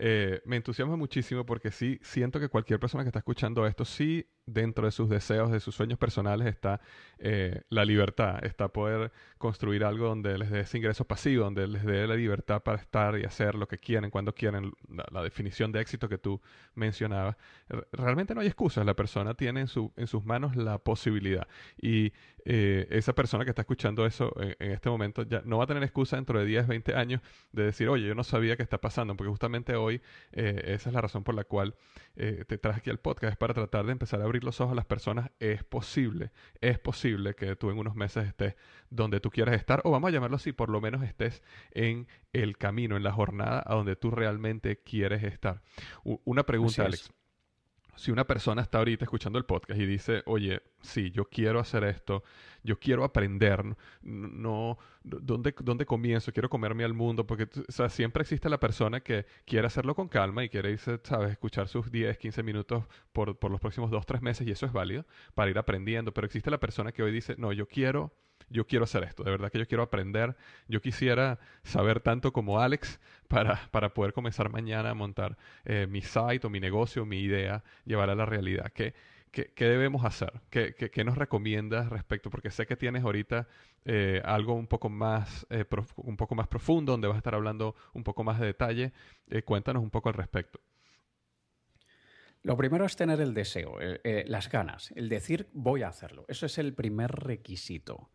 Eh, 0.00 0.40
me 0.44 0.54
entusiasma 0.56 0.94
muchísimo 0.96 1.44
porque 1.44 1.72
sí 1.72 1.98
siento 2.02 2.38
que 2.38 2.48
cualquier 2.48 2.78
persona 2.78 3.02
que 3.02 3.08
está 3.08 3.18
escuchando 3.18 3.66
esto 3.66 3.84
sí 3.84 4.24
dentro 4.46 4.86
de 4.86 4.92
sus 4.92 5.08
deseos, 5.08 5.50
de 5.50 5.60
sus 5.60 5.74
sueños 5.74 5.98
personales, 5.98 6.46
está 6.46 6.80
eh, 7.18 7.62
la 7.68 7.84
libertad, 7.84 8.44
está 8.44 8.68
poder 8.68 9.12
construir 9.36 9.84
algo 9.84 10.06
donde 10.06 10.38
les 10.38 10.50
dé 10.50 10.60
ese 10.60 10.78
ingreso 10.78 11.04
pasivo, 11.04 11.44
donde 11.44 11.66
les 11.66 11.84
dé 11.84 12.06
la 12.06 12.14
libertad 12.14 12.62
para 12.62 12.78
estar 12.78 13.18
y 13.18 13.24
hacer 13.24 13.54
lo 13.54 13.68
que 13.68 13.78
quieren, 13.78 14.10
cuando 14.10 14.34
quieren, 14.34 14.72
la, 15.10 15.22
definición 15.22 15.72
de 15.72 15.80
éxito 15.80 16.08
que 16.08 16.16
tú 16.16 16.40
mencionabas. 16.74 17.36
Realmente 17.92 18.34
no 18.34 18.40
hay 18.40 18.46
excusas, 18.46 18.86
la 18.86 18.94
persona 18.94 19.34
tiene 19.34 19.60
en, 19.60 19.68
su, 19.68 19.92
en 19.96 20.06
sus 20.06 20.24
manos 20.24 20.56
la 20.56 20.78
posibilidad. 20.78 21.46
Y 21.76 22.12
eh, 22.44 22.86
esa 22.90 23.14
persona 23.14 23.44
que 23.44 23.50
está 23.50 23.62
escuchando 23.62 24.06
eso 24.06 24.32
en, 24.40 24.72
este 24.72 24.88
momento 24.88 25.22
ya 25.24 25.42
no 25.44 25.58
va 25.58 25.64
a 25.64 25.66
tener 25.66 25.82
excusa 25.82 26.16
dentro 26.16 26.38
de 26.38 26.46
10, 26.46 26.66
20 26.66 26.94
años 26.94 27.20
de 27.52 27.64
decir, 27.64 27.88
oye, 27.88 28.06
yo 28.06 28.14
no 28.14 28.24
sabía 28.24 28.56
qué 28.56 28.62
está 28.62 28.80
pasando, 28.80 29.16
porque 29.16 29.28
justamente 29.28 29.74
hoy 29.76 29.87
eh, 29.96 30.62
esa 30.66 30.90
es 30.90 30.94
la 30.94 31.00
razón 31.00 31.24
por 31.24 31.34
la 31.34 31.44
cual 31.44 31.74
te 32.16 32.58
traje 32.58 32.80
aquí 32.80 32.90
al 32.90 32.98
podcast, 32.98 33.34
es 33.34 33.36
para 33.36 33.54
tratar 33.54 33.86
de 33.86 33.92
empezar 33.92 34.20
a 34.20 34.24
abrir 34.24 34.42
los 34.42 34.60
ojos 34.60 34.72
a 34.72 34.74
las 34.74 34.86
personas, 34.86 35.30
es 35.38 35.62
posible, 35.62 36.32
es 36.60 36.80
posible 36.80 37.34
que 37.34 37.54
tú 37.54 37.70
en 37.70 37.78
unos 37.78 37.94
meses 37.94 38.26
estés 38.26 38.56
donde 38.90 39.20
tú 39.20 39.30
quieras 39.30 39.54
estar, 39.54 39.82
o 39.84 39.92
vamos 39.92 40.08
a 40.08 40.10
llamarlo 40.10 40.34
así, 40.34 40.50
por 40.50 40.68
lo 40.68 40.80
menos 40.80 41.04
estés 41.04 41.44
en 41.70 42.08
el 42.32 42.58
camino, 42.58 42.96
en 42.96 43.04
la 43.04 43.12
jornada 43.12 43.62
a 43.64 43.72
donde 43.76 43.94
tú 43.94 44.10
realmente 44.10 44.78
quieres 44.82 45.22
estar. 45.22 45.62
una 46.02 46.42
pregunta, 46.42 46.86
Alex 46.86 47.12
si 47.98 48.12
una 48.12 48.26
persona 48.26 48.62
está 48.62 48.78
ahorita 48.78 49.04
escuchando 49.04 49.38
el 49.38 49.44
podcast 49.44 49.80
y 49.80 49.84
dice, 49.84 50.22
oye, 50.26 50.62
sí, 50.80 51.10
yo 51.10 51.24
quiero 51.24 51.58
hacer 51.58 51.82
esto, 51.82 52.22
yo 52.62 52.78
quiero 52.78 53.02
aprender, 53.02 53.64
no, 54.02 54.78
¿dónde, 55.02 55.52
¿dónde 55.58 55.84
comienzo? 55.84 56.32
Quiero 56.32 56.48
comerme 56.48 56.84
al 56.84 56.94
mundo, 56.94 57.26
porque 57.26 57.48
siempre 57.88 58.22
existe 58.22 58.48
la 58.48 58.60
persona 58.60 59.00
que 59.00 59.26
quiere 59.44 59.66
hacerlo 59.66 59.96
con 59.96 60.06
calma 60.08 60.44
y 60.44 60.48
quiere, 60.48 60.78
sabes, 60.78 61.32
escuchar 61.32 61.66
sus 61.66 61.90
10, 61.90 62.18
15 62.18 62.42
minutos 62.44 62.84
por, 63.12 63.36
por 63.36 63.50
los 63.50 63.60
próximos 63.60 63.90
2, 63.90 64.06
3 64.06 64.22
meses 64.22 64.46
y 64.46 64.52
eso 64.52 64.64
es 64.64 64.72
válido 64.72 65.04
para 65.34 65.50
ir 65.50 65.58
aprendiendo, 65.58 66.14
pero 66.14 66.26
existe 66.26 66.52
la 66.52 66.60
persona 66.60 66.92
que 66.92 67.02
hoy 67.02 67.10
dice, 67.10 67.34
no, 67.36 67.52
yo 67.52 67.66
quiero 67.66 68.12
yo 68.50 68.66
quiero 68.66 68.84
hacer 68.84 69.04
esto, 69.04 69.22
de 69.24 69.30
verdad 69.30 69.50
que 69.50 69.58
yo 69.58 69.66
quiero 69.66 69.82
aprender, 69.82 70.36
yo 70.68 70.80
quisiera 70.80 71.38
saber 71.62 72.00
tanto 72.00 72.32
como 72.32 72.60
Alex 72.60 73.00
para, 73.28 73.68
para 73.70 73.94
poder 73.94 74.12
comenzar 74.12 74.50
mañana 74.50 74.90
a 74.90 74.94
montar 74.94 75.36
eh, 75.64 75.86
mi 75.88 76.02
site 76.02 76.46
o 76.46 76.50
mi 76.50 76.60
negocio, 76.60 77.04
mi 77.04 77.20
idea, 77.20 77.62
llevar 77.84 78.10
a 78.10 78.14
la 78.14 78.26
realidad. 78.26 78.72
¿Qué, 78.72 78.94
qué, 79.30 79.52
qué 79.54 79.66
debemos 79.66 80.04
hacer? 80.04 80.32
¿Qué, 80.50 80.74
¿Qué, 80.74 81.04
nos 81.04 81.18
recomiendas 81.18 81.90
respecto? 81.90 82.30
Porque 82.30 82.50
sé 82.50 82.66
que 82.66 82.76
tienes 82.76 83.04
ahorita 83.04 83.46
eh, 83.84 84.22
algo 84.24 84.54
un 84.54 84.66
poco, 84.66 84.88
más, 84.88 85.46
eh, 85.50 85.64
un 85.96 86.16
poco 86.16 86.34
más 86.34 86.48
profundo, 86.48 86.92
donde 86.92 87.08
vas 87.08 87.16
a 87.16 87.18
estar 87.18 87.34
hablando 87.34 87.74
un 87.92 88.04
poco 88.04 88.24
más 88.24 88.40
de 88.40 88.46
detalle. 88.46 88.92
cuéntanos 89.44 89.82
un 89.82 89.90
poco 89.90 90.08
al 90.08 90.14
respecto. 90.14 90.60
Lo 92.42 92.56
primero 92.56 92.84
es 92.84 92.96
tener 92.96 93.20
el 93.20 93.34
deseo, 93.34 93.76
las 94.26 94.48
ganas, 94.48 94.92
el 94.94 95.08
decir 95.08 95.48
voy 95.52 95.82
a 95.82 95.88
hacerlo. 95.88 96.24
Eso 96.28 96.46
es 96.46 96.58
el 96.58 96.74
primer 96.74 97.10
requisito. 97.10 98.10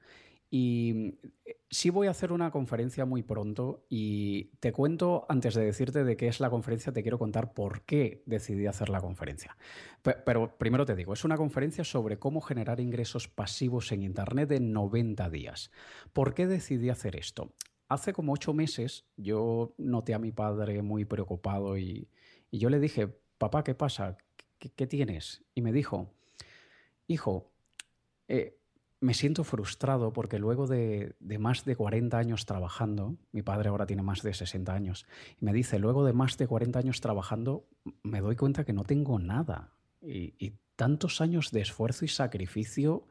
Y 0.56 1.18
eh, 1.46 1.62
sí 1.72 1.90
voy 1.90 2.06
a 2.06 2.12
hacer 2.12 2.32
una 2.32 2.52
conferencia 2.52 3.06
muy 3.06 3.24
pronto 3.24 3.88
y 3.90 4.52
te 4.60 4.72
cuento, 4.72 5.26
antes 5.28 5.56
de 5.56 5.66
decirte 5.66 6.04
de 6.04 6.16
qué 6.16 6.28
es 6.28 6.40
la 6.40 6.52
conferencia, 6.52 6.94
te 6.94 7.02
quiero 7.02 7.18
contar 7.18 7.56
por 7.56 7.82
qué 7.86 8.22
decidí 8.28 8.68
hacer 8.68 8.90
la 8.90 9.02
conferencia. 9.02 9.58
Pero 10.04 10.56
primero 10.60 10.86
te 10.86 10.96
digo, 10.96 11.14
es 11.14 11.24
una 11.24 11.38
conferencia 11.38 11.84
sobre 11.84 12.20
cómo 12.20 12.40
generar 12.40 12.80
ingresos 12.80 13.28
pasivos 13.28 13.92
en 13.94 14.04
Internet 14.04 14.52
en 14.52 14.74
90 14.74 15.28
días. 15.32 15.72
¿Por 16.14 16.36
qué 16.36 16.46
decidí 16.46 16.92
hacer 16.92 17.16
esto? 17.16 17.52
Hace 17.90 18.14
como 18.14 18.34
ocho 18.34 18.54
meses 18.54 19.08
yo 19.18 19.74
noté 19.80 20.14
a 20.14 20.20
mi 20.20 20.32
padre 20.32 20.84
muy 20.84 21.04
preocupado 21.04 21.80
y, 21.80 22.12
yo 22.52 22.70
le 22.70 22.80
dije, 22.80 23.18
papá, 23.44 23.64
¿qué 23.66 23.76
pasa? 23.76 24.16
¿Qué, 24.58 24.88
tienes? 24.88 25.44
Y 25.54 25.62
me 25.62 25.74
dijo, 25.74 26.14
hijo, 27.08 27.52
eh, 28.30 28.58
me 29.02 29.14
siento 29.14 29.44
frustrado 29.44 30.14
porque 30.14 30.40
luego 30.40 30.66
de, 30.66 31.14
más 31.40 31.66
de 31.66 31.76
40 31.76 32.18
años 32.18 32.46
trabajando, 32.46 33.18
mi 33.34 33.42
padre 33.42 33.68
ahora 33.68 33.86
tiene 33.86 34.02
más 34.02 34.22
de 34.22 34.34
60 34.34 34.74
años, 34.74 35.06
y 35.42 35.44
me 35.44 35.52
dice, 35.52 35.78
luego 35.78 36.06
de 36.06 36.14
más 36.14 36.38
de 36.38 36.48
40 36.48 36.80
años 36.80 37.02
trabajando, 37.02 37.66
me 38.02 38.22
doy 38.22 38.38
cuenta 38.38 38.64
que 38.64 38.72
no 38.72 38.86
tengo 38.86 39.20
nada. 39.20 39.74
Y, 40.02 40.54
tantos 40.76 41.22
años 41.22 41.52
de 41.52 41.62
esfuerzo 41.62 42.04
y 42.04 42.08
sacrificio 42.08 43.06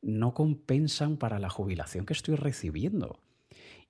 no 0.00 0.32
compensan 0.32 1.16
para 1.16 1.40
la 1.40 1.50
jubilación 1.50 2.06
que 2.06 2.12
estoy 2.12 2.36
recibiendo. 2.36 3.18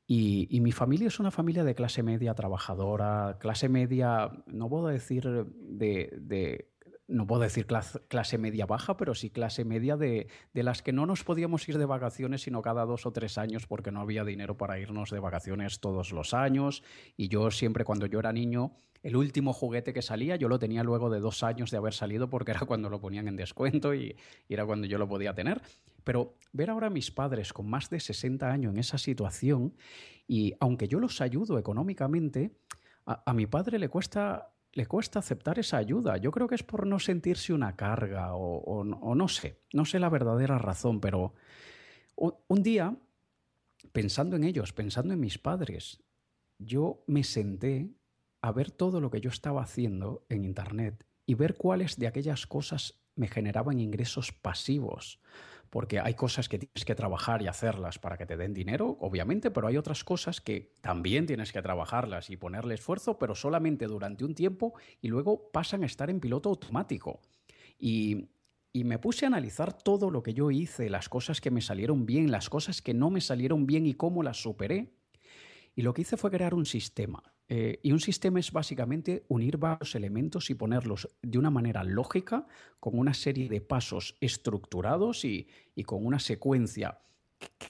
Y, 0.06 0.60
mi 0.60 0.72
familia 0.72 1.08
es 1.08 1.18
una 1.18 1.30
familia 1.30 1.64
de 1.64 1.74
clase 1.74 2.02
media 2.02 2.34
trabajadora, 2.34 3.38
clase 3.40 3.68
media, 3.68 4.30
no 4.46 4.68
puedo 4.68 4.88
decir 4.88 5.24
de 5.26 6.73
no 7.14 7.26
puedo 7.26 7.42
decir 7.42 7.66
clase, 7.66 8.38
media 8.38 8.66
baja, 8.66 8.96
pero 8.96 9.14
sí 9.14 9.30
clase 9.30 9.64
media 9.64 9.96
de, 9.96 10.28
de, 10.52 10.62
las 10.62 10.82
que 10.82 10.92
no 10.92 11.06
nos 11.06 11.24
podíamos 11.24 11.68
ir 11.68 11.78
de 11.78 11.86
vacaciones 11.86 12.42
sino 12.42 12.60
cada 12.60 12.84
dos 12.84 13.06
o 13.06 13.12
tres 13.12 13.38
años 13.38 13.66
porque 13.66 13.92
no 13.92 14.00
había 14.00 14.24
dinero 14.24 14.56
para 14.56 14.78
irnos 14.78 15.10
de 15.10 15.20
vacaciones 15.20 15.80
todos 15.80 16.12
los 16.12 16.34
años. 16.34 16.82
Y 17.16 17.28
yo 17.28 17.50
siempre 17.50 17.84
cuando 17.84 18.06
yo 18.06 18.18
era 18.18 18.32
niño, 18.32 18.72
el 19.02 19.16
último 19.16 19.52
juguete 19.52 19.92
que 19.92 20.02
salía 20.02 20.36
yo 20.36 20.48
lo 20.48 20.58
tenía 20.58 20.82
luego 20.82 21.10
de 21.10 21.20
dos 21.20 21.42
años 21.42 21.70
de 21.70 21.76
haber 21.76 21.94
salido 21.94 22.28
porque 22.28 22.50
era 22.50 22.60
cuando 22.60 22.90
lo 22.90 23.00
ponían 23.00 23.28
en 23.28 23.36
descuento 23.36 23.94
y, 23.94 24.16
era 24.48 24.66
cuando 24.66 24.86
yo 24.86 24.98
lo 24.98 25.08
podía 25.08 25.34
tener. 25.34 25.62
Pero 26.02 26.36
ver 26.52 26.70
ahora 26.70 26.88
a 26.88 26.90
mis 26.90 27.10
padres 27.10 27.52
con 27.52 27.68
más 27.68 27.90
de 27.90 28.00
60 28.00 28.50
años 28.50 28.72
en 28.72 28.78
esa 28.78 28.98
situación 28.98 29.74
y 30.26 30.54
aunque 30.58 30.88
yo 30.88 30.98
los 30.98 31.20
ayudo 31.20 31.58
económicamente, 31.58 32.56
a 33.06 33.34
mi 33.34 33.46
padre 33.46 33.78
le 33.78 33.90
cuesta 33.90 34.53
le 34.74 34.86
cuesta 34.86 35.20
aceptar 35.20 35.58
esa 35.58 35.76
ayuda. 35.76 36.16
Yo 36.16 36.30
creo 36.30 36.48
que 36.48 36.56
es 36.56 36.62
por 36.62 36.86
no 36.86 36.98
sentirse 36.98 37.52
una 37.52 37.76
carga 37.76 38.34
o, 38.34 38.84
no 38.84 39.28
sé, 39.28 39.60
no 39.72 39.84
sé 39.84 39.98
la 39.98 40.08
verdadera 40.08 40.58
razón, 40.58 41.00
pero 41.00 41.34
un 42.16 42.62
día, 42.62 42.96
pensando 43.92 44.36
en 44.36 44.44
ellos, 44.44 44.72
pensando 44.72 45.14
en 45.14 45.20
mis 45.20 45.38
padres, 45.38 46.02
yo 46.58 47.04
me 47.06 47.22
senté 47.22 47.90
a 48.42 48.52
ver 48.52 48.70
todo 48.70 49.00
lo 49.00 49.10
que 49.10 49.20
yo 49.20 49.30
estaba 49.30 49.62
haciendo 49.62 50.26
en 50.28 50.44
Internet 50.44 51.06
y 51.24 51.34
ver 51.34 51.56
cuáles 51.56 51.96
de 51.96 52.08
aquellas 52.08 52.46
cosas 52.46 53.00
me 53.14 53.28
generaban 53.28 53.80
ingresos 53.80 54.32
pasivos 54.32 55.20
porque 55.74 55.98
hay 55.98 56.14
cosas 56.14 56.48
que 56.48 56.60
tienes 56.60 56.84
que 56.84 56.94
trabajar 56.94 57.42
y 57.42 57.48
hacerlas 57.48 57.98
para 57.98 58.16
que 58.16 58.26
te 58.26 58.36
den 58.36 58.54
dinero, 58.54 58.96
obviamente, 59.00 59.50
pero 59.50 59.66
hay 59.66 59.76
otras 59.76 60.04
cosas 60.04 60.40
que 60.40 60.72
también 60.80 61.26
tienes 61.26 61.50
que 61.50 61.60
trabajarlas 61.62 62.30
y 62.30 62.36
ponerle 62.36 62.74
esfuerzo, 62.74 63.18
pero 63.18 63.34
solamente 63.34 63.88
durante 63.88 64.24
un 64.24 64.36
tiempo 64.36 64.74
y 65.02 65.08
luego 65.08 65.50
pasan 65.50 65.82
a 65.82 65.86
estar 65.86 66.10
en 66.10 66.20
piloto 66.20 66.48
automático. 66.48 67.20
Y, 67.76 68.28
me 68.72 69.00
puse 69.00 69.26
a 69.26 69.28
analizar 69.28 69.76
todo 69.76 70.12
lo 70.12 70.22
que 70.22 70.32
yo 70.32 70.52
hice, 70.52 70.88
las 70.88 71.08
cosas 71.08 71.40
que 71.40 71.50
me 71.50 71.60
salieron 71.60 72.06
bien, 72.06 72.30
las 72.30 72.48
cosas 72.48 72.80
que 72.80 72.94
no 72.94 73.10
me 73.10 73.20
salieron 73.20 73.66
bien 73.66 73.84
y 73.84 73.94
cómo 73.94 74.22
las 74.22 74.40
superé. 74.40 74.94
Y 75.74 75.82
lo 75.82 75.92
que 75.92 76.02
hice 76.02 76.16
fue 76.16 76.30
crear 76.30 76.54
un 76.54 76.66
sistema. 76.66 77.33
Eh, 77.56 77.78
y 77.84 77.92
un 77.92 78.00
sistema 78.00 78.40
es 78.40 78.50
básicamente 78.50 79.24
unir 79.28 79.58
varios 79.58 79.94
elementos 79.94 80.50
y 80.50 80.54
ponerlos 80.54 81.08
de 81.22 81.38
una 81.38 81.50
manera 81.50 81.84
lógica, 81.84 82.48
con 82.80 82.98
una 82.98 83.14
serie 83.14 83.48
de 83.48 83.60
pasos 83.60 84.16
estructurados 84.20 85.24
y, 85.24 85.46
con 85.86 86.04
una 86.04 86.18
secuencia 86.18 86.98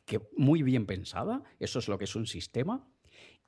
que, 0.07 0.23
muy 0.39 0.63
bien 0.63 0.87
pensada. 0.87 1.43
Eso 1.61 1.81
es 1.81 1.89
lo 1.89 1.99
que 1.99 2.05
es 2.05 2.17
un 2.17 2.27
sistema. 2.27 2.89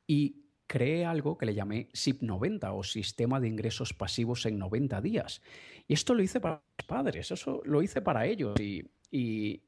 Y 0.06 0.42
creé 0.66 1.06
algo 1.06 1.38
que 1.38 1.46
le 1.46 1.54
llamé 1.54 1.88
SIP 1.94 2.20
90 2.20 2.70
o 2.70 2.82
Sistema 2.82 3.40
de 3.40 3.48
Ingresos 3.48 3.94
Pasivos 3.94 4.44
en 4.44 4.58
90 4.58 5.00
días. 5.00 5.40
Y 5.88 5.94
esto 5.94 6.12
lo 6.12 6.22
hice 6.22 6.38
para 6.38 6.62
mis 6.76 6.86
padres, 6.86 7.30
eso 7.30 7.62
lo 7.64 7.80
hice 7.80 8.02
para 8.02 8.26
ellos. 8.26 8.60
y 8.60 9.62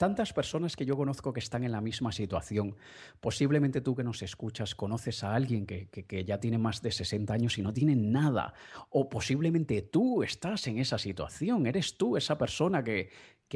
tantas 0.00 0.32
personas 0.32 0.76
que 0.76 0.86
yo 0.86 0.96
conozco 0.96 1.30
que 1.34 1.40
están 1.40 1.62
en 1.62 1.72
la 1.72 1.82
misma 1.82 2.10
situación. 2.10 2.74
Posiblemente 3.20 3.82
tú 3.82 3.94
que 3.94 4.02
nos 4.02 4.22
escuchas 4.22 4.74
conoces 4.74 5.22
a 5.22 5.34
alguien 5.34 5.66
que, 5.66 6.24
ya 6.24 6.40
tiene 6.40 6.56
más 6.56 6.80
de 6.80 6.90
60 6.90 7.34
años 7.34 7.58
y 7.58 7.62
no 7.62 7.70
tiene 7.74 7.94
nada. 7.96 8.54
O 8.88 9.10
posiblemente 9.10 9.82
tú 9.82 10.22
estás 10.22 10.66
en 10.68 10.78
esa 10.78 10.96
situación. 10.96 11.66
Eres 11.66 11.98
tú 11.98 12.16
esa 12.16 12.38
persona 12.38 12.82
que, 12.82 13.10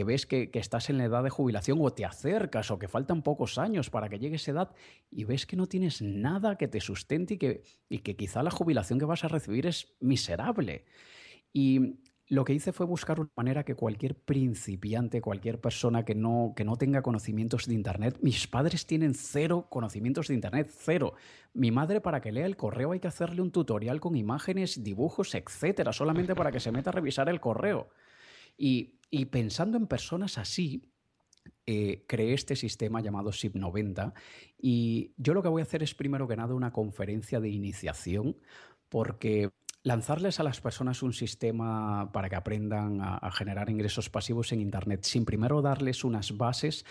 ves 0.05 0.27
que, 0.27 0.51
estás 0.53 0.91
en 0.91 0.99
la 0.99 1.05
edad 1.05 1.25
de 1.25 1.31
jubilación 1.31 1.79
o 1.81 1.91
te 1.95 2.05
acercas 2.05 2.71
o 2.71 2.79
que 2.79 2.89
faltan 2.89 3.23
pocos 3.23 3.57
años 3.57 3.89
para 3.89 4.11
que 4.11 4.19
llegue 4.19 4.37
esa 4.37 4.51
edad 4.51 4.75
y 5.11 5.25
ves 5.25 5.47
que 5.47 5.57
no 5.57 5.67
tienes 5.67 6.03
nada 6.03 6.59
que 6.59 6.69
te 6.69 6.83
sustente 6.83 7.35
y 7.35 7.39
que, 7.39 7.63
y 7.89 8.01
que 8.01 8.17
quizá 8.17 8.43
la 8.43 8.51
jubilación 8.51 8.99
que 8.99 9.07
vas 9.07 9.25
a 9.25 9.29
recibir 9.29 9.67
es 9.67 9.95
miserable. 9.99 10.85
Y 11.55 12.01
lo 12.29 12.45
que 12.45 12.55
hice 12.55 12.73
fue 12.73 12.87
buscar 12.87 13.21
una 13.21 13.31
manera 13.37 13.65
que 13.65 13.75
cualquier 13.75 14.15
principiante, 14.15 15.21
cualquier 15.21 15.61
persona 15.61 16.05
que 16.05 16.15
no, 16.15 16.55
que 16.57 16.65
no 16.65 16.77
tenga 16.77 17.03
conocimientos 17.03 17.67
de 17.67 17.75
Internet, 17.75 18.19
mis 18.23 18.47
padres 18.47 18.87
tienen 18.87 19.15
cero 19.15 19.67
conocimientos 19.71 20.29
de 20.29 20.35
Internet, 20.35 20.71
cero. 20.75 21.15
Mi 21.53 21.71
madre 21.71 22.01
para 22.01 22.23
que 22.23 22.33
lea 22.33 22.47
el 22.47 22.57
correo 22.57 22.93
hay 22.93 23.01
que 23.01 23.09
hacerle 23.09 23.43
un 23.43 23.51
tutorial 23.51 24.01
con 24.01 24.17
imágenes, 24.17 24.83
dibujos, 24.83 25.35
etcétera, 25.35 25.93
solamente 25.93 26.35
para 26.35 26.51
que 26.51 26.61
se 26.61 26.73
meta 26.73 26.91
a 26.91 26.95
revisar 26.95 27.29
el 27.29 27.41
correo. 27.41 27.91
Y, 28.57 28.95
pensando 29.31 29.77
en 29.77 29.87
personas 29.87 30.39
así, 30.39 30.91
eh, 31.67 32.05
creé 32.07 32.33
este 32.33 32.57
sistema 32.57 33.03
llamado 33.03 33.31
SIP90 33.31 34.15
y 34.59 35.13
yo 35.19 35.35
lo 35.35 35.43
que 35.43 35.49
voy 35.49 35.61
a 35.61 35.65
hacer 35.65 35.83
es 35.83 35.95
primero 35.95 36.27
que 36.27 36.37
nada 36.37 36.55
una 36.55 36.73
conferencia 36.73 37.39
de 37.39 37.51
iniciación 37.51 38.37
porque 38.89 39.51
lanzarles 39.85 40.41
a 40.41 40.43
las 40.43 40.61
personas 40.61 41.03
un 41.03 41.13
sistema 41.13 42.11
para 42.11 42.29
que 42.29 42.37
aprendan 42.37 43.01
a, 43.01 43.31
generar 43.31 43.71
ingresos 43.71 44.11
pasivos 44.11 44.51
en 44.53 44.61
Internet 44.61 45.05
sin 45.05 45.25
primero 45.25 45.63
darles 45.63 46.05
unas 46.05 46.37
bases, 46.37 46.85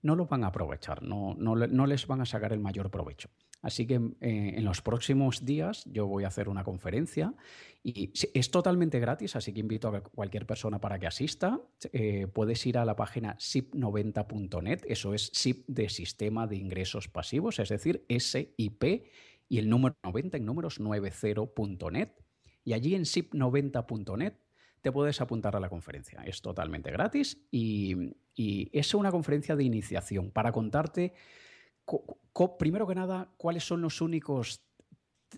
no 0.00 0.16
lo 0.16 0.26
van 0.26 0.44
a 0.44 0.48
aprovechar, 0.48 1.02
no, 1.02 1.34
no, 1.34 1.86
les 1.86 2.06
van 2.06 2.22
a 2.22 2.26
sacar 2.26 2.52
el 2.52 2.60
mayor 2.60 2.90
provecho. 2.90 3.28
Así 3.60 3.86
que 3.86 3.96
eh, 3.96 4.54
en 4.56 4.64
los 4.64 4.80
próximos 4.80 5.44
días 5.44 5.84
yo 5.86 6.06
voy 6.06 6.24
a 6.24 6.28
hacer 6.28 6.48
una 6.48 6.64
conferencia 6.64 7.34
y 7.82 8.12
es 8.32 8.50
totalmente 8.50 9.00
gratis, 9.00 9.36
así 9.36 9.52
que 9.52 9.60
invito 9.60 9.88
a 9.88 10.00
cualquier 10.00 10.46
persona 10.46 10.80
para 10.80 10.98
que 10.98 11.08
asista. 11.08 11.60
Eh, 11.92 12.28
puedes 12.32 12.64
ir 12.66 12.78
a 12.78 12.84
la 12.84 12.96
página 12.96 13.36
SIP90.net, 13.36 14.84
eso 14.86 15.12
es 15.12 15.30
SIP 15.34 15.66
de 15.66 15.88
Sistema 15.88 16.46
de 16.46 16.56
Ingresos 16.56 17.08
Pasivos, 17.08 17.58
es 17.58 17.68
decir, 17.68 18.06
SIP 18.08 19.10
y 19.48 19.58
el 19.58 19.68
número 19.68 19.96
90 20.04 20.36
en 20.36 20.44
números 20.46 20.80
90.net 20.80 22.10
y 22.68 22.74
allí 22.74 22.94
en 22.94 23.04
sip90.net 23.04 24.34
te 24.82 24.92
puedes 24.92 25.22
apuntar 25.22 25.56
a 25.56 25.60
la 25.60 25.70
conferencia. 25.70 26.22
Es 26.26 26.42
totalmente 26.42 26.90
gratis 26.90 27.38
y, 27.50 28.14
es 28.36 28.94
una 28.94 29.10
conferencia 29.10 29.56
de 29.56 29.64
iniciación 29.64 30.30
para 30.30 30.52
contarte, 30.52 31.14
primero 32.58 32.86
que 32.86 32.94
nada, 32.94 33.32
cuáles 33.38 33.64
son 33.64 33.80
los 33.80 34.02
únicos 34.02 34.67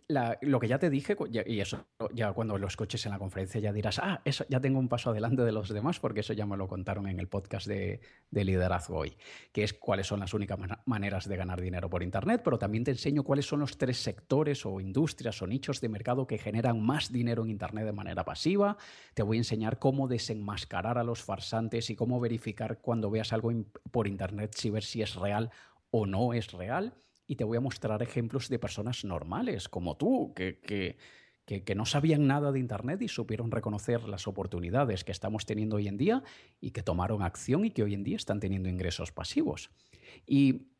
lo 0.09 0.61
que 0.61 0.69
ya 0.69 0.79
te 0.79 0.91
dije, 0.91 1.17
y 1.47 1.61
eso 1.61 1.87
ya 2.15 2.33
cuando 2.33 2.59
lo 2.59 2.67
escuches 2.67 3.05
en 3.07 3.13
la 3.13 3.19
conferencia 3.19 3.61
ya 3.61 3.73
dirás, 3.73 3.99
ah, 3.99 4.21
eso 4.25 4.45
ya 4.49 4.61
tengo 4.61 4.79
un 4.79 4.89
paso 4.89 5.11
adelante 5.11 5.43
de 5.43 5.53
los 5.53 5.69
demás, 5.69 5.99
porque 5.99 6.21
eso 6.21 6.33
ya 6.33 6.47
me 6.47 6.57
lo 6.57 6.69
contaron 6.69 7.09
en 7.09 7.19
el 7.19 7.29
podcast 7.29 7.67
de, 7.67 8.01
liderazgo 8.31 8.99
hoy, 8.99 9.17
que 9.53 9.65
es 9.65 9.73
cuáles 9.73 10.07
son 10.07 10.21
las 10.21 10.33
únicas 10.33 10.59
maneras 10.87 11.29
de 11.29 11.37
ganar 11.37 11.61
dinero 11.61 11.91
por 11.91 12.03
Internet, 12.03 12.43
pero 12.45 12.59
también 12.59 12.85
te 12.85 12.93
enseño 12.93 13.25
cuáles 13.25 13.47
son 13.47 13.61
los 13.61 13.79
tres 13.79 13.99
sectores 13.99 14.65
o 14.65 14.81
industrias 14.81 15.43
o 15.43 15.47
nichos 15.47 15.81
de 15.81 15.89
mercado 15.89 16.27
que 16.27 16.39
generan 16.39 16.81
más 16.81 17.13
dinero 17.13 17.43
en 17.45 17.51
Internet 17.51 17.85
de 17.85 17.93
manera 17.93 18.25
pasiva. 18.25 18.77
Te 19.15 19.23
voy 19.23 19.39
a 19.39 19.41
enseñar 19.41 19.79
cómo 19.79 20.09
desenmascarar 20.09 20.99
a 20.99 21.05
los 21.05 21.23
farsantes 21.23 21.91
y 21.91 21.97
cómo 21.97 22.21
verificar 22.21 22.81
cuando 22.81 23.11
veas 23.11 23.33
algo 23.33 23.53
por 23.91 24.07
Internet 24.07 24.55
si 24.55 24.71
ver 24.71 24.85
si 24.85 25.03
es 25.03 25.15
real 25.15 25.51
o 25.91 26.07
no 26.07 26.33
es 26.33 26.53
real 26.53 26.95
y 27.31 27.37
te 27.37 27.45
voy 27.45 27.59
a 27.59 27.61
mostrar 27.61 28.03
ejemplos 28.03 28.49
de 28.49 28.59
personas 28.59 29.05
normales 29.05 29.69
como 29.69 29.97
tú, 29.97 30.35
que, 30.35 30.59
que, 31.47 31.75
no 31.77 31.87
sabían 31.87 32.27
nada 32.27 32.51
de 32.51 32.59
Internet 32.59 33.01
y 33.03 33.07
supieron 33.07 33.53
reconocer 33.53 34.03
las 34.09 34.27
oportunidades 34.27 35.05
que 35.05 35.13
estamos 35.13 35.47
teniendo 35.47 35.77
hoy 35.77 35.87
en 35.87 35.97
día 35.97 36.25
y 36.61 36.73
que 36.73 36.83
tomaron 36.83 37.23
acción 37.23 37.65
y 37.65 37.71
que 37.71 37.85
hoy 37.85 37.95
en 37.95 38.03
día 38.03 38.17
están 38.17 38.41
teniendo 38.41 38.69
ingresos 38.69 39.13
pasivos. 39.13 39.71
Y 40.27 40.73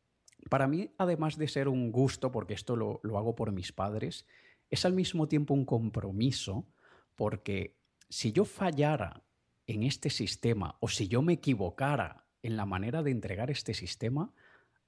para 0.49 0.67
mí, 0.67 0.89
además 0.97 1.37
de 1.37 1.47
ser 1.47 1.69
un 1.69 1.89
gusto, 1.89 2.33
porque 2.33 2.53
esto 2.53 2.75
lo, 2.75 2.99
lo 3.01 3.17
hago 3.17 3.33
por 3.33 3.53
mis 3.53 3.71
padres, 3.71 4.25
es 4.69 4.83
al 4.83 4.91
mismo 4.91 5.29
tiempo 5.29 5.53
un 5.53 5.63
compromiso, 5.63 6.67
porque 7.15 7.77
si 8.09 8.33
yo 8.33 8.43
fallara 8.43 9.23
en 9.67 9.83
este 9.83 10.09
sistema 10.09 10.75
o 10.81 10.89
si 10.89 11.07
yo 11.07 11.21
me 11.21 11.31
equivocara 11.31 12.25
en 12.43 12.57
la 12.57 12.65
manera 12.65 13.03
de 13.03 13.11
entregar 13.11 13.51
este 13.51 13.73
sistema, 13.73 14.33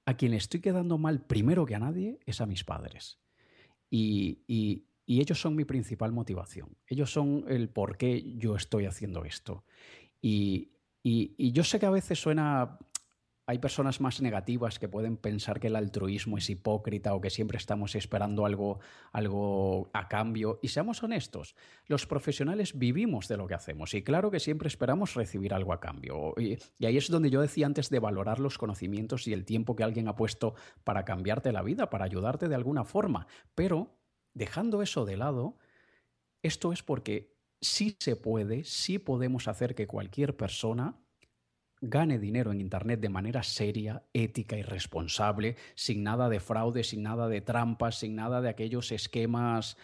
a 0.06 0.14
quien 0.14 0.34
estoy 0.34 0.60
quedando 0.60 0.98
mal 0.98 1.20
primero 1.20 1.66
que 1.66 1.74
a 1.74 1.78
nadie 1.78 2.20
es 2.26 2.40
a 2.40 2.46
mis 2.46 2.64
padres. 2.64 3.18
Y, 3.90 4.42
y, 4.46 4.84
ellos 5.06 5.40
son 5.40 5.54
mi 5.54 5.64
principal 5.64 6.12
motivación. 6.12 6.76
Ellos 6.86 7.12
son 7.12 7.44
el 7.48 7.68
por 7.68 7.98
qué 7.98 8.34
yo 8.36 8.56
estoy 8.56 8.86
haciendo 8.86 9.24
esto. 9.24 9.64
Y, 10.22 10.70
y 11.02 11.52
yo 11.52 11.62
sé 11.62 11.78
que 11.78 11.86
a 11.86 11.90
veces 11.90 12.18
suena 12.18 12.78
hay 13.46 13.58
personas 13.58 14.00
más 14.00 14.22
negativas 14.22 14.78
que 14.78 14.88
pueden 14.88 15.16
pensar 15.16 15.60
que 15.60 15.66
el 15.66 15.76
altruismo 15.76 16.38
es 16.38 16.48
hipócrita 16.48 17.14
o 17.14 17.20
que 17.20 17.28
siempre 17.28 17.58
estamos 17.58 17.94
esperando 17.94 18.46
algo, 18.46 18.80
algo 19.12 19.90
a 19.92 20.08
cambio. 20.08 20.58
Y 20.62 20.68
seamos 20.68 21.02
honestos, 21.02 21.54
los 21.86 22.06
profesionales 22.06 22.78
vivimos 22.78 23.28
de 23.28 23.36
lo 23.36 23.46
que 23.46 23.54
hacemos 23.54 23.92
y 23.94 24.02
claro 24.02 24.30
que 24.30 24.40
siempre 24.40 24.68
esperamos 24.68 25.14
recibir 25.14 25.52
algo 25.52 25.72
a 25.72 25.80
cambio. 25.80 26.32
Y, 26.38 26.58
y 26.78 26.86
ahí 26.86 26.96
es 26.96 27.10
donde 27.10 27.30
yo 27.30 27.42
decía 27.42 27.66
antes 27.66 27.90
de 27.90 27.98
valorar 27.98 28.40
los 28.40 28.56
conocimientos 28.56 29.26
y 29.26 29.34
el 29.34 29.44
tiempo 29.44 29.76
que 29.76 29.84
alguien 29.84 30.08
ha 30.08 30.16
puesto 30.16 30.54
para 30.82 31.04
cambiarte 31.04 31.52
la 31.52 31.62
vida, 31.62 31.90
para 31.90 32.06
ayudarte 32.06 32.48
de 32.48 32.54
alguna 32.54 32.84
forma. 32.84 33.26
Pero 33.54 33.98
dejando 34.32 34.80
eso 34.80 35.04
de 35.04 35.18
lado, 35.18 35.58
esto 36.42 36.72
es 36.72 36.82
porque 36.82 37.34
sí 37.60 37.96
se 37.98 38.16
puede, 38.16 38.64
sí 38.64 38.98
podemos 38.98 39.48
hacer 39.48 39.74
que 39.74 39.86
cualquier 39.86 40.36
persona 40.36 40.98
gane 41.88 42.18
dinero 42.18 42.52
en 42.52 42.60
Internet 42.60 43.00
de 43.00 43.08
manera 43.08 43.42
seria, 43.42 44.02
ética 44.12 44.56
y 44.56 44.62
responsable, 44.62 45.56
sin 45.74 46.02
nada 46.02 46.28
de 46.28 46.40
fraude, 46.40 46.84
sin 46.84 47.02
nada 47.02 47.28
de 47.28 47.40
trampas, 47.40 47.98
sin 47.98 48.14
nada 48.14 48.40
de 48.40 48.48
aquellos 48.48 48.92
esquemas 48.92 49.76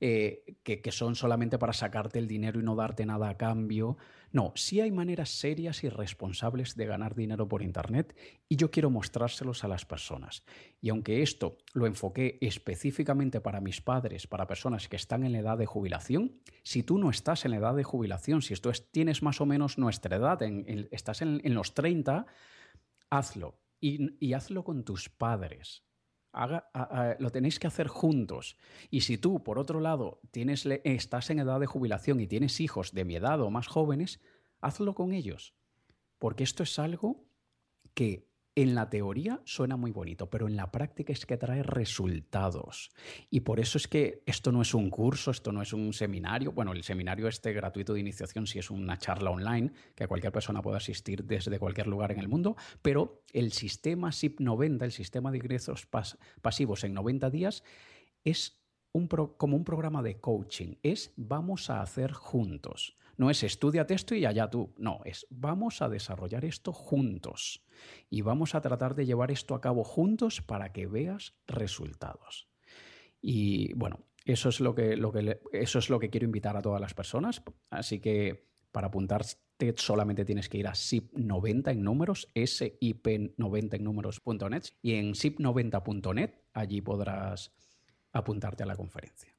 eh, 0.00 0.56
que, 0.62 0.80
que, 0.80 0.92
son 0.92 1.16
solamente 1.16 1.58
para 1.58 1.72
sacarte 1.72 2.18
el 2.18 2.28
dinero 2.28 2.60
y 2.60 2.62
no 2.62 2.76
darte 2.76 3.04
nada 3.04 3.28
a 3.28 3.36
cambio. 3.36 3.96
No, 4.30 4.52
sí 4.54 4.80
hay 4.80 4.90
maneras 4.90 5.30
serias 5.30 5.84
y 5.84 5.88
responsables 5.88 6.76
de 6.76 6.86
ganar 6.86 7.14
dinero 7.14 7.48
por 7.48 7.62
Internet 7.62 8.16
y 8.48 8.56
yo 8.56 8.70
quiero 8.70 8.90
mostrárselos 8.90 9.64
a 9.64 9.68
las 9.68 9.86
personas. 9.86 10.44
Y 10.80 10.90
aunque 10.90 11.22
esto 11.22 11.58
lo 11.72 11.86
enfoqué 11.86 12.38
específicamente 12.40 13.40
para 13.40 13.60
mis 13.60 13.80
padres, 13.80 14.26
para 14.26 14.46
personas 14.46 14.88
que 14.88 14.96
están 14.96 15.24
en 15.24 15.32
la 15.32 15.38
edad 15.38 15.58
de 15.58 15.66
jubilación, 15.66 16.40
si 16.62 16.82
tú 16.82 16.98
no 16.98 17.10
estás 17.10 17.44
en 17.44 17.52
la 17.52 17.56
edad 17.58 17.74
de 17.74 17.84
jubilación, 17.84 18.42
si 18.42 18.54
tú 18.56 18.70
tienes 18.90 19.22
más 19.22 19.40
o 19.40 19.46
menos 19.46 19.78
nuestra 19.78 20.16
edad, 20.16 20.40
estás 20.90 21.22
en, 21.22 21.54
los 21.54 21.74
30, 21.74 22.26
hazlo. 23.10 23.58
y 23.80 24.32
hazlo 24.34 24.64
con 24.64 24.84
tus 24.84 25.08
padres 25.08 25.87
lo 27.18 27.30
tenéis 27.30 27.58
que 27.58 27.66
hacer 27.66 27.88
juntos. 27.88 28.56
Y 28.90 29.02
si 29.02 29.18
tú, 29.18 29.42
por 29.42 29.58
otro 29.58 29.80
lado, 29.80 30.20
tienes, 30.30 30.66
estás 30.84 31.30
en 31.30 31.40
edad 31.40 31.60
de 31.60 31.66
jubilación 31.66 32.20
y 32.20 32.26
tienes 32.26 32.60
hijos 32.60 32.92
de 32.92 33.04
mi 33.04 33.16
edad 33.16 33.40
o 33.40 33.50
más 33.50 33.66
jóvenes, 33.66 34.20
hazlo 34.60 34.94
con 34.94 35.12
ellos. 35.12 35.54
Porque 36.18 36.44
esto 36.44 36.62
es 36.62 36.78
algo 36.78 37.24
que 37.94 38.28
en 38.62 38.74
la 38.74 38.90
teoría 38.90 39.40
suena 39.44 39.76
muy 39.76 39.92
bonito, 39.92 40.28
pero 40.30 40.48
en 40.48 40.56
la 40.56 40.72
práctica 40.72 41.12
es 41.12 41.24
que 41.26 41.36
trae 41.36 41.62
resultados. 41.62 42.90
Y 43.30 43.40
por 43.40 43.60
eso 43.60 43.78
es 43.78 43.86
que 43.86 44.24
esto 44.26 44.50
no 44.50 44.62
es 44.62 44.74
un 44.74 44.90
curso, 44.90 45.30
esto 45.30 45.52
no 45.52 45.62
es 45.62 45.72
un 45.72 45.92
seminario. 45.92 46.50
Bueno, 46.50 46.72
el 46.72 46.82
seminario 46.82 47.28
este 47.28 47.52
gratuito 47.52 47.94
de 47.94 48.00
iniciación 48.00 48.48
sí 48.48 48.58
es 48.58 48.68
una 48.72 48.98
charla 48.98 49.30
online 49.30 49.70
que 49.94 50.08
cualquier 50.08 50.32
persona 50.32 50.60
puede 50.60 50.78
asistir 50.78 51.22
desde 51.24 51.60
cualquier 51.60 51.86
lugar 51.86 52.10
en 52.10 52.18
el 52.18 52.26
mundo, 52.26 52.56
pero 52.82 53.22
el 53.32 53.52
sistema 53.52 54.10
SIP 54.10 54.40
90, 54.40 54.84
el 54.84 54.92
sistema 54.92 55.30
de 55.30 55.36
ingresos 55.36 55.86
pasivos 56.42 56.82
en 56.82 56.94
90 56.94 57.30
días, 57.30 57.62
es 58.24 58.60
como 59.36 59.56
un 59.56 59.64
programa 59.64 60.02
de 60.02 60.18
coaching. 60.18 60.74
Es 60.82 61.12
vamos 61.16 61.70
a 61.70 61.80
hacer 61.80 62.10
juntos. 62.10 62.96
No 63.18 63.30
es 63.30 63.42
estudiate 63.42 63.94
esto 63.94 64.14
y 64.14 64.24
allá 64.24 64.48
tú. 64.48 64.72
No, 64.78 65.00
es 65.04 65.26
vamos 65.28 65.82
a 65.82 65.88
desarrollar 65.88 66.44
esto 66.44 66.72
juntos. 66.72 67.64
Y 68.08 68.22
vamos 68.22 68.54
a 68.54 68.60
tratar 68.60 68.94
de 68.94 69.06
llevar 69.06 69.32
esto 69.32 69.54
a 69.54 69.60
cabo 69.60 69.82
juntos 69.84 70.40
para 70.40 70.72
que 70.72 70.86
veas 70.86 71.34
resultados. 71.48 72.48
Y 73.20 73.74
bueno, 73.74 73.98
eso 74.24 74.48
es 74.50 74.60
lo 74.60 74.74
que, 74.74 74.96
eso 75.52 75.78
es 75.80 75.90
lo 75.90 75.98
que 75.98 76.10
quiero 76.10 76.26
invitar 76.26 76.56
a 76.56 76.62
todas 76.62 76.80
las 76.80 76.94
personas. 76.94 77.42
Así 77.70 77.98
que 77.98 78.46
para 78.70 78.86
apuntarte 78.86 79.74
solamente 79.76 80.24
tienes 80.24 80.48
que 80.48 80.58
ir 80.58 80.68
a 80.68 80.72
SIP90 80.72 81.72
en 81.72 81.82
números, 81.82 82.28
SIP90 82.36 83.74
en 83.74 83.84
números.net 83.84 84.62
y 84.80 84.94
en 84.94 85.14
SIP90.net 85.14 86.30
allí 86.52 86.80
podrás 86.82 87.52
apuntarte 88.12 88.62
a 88.62 88.66
la 88.66 88.76
conferencia. 88.76 89.37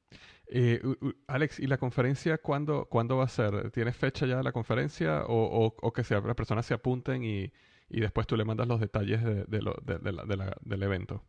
Eh, 0.52 0.82
Alex, 1.28 1.60
¿y 1.60 1.68
la 1.68 1.78
conferencia 1.78 2.38
cuándo, 2.38 2.86
cuándo 2.86 3.16
va 3.16 3.24
a 3.24 3.28
ser? 3.28 3.70
¿Tienes 3.70 3.96
fecha 3.96 4.26
ya 4.26 4.42
la 4.42 4.50
conferencia 4.50 5.22
o, 5.26 5.76
o, 5.80 5.92
que 5.92 6.02
sea, 6.02 6.20
las 6.20 6.34
personas 6.34 6.66
se 6.66 6.74
apunten 6.74 7.22
y, 7.22 7.52
y, 7.88 8.00
después 8.00 8.26
tú 8.26 8.36
le 8.36 8.44
mandas 8.44 8.66
los 8.66 8.80
detalles 8.80 9.22
de, 9.22 9.44
del 9.46 10.82
evento? 10.82 11.22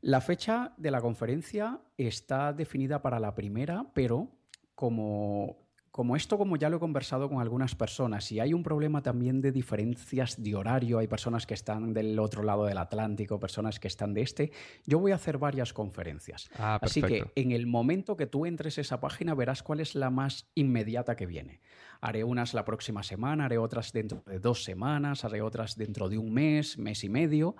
La 0.00 0.20
fecha 0.20 0.74
de 0.76 0.90
la 0.90 1.00
conferencia 1.00 1.80
está 1.96 2.52
definida 2.52 3.02
para 3.02 3.20
la 3.20 3.36
primera, 3.36 3.86
pero 3.94 4.32
como 4.74 5.65
como 5.96 6.14
esto, 6.14 6.36
como 6.36 6.58
ya 6.58 6.68
lo 6.68 6.76
he 6.76 6.78
conversado 6.78 7.26
con 7.30 7.40
algunas 7.40 7.74
personas, 7.74 8.30
y 8.30 8.38
hay 8.38 8.52
un 8.52 8.62
problema 8.62 9.02
también 9.02 9.40
de 9.40 9.50
diferencias 9.50 10.42
de 10.42 10.54
horario, 10.54 10.98
hay 10.98 11.06
personas 11.06 11.46
que 11.46 11.54
están 11.54 11.94
del 11.94 12.18
otro 12.18 12.42
lado 12.42 12.66
del 12.66 12.76
Atlántico, 12.76 13.40
personas 13.40 13.80
que 13.80 13.88
están 13.88 14.12
de 14.12 14.20
este, 14.20 14.52
yo 14.84 14.98
voy 14.98 15.12
a 15.12 15.14
hacer 15.14 15.38
varias 15.38 15.72
conferencias. 15.72 16.50
Ah, 16.58 16.78
Así 16.82 17.00
que 17.00 17.24
en 17.34 17.50
el 17.50 17.66
momento 17.66 18.14
que 18.14 18.26
tú 18.26 18.44
entres 18.44 18.76
a 18.76 18.82
esa 18.82 19.00
página 19.00 19.34
verás 19.34 19.62
cuál 19.62 19.80
es 19.80 19.94
la 19.94 20.10
más 20.10 20.50
inmediata 20.54 21.16
que 21.16 21.24
viene. 21.24 21.60
Haré 22.02 22.24
unas 22.24 22.52
la 22.52 22.66
próxima 22.66 23.02
semana, 23.02 23.46
haré 23.46 23.56
otras 23.56 23.90
dentro 23.90 24.22
de 24.26 24.38
dos 24.38 24.64
semanas, 24.64 25.24
haré 25.24 25.40
otras 25.40 25.76
dentro 25.76 26.10
de 26.10 26.18
un 26.18 26.30
mes, 26.30 26.76
mes 26.76 27.04
y 27.04 27.08
medio 27.08 27.56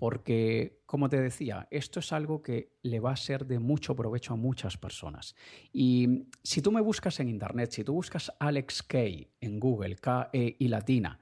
porque, 0.00 0.80
como 0.86 1.10
te 1.10 1.20
decía, 1.20 1.68
esto 1.70 2.00
es 2.00 2.10
algo 2.14 2.40
que 2.40 2.72
le 2.80 3.00
va 3.00 3.12
a 3.12 3.16
ser 3.16 3.44
de 3.44 3.58
mucho 3.58 3.94
provecho 3.94 4.32
a 4.32 4.36
muchas 4.36 4.78
personas. 4.78 5.34
Y 5.74 6.24
si 6.42 6.62
tú 6.62 6.72
me 6.72 6.80
buscas 6.80 7.20
en 7.20 7.28
Internet, 7.28 7.70
si 7.72 7.84
tú 7.84 7.92
buscas 7.92 8.32
Alex 8.40 8.82
Kay 8.82 9.28
en 9.42 9.60
Google, 9.60 9.96
K-E 9.96 10.56
y 10.58 10.68
latina, 10.68 11.20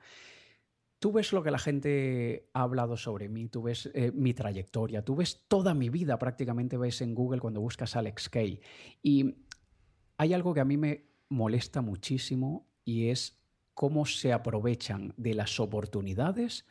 tú 1.01 1.11
ves 1.11 1.33
lo 1.33 1.43
que 1.43 1.51
la 1.51 1.59
gente 1.59 2.51
ha 2.53 2.63
hablado 2.63 2.97
sobre 2.97 3.29
mí, 3.29 3.49
tú 3.49 3.63
ves 3.63 3.91
eh, 3.95 4.13
mi 4.15 4.33
trayectoria, 4.33 5.05
tú 5.05 5.17
ves 5.17 5.45
toda 5.49 5.75
mi 5.75 5.89
vida 5.89 6.17
prácticamente 6.17 6.77
ves 6.77 7.01
en 7.01 7.17
Google 7.17 7.41
cuando 7.41 7.61
buscas 7.61 7.97
Alex 7.97 8.29
Kay. 8.29 8.61
Y 9.03 9.39
hay 10.19 10.35
algo 10.35 10.55
que 10.55 10.61
a 10.61 10.65
mí 10.65 10.77
me 10.77 11.05
molesta 11.29 11.83
muchísimo 11.83 12.69
y 12.85 13.09
es 13.09 13.43
cómo 13.75 14.07
se 14.07 14.33
aprovechan 14.33 15.15
de 15.17 15.35
las 15.35 15.59
oportunidades 15.59 16.65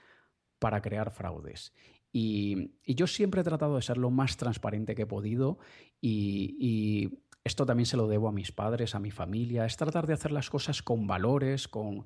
para 0.59 0.81
crear 0.81 1.11
fraudes. 1.11 1.73
Y, 2.11 2.71
yo 2.85 3.05
siempre 3.07 3.41
he 3.41 3.43
tratado 3.43 3.75
de 3.75 3.81
ser 3.81 3.97
lo 3.97 4.09
más 4.09 4.37
transparente 4.37 4.95
que 4.95 5.03
he 5.03 5.07
podido 5.07 5.59
y, 6.01 7.09
esto 7.43 7.65
también 7.65 7.85
se 7.85 7.95
lo 7.95 8.09
debo 8.09 8.27
a 8.27 8.33
mis 8.33 8.51
padres, 8.51 8.93
a 8.93 8.99
mi 8.99 9.09
familia, 9.09 9.65
es 9.65 9.77
tratar 9.77 10.05
de 10.05 10.11
hacer 10.11 10.33
las 10.33 10.49
cosas 10.49 10.83
con 10.83 11.07
valores, 11.07 11.69
con, 11.69 12.05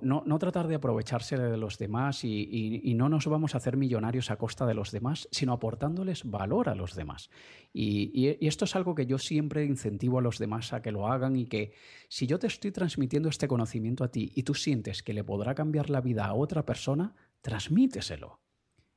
no, 0.00 0.38
tratar 0.38 0.68
de 0.68 0.76
aprovecharse 0.76 1.36
de 1.36 1.56
los 1.56 1.78
demás 1.78 2.24
y, 2.24 2.94
no 2.96 3.08
nos 3.08 3.26
vamos 3.26 3.54
a 3.54 3.58
hacer 3.58 3.76
millonarios 3.76 4.30
a 4.30 4.36
costa 4.36 4.66
de 4.66 4.74
los 4.74 4.90
demás, 4.90 5.28
sino 5.30 5.52
aportándoles 5.52 6.24
valor 6.24 6.68
a 6.68 6.74
los 6.74 6.94
demás. 6.94 7.28
Y, 7.72 8.36
esto 8.46 8.64
es 8.64 8.76
algo 8.76 8.94
que 8.94 9.06
yo 9.06 9.18
siempre 9.18 9.64
incentivo 9.64 10.18
a 10.18 10.22
los 10.22 10.38
demás 10.38 10.72
a 10.72 10.80
que 10.80 10.92
lo 10.92 11.08
hagan 11.08 11.36
y 11.36 11.46
que 11.46 11.72
si 12.08 12.26
yo 12.26 12.38
te 12.38 12.46
estoy 12.46 12.70
transmitiendo 12.70 13.28
este 13.28 13.48
conocimiento 13.48 14.04
a 14.04 14.10
ti 14.10 14.32
y 14.34 14.44
tú 14.44 14.54
sientes 14.54 15.02
que 15.02 15.12
le 15.12 15.24
podrá 15.24 15.54
cambiar 15.54 15.90
la 15.90 16.00
vida 16.00 16.24
a 16.24 16.34
otra 16.34 16.64
persona, 16.64 17.14
transmíteselo. 17.42 18.43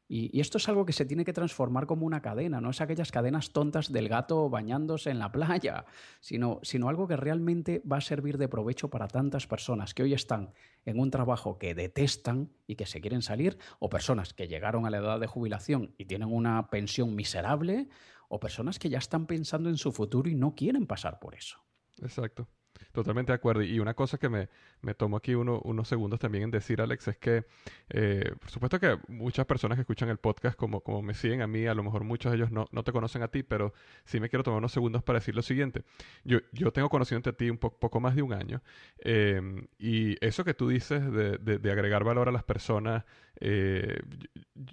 Y, 0.10 0.40
esto 0.40 0.58
es 0.58 0.70
algo 0.70 0.86
que 0.86 0.94
se 0.94 1.06
tiene 1.06 1.26
que 1.26 1.34
transformar 1.34 1.86
como 1.86 2.06
una 2.06 2.22
cadena, 2.22 2.62
no 2.62 2.70
es 2.70 2.80
aquellas 2.80 3.12
cadenas 3.12 3.52
tontas 3.52 3.92
del 3.92 4.08
gato 4.08 4.50
bañándose 4.50 5.10
en 5.10 5.20
la 5.20 5.32
playa, 5.32 5.86
sino, 6.22 6.60
sino 6.64 6.88
algo 6.88 7.08
que 7.08 7.18
realmente 7.18 7.82
va 7.90 7.98
a 7.98 8.02
servir 8.02 8.38
de 8.38 8.48
provecho 8.48 8.90
para 8.90 9.08
tantas 9.08 9.48
personas 9.48 9.94
que 9.94 10.04
hoy 10.04 10.14
están 10.14 10.54
en 10.86 11.00
un 11.00 11.12
trabajo 11.12 11.58
que 11.58 11.76
detestan 11.76 12.50
y 12.68 12.76
que 12.76 12.86
se 12.86 13.02
quieren 13.02 13.22
salir, 13.22 13.58
o 13.80 13.90
personas 13.90 14.34
que 14.34 14.48
llegaron 14.48 14.86
a 14.86 14.90
la 14.90 14.98
edad 14.98 15.20
de 15.20 15.28
jubilación 15.28 15.94
y 15.98 16.06
tienen 16.06 16.32
una 16.32 16.70
pensión 16.70 17.16
miserable, 17.16 17.90
o 18.30 18.40
personas 18.40 18.80
que 18.80 18.90
ya 18.90 18.98
están 18.98 19.26
pensando 19.26 19.70
en 19.70 19.78
su 19.78 19.92
futuro 19.92 20.30
y 20.30 20.36
no 20.36 20.56
quieren 20.56 20.86
pasar 20.86 21.20
por 21.20 21.36
eso. 21.36 21.60
Exacto. 22.02 22.48
Totalmente 22.92 23.32
de 23.32 23.36
acuerdo. 23.36 23.64
Y 23.64 23.80
una 23.80 23.94
cosa 23.94 24.18
que 24.18 24.30
me, 24.30 24.50
me 24.82 24.94
tomo 24.94 25.18
aquí 25.18 25.36
unos 25.36 25.88
segundos 25.88 26.20
también 26.20 26.46
en 26.46 26.52
decir, 26.52 26.82
Alex, 26.82 27.08
es 27.08 27.18
que, 27.18 27.46
eh, 27.90 28.32
por 28.40 28.50
supuesto 28.50 28.80
que 28.80 28.98
muchas 29.08 29.46
personas 29.46 29.78
que 29.78 29.82
escuchan 29.82 30.10
el 30.10 30.18
podcast, 30.18 30.58
como, 30.58 30.82
como 30.82 31.02
me 31.02 31.14
siguen 31.14 31.42
a 31.42 31.48
mí, 31.48 31.66
a 31.66 31.74
lo 31.74 31.84
mejor 31.84 32.04
muchos 32.04 32.32
de 32.32 32.38
ellos 32.38 32.52
no, 32.52 32.68
no 32.72 32.84
te 32.84 32.92
conocen 32.92 33.24
a 33.24 33.28
ti, 33.28 33.44
pero 33.44 33.74
sí 34.06 34.20
me 34.20 34.30
quiero 34.30 34.44
tomar 34.44 34.60
unos 34.60 34.72
segundos 34.72 35.04
para 35.04 35.20
decir 35.20 35.36
lo 35.36 35.42
siguiente. 35.42 35.84
Yo, 36.24 36.40
yo 36.52 36.72
tengo 36.72 36.90
conocido 36.90 37.22
a 37.26 37.34
ti 37.34 37.50
un 37.50 37.58
poco 37.58 38.00
más 38.00 38.16
de 38.16 38.22
un 38.22 38.34
año, 38.34 38.62
eh, 39.00 39.42
y 39.80 40.24
eso 40.26 40.44
que 40.44 40.54
tú 40.54 40.68
dices 40.70 41.12
de, 41.12 41.38
de, 41.38 41.72
agregar 41.72 42.04
valor 42.04 42.30
a 42.30 42.32
las 42.32 42.44
personas, 42.44 43.04
eh, 43.40 44.02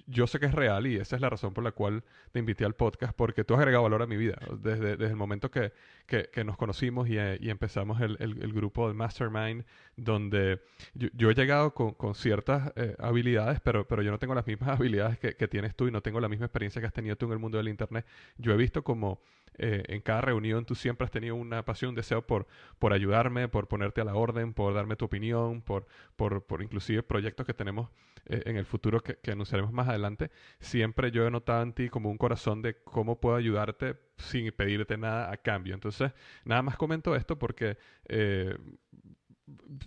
yo 0.06 0.26
sé 0.26 0.40
que 0.40 0.46
es 0.46 0.54
real 0.54 0.86
y 0.86 0.96
esa 0.96 1.16
es 1.16 1.22
la 1.22 1.28
razón 1.28 1.52
por 1.52 1.62
la 1.64 1.72
cual 1.72 2.04
te 2.32 2.38
invité 2.38 2.64
al 2.64 2.74
podcast, 2.74 3.14
porque 3.14 3.44
tú 3.44 3.54
has 3.54 3.58
agregado 3.58 3.82
valor 3.82 4.02
a 4.02 4.06
mi 4.06 4.16
vida. 4.16 4.38
Desde, 4.58 4.96
desde 4.96 5.10
el 5.10 5.16
momento 5.16 5.50
que, 5.50 5.72
que, 6.06 6.30
que 6.32 6.44
nos 6.44 6.56
conocimos 6.56 7.08
y, 7.08 7.14
y 7.14 7.50
empezamos 7.50 8.00
el, 8.00 8.16
el, 8.20 8.52
grupo 8.52 8.88
de 8.88 8.94
Mastermind, 8.94 9.64
donde 9.96 10.60
yo, 10.94 11.30
he 11.30 11.34
llegado 11.34 11.74
con, 11.74 11.92
con 11.94 12.14
ciertas 12.14 12.72
eh, 12.76 12.96
habilidades, 12.98 13.60
pero, 13.60 13.86
pero 13.86 14.02
yo 14.02 14.10
no 14.10 14.18
tengo 14.18 14.34
las 14.34 14.46
mismas 14.46 14.68
habilidades 14.80 15.18
que, 15.18 15.34
que, 15.34 15.48
tienes 15.48 15.74
tú 15.74 15.86
y 15.86 15.90
no 15.90 16.00
tengo 16.00 16.20
la 16.20 16.28
misma 16.28 16.46
experiencia 16.46 16.80
que 16.80 16.86
has 16.86 16.92
tenido 16.92 17.16
tú 17.16 17.26
en 17.26 17.32
el 17.32 17.38
mundo 17.38 17.58
del 17.58 17.68
Internet. 17.68 18.06
Yo 18.38 18.52
he 18.52 18.56
visto 18.56 18.82
como 18.82 19.20
eh, 19.56 19.84
en 19.88 20.00
cada 20.00 20.20
reunión 20.20 20.64
tú 20.64 20.74
siempre 20.74 21.04
has 21.04 21.10
tenido 21.10 21.36
una 21.36 21.64
pasión, 21.64 21.90
un 21.90 21.94
deseo 21.94 22.26
por, 22.26 22.46
por 22.78 22.92
ayudarme, 22.92 23.48
por 23.48 23.68
ponerte 23.68 24.00
a 24.00 24.04
la 24.04 24.14
orden, 24.14 24.52
por 24.52 24.74
darme 24.74 24.96
tu 24.96 25.04
opinión, 25.04 25.62
por, 25.62 25.86
por, 26.16 26.42
por 26.44 26.62
inclusive 26.62 27.02
proyectos 27.02 27.46
que 27.46 27.54
tenemos 27.54 27.88
eh, 28.26 28.42
en 28.46 28.56
el 28.56 28.66
futuro 28.66 29.00
que, 29.00 29.18
anunciaremos 29.30 29.72
más 29.72 29.88
adelante. 29.88 30.30
Siempre 30.58 31.10
yo 31.10 31.26
he 31.26 31.30
notado 31.30 31.62
en 31.62 31.72
ti 31.72 31.88
como 31.88 32.10
un 32.10 32.18
corazón 32.18 32.62
de 32.62 32.82
cómo 32.82 33.20
puedo 33.20 33.36
ayudarte 33.36 33.96
sin 34.16 34.50
pedirte 34.52 34.96
nada 34.96 35.32
a 35.32 35.36
cambio. 35.36 35.74
Entonces, 35.74 36.12
nada 36.44 36.62
más 36.62 36.76
comento 36.76 37.14
esto 37.14 37.38
porque 37.38 37.78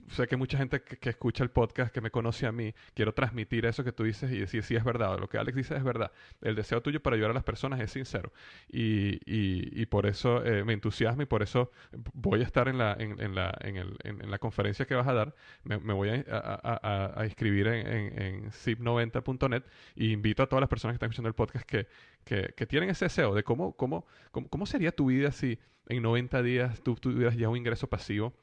sé 0.09 0.27
que 0.27 0.37
mucha 0.37 0.57
gente 0.57 0.81
que, 0.81 1.09
escucha 1.09 1.43
el 1.43 1.49
podcast, 1.49 1.93
que 1.93 2.01
me 2.01 2.11
conoce 2.11 2.45
a 2.45 2.51
mí, 2.51 2.73
quiero 2.93 3.13
transmitir 3.13 3.65
eso 3.65 3.83
que 3.83 3.91
tú 3.91 4.03
dices 4.03 4.31
y 4.31 4.39
decir 4.39 4.63
si 4.63 4.75
es 4.75 4.83
verdad. 4.83 5.17
Lo 5.19 5.29
que 5.29 5.37
Alex 5.37 5.55
dice 5.55 5.75
es 5.75 5.83
verdad. 5.83 6.11
El 6.41 6.55
deseo 6.55 6.81
tuyo 6.81 7.01
para 7.01 7.15
ayudar 7.15 7.31
a 7.31 7.33
las 7.33 7.43
personas 7.43 7.79
es 7.79 7.91
sincero. 7.91 8.31
Y, 8.69 9.19
y, 9.25 9.85
por 9.87 10.05
eso 10.05 10.43
eh, 10.45 10.63
me 10.63 10.73
entusiasma 10.73 11.23
y 11.23 11.25
por 11.25 11.43
eso 11.43 11.71
voy 12.13 12.41
a 12.41 12.43
estar 12.43 12.67
en 12.67 12.77
la, 12.77 12.93
en, 12.99 13.19
en 13.21 13.35
la, 13.35 13.57
en, 13.61 13.77
el, 13.77 13.97
en, 14.03 14.29
la 14.29 14.39
conferencia 14.39 14.85
que 14.85 14.95
vas 14.95 15.07
a 15.07 15.13
dar. 15.13 15.35
Me, 15.63 15.77
voy 15.77 16.09
a, 16.09 16.23
a, 16.29 17.21
a, 17.21 17.25
inscribir 17.25 17.67
en, 17.67 18.21
en, 18.21 18.51
zip90.net 18.51 19.63
y 19.95 20.11
invito 20.11 20.43
a 20.43 20.47
todas 20.47 20.61
las 20.61 20.69
personas 20.69 20.93
que 20.93 20.95
están 20.97 21.09
escuchando 21.09 21.29
el 21.29 21.35
podcast 21.35 21.65
que, 21.65 21.87
que, 22.23 22.53
que 22.55 22.65
tienen 22.65 22.89
ese 22.89 23.05
deseo 23.05 23.33
de 23.33 23.43
cómo, 23.43 23.73
cómo, 23.73 24.05
cómo, 24.31 24.49
cómo 24.49 24.65
sería 24.65 24.91
tu 24.91 25.07
vida 25.07 25.31
si 25.31 25.59
en 25.87 26.03
90 26.03 26.41
días 26.43 26.81
tú 26.81 26.95
tuvieras 26.95 27.35
ya 27.35 27.49
un 27.49 27.57
ingreso 27.57 27.87
pasivo 27.87 28.33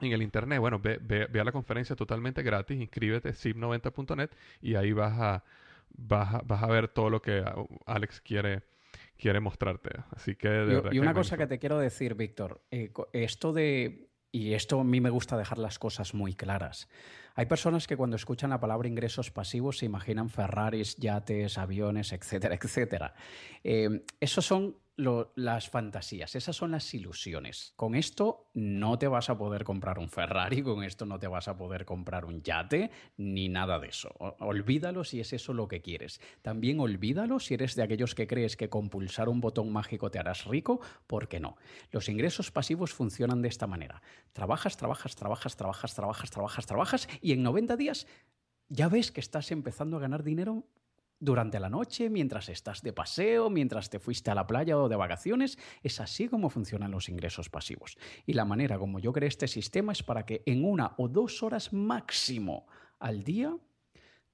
en 0.00 0.12
el 0.12 0.22
internet. 0.22 0.60
Bueno, 0.60 0.78
ve, 0.78 0.98
ve, 0.98 1.40
a 1.40 1.44
la 1.44 1.52
conferencia 1.52 1.96
totalmente 1.96 2.42
gratis, 2.42 2.80
inscríbete 2.80 3.30
zip90.net 3.30 4.30
y 4.60 4.74
ahí 4.74 4.92
vas 4.92 5.18
a, 5.18 5.44
vas 5.90 6.34
a, 6.34 6.42
vas 6.44 6.62
a 6.62 6.66
ver 6.66 6.88
todo 6.88 7.10
lo 7.10 7.22
que 7.22 7.44
Alex 7.86 8.20
quiere 8.20 8.62
quiere 9.16 9.40
mostrarte. 9.40 9.90
Así 10.10 10.34
que 10.34 10.48
de 10.48 10.90
y, 10.92 10.96
y 10.96 10.98
una 10.98 11.14
cosa 11.14 11.36
que 11.36 11.46
te 11.46 11.58
quiero 11.58 11.78
decir, 11.78 12.14
Víctor, 12.14 12.62
eh, 12.70 12.92
esto 13.12 13.52
de 13.52 14.08
y 14.34 14.54
esto 14.54 14.80
a 14.80 14.84
mí 14.84 15.00
me 15.00 15.10
gusta 15.10 15.36
dejar 15.36 15.58
las 15.58 15.78
cosas 15.78 16.12
muy 16.12 16.34
claras. 16.34 16.88
Hay 17.36 17.46
personas 17.46 17.86
que 17.86 17.96
cuando 17.96 18.16
escuchan 18.16 18.50
la 18.50 18.58
palabra 18.58 18.88
ingresos 18.88 19.30
pasivos 19.30 19.78
se 19.78 19.86
imaginan 19.86 20.28
Ferraris, 20.28 20.96
yates, 20.96 21.56
aviones, 21.56 22.12
etcétera, 22.12 22.56
etcétera. 22.56 23.14
Eh, 23.62 24.02
esos 24.18 24.44
son 24.44 24.76
las 24.96 25.68
fantasías, 25.68 26.36
esas 26.36 26.54
son 26.54 26.70
las 26.70 26.94
ilusiones. 26.94 27.72
Con 27.76 27.94
esto 27.94 28.50
no 28.54 28.98
te 28.98 29.08
vas 29.08 29.28
a 29.28 29.36
poder 29.36 29.64
comprar 29.64 29.98
un 29.98 30.08
Ferrari, 30.08 30.62
con 30.62 30.84
esto 30.84 31.04
no 31.04 31.18
te 31.18 31.26
vas 31.26 31.48
a 31.48 31.56
poder 31.56 31.84
comprar 31.84 32.24
un 32.24 32.42
yate, 32.42 32.90
ni 33.16 33.48
nada 33.48 33.78
de 33.78 33.88
eso. 33.88 34.14
Olvídalo 34.38 35.02
si 35.04 35.20
es 35.20 35.32
eso 35.32 35.52
lo 35.52 35.66
que 35.66 35.82
quieres. 35.82 36.20
También 36.42 36.78
olvídalo 36.78 37.40
si 37.40 37.54
eres 37.54 37.74
de 37.74 37.82
aquellos 37.82 38.14
que 38.14 38.26
crees 38.26 38.56
que 38.56 38.68
con 38.68 38.88
pulsar 38.88 39.28
un 39.28 39.40
botón 39.40 39.72
mágico 39.72 40.10
te 40.10 40.18
harás 40.18 40.44
rico, 40.44 40.80
porque 41.06 41.40
no. 41.40 41.56
Los 41.90 42.08
ingresos 42.08 42.50
pasivos 42.50 42.92
funcionan 42.92 43.42
de 43.42 43.48
esta 43.48 43.66
manera. 43.66 44.02
Trabajas, 44.32 44.76
trabajas, 44.76 45.16
trabajas, 45.16 45.56
trabajas, 45.56 45.94
trabajas, 45.94 46.30
trabajas, 46.30 46.66
trabajas, 46.66 47.08
y 47.20 47.32
en 47.32 47.42
90 47.42 47.76
días 47.76 48.06
ya 48.68 48.88
ves 48.88 49.10
que 49.10 49.20
estás 49.20 49.50
empezando 49.50 49.96
a 49.96 50.00
ganar 50.00 50.22
dinero 50.22 50.64
durante 51.20 51.60
la 51.60 51.70
noche, 51.70 52.10
mientras 52.10 52.48
estás 52.48 52.82
de 52.82 52.92
paseo, 52.92 53.50
mientras 53.50 53.90
te 53.90 53.98
fuiste 53.98 54.30
a 54.30 54.34
la 54.34 54.46
playa 54.46 54.78
o 54.78 54.88
de 54.88 54.96
vacaciones. 54.96 55.58
Es 55.82 56.00
así 56.00 56.28
como 56.28 56.50
funcionan 56.50 56.90
los 56.90 57.08
ingresos 57.08 57.48
pasivos. 57.48 57.96
Y 58.26 58.34
la 58.34 58.44
manera 58.44 58.78
como 58.78 58.98
yo 58.98 59.12
creé 59.12 59.28
este 59.28 59.48
sistema 59.48 59.92
es 59.92 60.02
para 60.02 60.26
que 60.26 60.42
en 60.46 60.64
una 60.64 60.94
o 60.98 61.08
dos 61.08 61.42
horas 61.42 61.72
máximo 61.72 62.66
al 62.98 63.22
día 63.22 63.56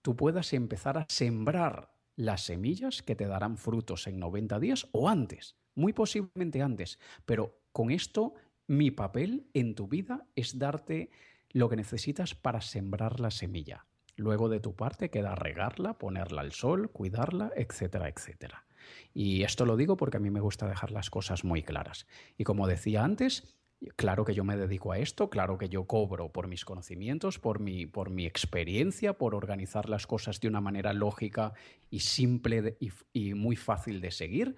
tú 0.03 0.16
puedas 0.16 0.53
empezar 0.53 0.99
a 0.99 1.07
sembrar 1.09 1.93
las 2.16 2.43
semillas 2.43 3.03
que 3.03 3.16
te 3.16 3.26
darán 3.26 3.57
frutos 3.57 4.07
en 4.07 4.18
90 4.18 4.59
días 4.59 4.89
o 4.93 5.09
antes, 5.09 5.57
muy 5.74 5.93
posiblemente 5.93 6.62
antes. 6.62 6.99
Pero 7.24 7.62
con 7.72 7.91
esto, 7.91 8.35
mi 8.66 8.91
papel 8.91 9.49
en 9.55 9.74
tu 9.74 9.89
vida 9.89 10.26
es 10.35 10.59
darte 10.59 11.11
lo 11.51 11.68
que 11.68 11.76
necesitas 11.76 12.35
para 12.35 12.61
sembrar 12.61 13.20
la 13.20 13.31
semilla. 13.31 13.87
Luego 14.21 14.51
de 14.51 14.61
tu 14.61 14.75
parte 14.75 15.09
queda 15.09 15.35
regarla, 15.35 15.95
ponerla 15.95 16.43
al 16.43 16.53
sol, 16.53 16.91
cuidarla, 16.91 17.53
etcétera, 17.57 18.09
etcétera. 18.09 18.66
Y 19.14 19.45
esto 19.45 19.64
lo 19.64 19.77
digo 19.77 19.97
porque 19.97 20.18
a 20.18 20.21
mí 20.21 20.31
me 20.31 20.41
gusta 20.41 20.68
dejar 20.68 20.91
las 20.91 21.09
cosas 21.09 21.43
muy 21.43 21.62
claras. 21.62 22.07
Y 22.37 22.45
como 22.45 22.66
decía 22.66 23.03
antes, 23.03 23.57
Claro 23.97 24.27
que 24.27 24.35
yo 24.35 24.45
me 24.45 24.59
dedico 24.59 24.93
a 24.93 24.99
esto, 24.99 25.31
claro 25.31 25.57
que 25.57 25.71
yo 25.71 25.85
cobro 25.85 26.31
por 26.31 26.49
mis 26.49 26.66
conocimientos, 26.66 27.39
por 27.39 27.61
mi, 27.61 27.87
por 27.87 28.11
mi 28.11 28.27
experiencia, 28.27 29.14
por 29.14 29.35
organizar 29.35 29.89
las 29.89 30.07
cosas 30.07 30.39
de 30.39 30.49
una 30.49 30.61
manera 30.61 30.93
lógica 30.93 31.55
y 31.89 32.01
simple 32.01 32.77
y, 33.14 33.33
muy 33.33 33.57
fácil 33.57 34.03
de 34.03 34.11
seguir. 34.11 34.57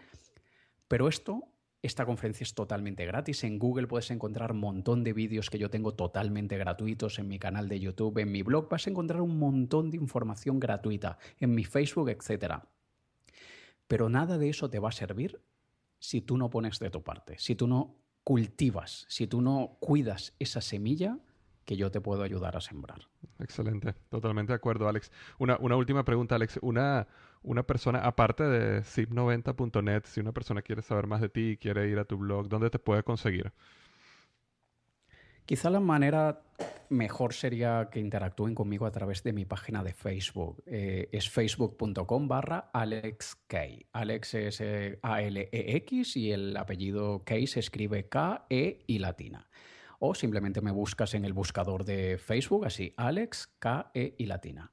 Pero 0.88 1.06
esto, 1.06 1.51
esta 1.82 2.06
conferencia 2.06 2.44
es 2.44 2.54
totalmente 2.54 3.04
gratis. 3.04 3.42
En 3.42 3.58
Google 3.58 3.88
puedes 3.88 4.10
encontrar 4.12 4.52
un 4.52 4.60
montón 4.60 5.02
de 5.02 5.12
vídeos 5.12 5.50
que 5.50 5.58
yo 5.58 5.68
tengo 5.68 5.94
totalmente 5.94 6.56
gratuitos 6.56 7.18
en 7.18 7.26
mi 7.26 7.40
canal 7.40 7.68
de 7.68 7.80
YouTube, 7.80 8.18
en 8.18 8.30
mi 8.30 8.42
blog. 8.42 8.68
Vas 8.68 8.86
a 8.86 8.90
encontrar 8.90 9.20
un 9.20 9.38
montón 9.38 9.90
de 9.90 9.96
información 9.96 10.60
gratuita 10.60 11.18
en 11.40 11.54
mi 11.54 11.64
Facebook, 11.64 12.08
etc. 12.10 12.62
Pero 13.88 14.08
nada 14.08 14.38
de 14.38 14.48
eso 14.48 14.70
te 14.70 14.78
va 14.78 14.90
a 14.90 14.92
servir 14.92 15.42
si 15.98 16.20
tú 16.20 16.36
no 16.36 16.50
pones 16.50 16.78
de 16.78 16.90
tu 16.90 17.02
parte, 17.02 17.36
si 17.38 17.56
tú 17.56 17.66
no 17.66 17.96
cultivas, 18.22 19.04
si 19.08 19.26
tú 19.26 19.40
no 19.40 19.76
cuidas 19.80 20.34
esa 20.38 20.60
semilla, 20.60 21.18
que 21.64 21.76
yo 21.76 21.90
te 21.90 22.00
puedo 22.00 22.22
ayudar 22.22 22.56
a 22.56 22.60
sembrar. 22.60 23.08
Excelente, 23.38 23.94
totalmente 24.08 24.52
de 24.52 24.56
acuerdo, 24.56 24.88
Alex. 24.88 25.10
Una, 25.38 25.56
una 25.58 25.76
última 25.76 26.04
pregunta, 26.04 26.34
Alex. 26.34 26.58
Una, 26.62 27.06
una 27.43 27.64
persona, 27.64 28.01
aparte 28.01 28.45
de 28.45 28.82
zip90.net, 28.82 30.05
si 30.05 30.20
una 30.20 30.32
persona 30.32 30.62
quiere 30.62 30.82
saber 30.82 31.07
más 31.07 31.20
de 31.20 31.28
ti 31.28 31.59
quiere 31.61 31.88
ir 31.88 31.99
a 31.99 32.05
tu 32.05 32.16
blog, 32.16 32.49
¿dónde 32.49 32.70
te 32.70 32.78
puede 32.78 33.03
conseguir? 33.03 33.53
Quizá 35.45 35.70
la 35.70 35.80
manera 35.80 36.40
mejor 36.88 37.34
sería 37.34 37.88
que 37.90 37.99
interactúen 37.99 38.55
conmigo 38.55 38.86
a 38.86 38.93
través 38.93 39.24
de 39.24 39.32
mi 39.32 39.45
página 39.45 39.82
de 39.82 39.93
Facebook. 39.93 40.62
Eh, 40.66 41.09
es 41.11 41.28
facebook.com 41.28 42.28
barra 42.28 42.70
AlexK. 42.72 43.55
Alex 43.93 44.34
es 44.34 44.61
eh, 44.61 44.99
A-L-E-X 45.03 46.16
y 46.16 46.30
el 46.30 46.57
apellido 46.57 47.24
K 47.24 47.34
se 47.47 47.61
escribe 47.61 48.09
K-E 48.09 48.84
y 48.86 48.99
latina. 48.99 49.49
O 49.99 50.14
simplemente 50.14 50.61
me 50.61 50.70
buscas 50.70 51.14
en 51.14 51.24
el 51.24 51.32
buscador 51.32 51.84
de 51.84 52.18
Facebook, 52.18 52.66
así, 52.66 52.93
Alex, 52.97 53.49
K-E 53.59 54.14
y 54.18 54.26
latina. 54.26 54.72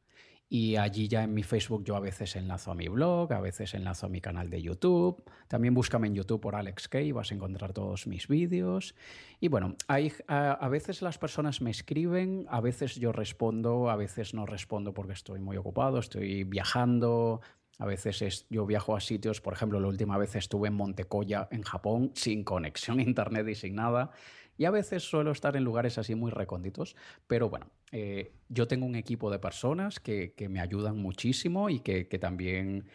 Y 0.52 0.78
allí 0.78 1.08
ya 1.08 1.24
en 1.24 1.36
mi 1.36 1.44
Facebook 1.44 1.84
yo 1.84 1.96
a 1.96 2.00
veces 2.00 2.36
enlazo 2.36 2.72
a 2.72 2.76
mi 2.76 2.88
blog, 2.88 3.32
a 3.34 3.40
veces 3.40 3.76
enlazo 3.76 4.08
a 4.08 4.10
mi 4.10 4.20
canal 4.20 4.50
de 4.50 4.64
YouTube. 4.64 5.24
También 5.48 5.76
búscame 5.76 6.08
en 6.08 6.16
YouTube 6.16 6.42
por 6.42 6.56
Alex 6.56 6.88
Kay, 6.88 7.12
vas 7.12 7.32
a 7.32 7.36
encontrar 7.36 7.72
todos 7.72 8.08
mis 8.08 8.28
vídeos. 8.28 8.96
Y 9.40 9.48
bueno, 9.48 9.76
hay, 9.88 10.12
a, 10.28 10.68
veces 10.68 11.04
las 11.04 11.20
personas 11.20 11.62
me 11.62 11.70
escriben, 11.70 12.48
a 12.50 12.62
veces 12.62 12.96
yo 12.96 13.12
respondo, 13.12 13.92
a 13.92 13.96
veces 13.96 14.34
no 14.34 14.48
respondo 14.48 14.92
porque 14.92 15.14
estoy 15.14 15.40
muy 15.40 15.56
ocupado, 15.56 16.00
estoy 16.00 16.46
viajando. 16.46 17.42
A 17.78 17.86
veces 17.86 18.24
es, 18.24 18.48
yo 18.50 18.66
viajo 18.66 18.96
a 18.96 19.00
sitios, 19.02 19.42
por 19.42 19.54
ejemplo, 19.54 19.80
la 19.80 19.88
última 19.88 20.18
vez 20.18 20.36
estuve 20.36 20.68
en 20.68 20.74
Montecoya, 20.74 21.48
en 21.52 21.62
Japón, 21.62 22.12
sin 22.16 22.44
conexión 22.44 23.00
a 23.00 23.04
internet 23.04 23.48
y 23.48 23.56
sin 23.56 23.76
nada. 23.76 24.12
Y 24.58 24.66
a 24.66 24.72
veces 24.72 25.04
suelo 25.04 25.32
estar 25.32 25.56
en 25.56 25.64
lugares 25.64 25.98
así 25.98 26.16
muy 26.16 26.32
recónditos, 26.32 26.98
pero 27.28 27.50
bueno, 27.50 27.68
eh, 27.92 28.34
yo 28.50 28.68
tengo 28.68 28.86
un 28.86 28.96
equipo 28.96 29.32
de 29.32 29.40
personas 29.40 30.00
que, 30.00 30.34
me 30.50 30.60
ayudan 30.60 30.98
muchísimo 30.98 31.70
y 31.70 31.80
que, 31.80 32.06
también 32.20 32.86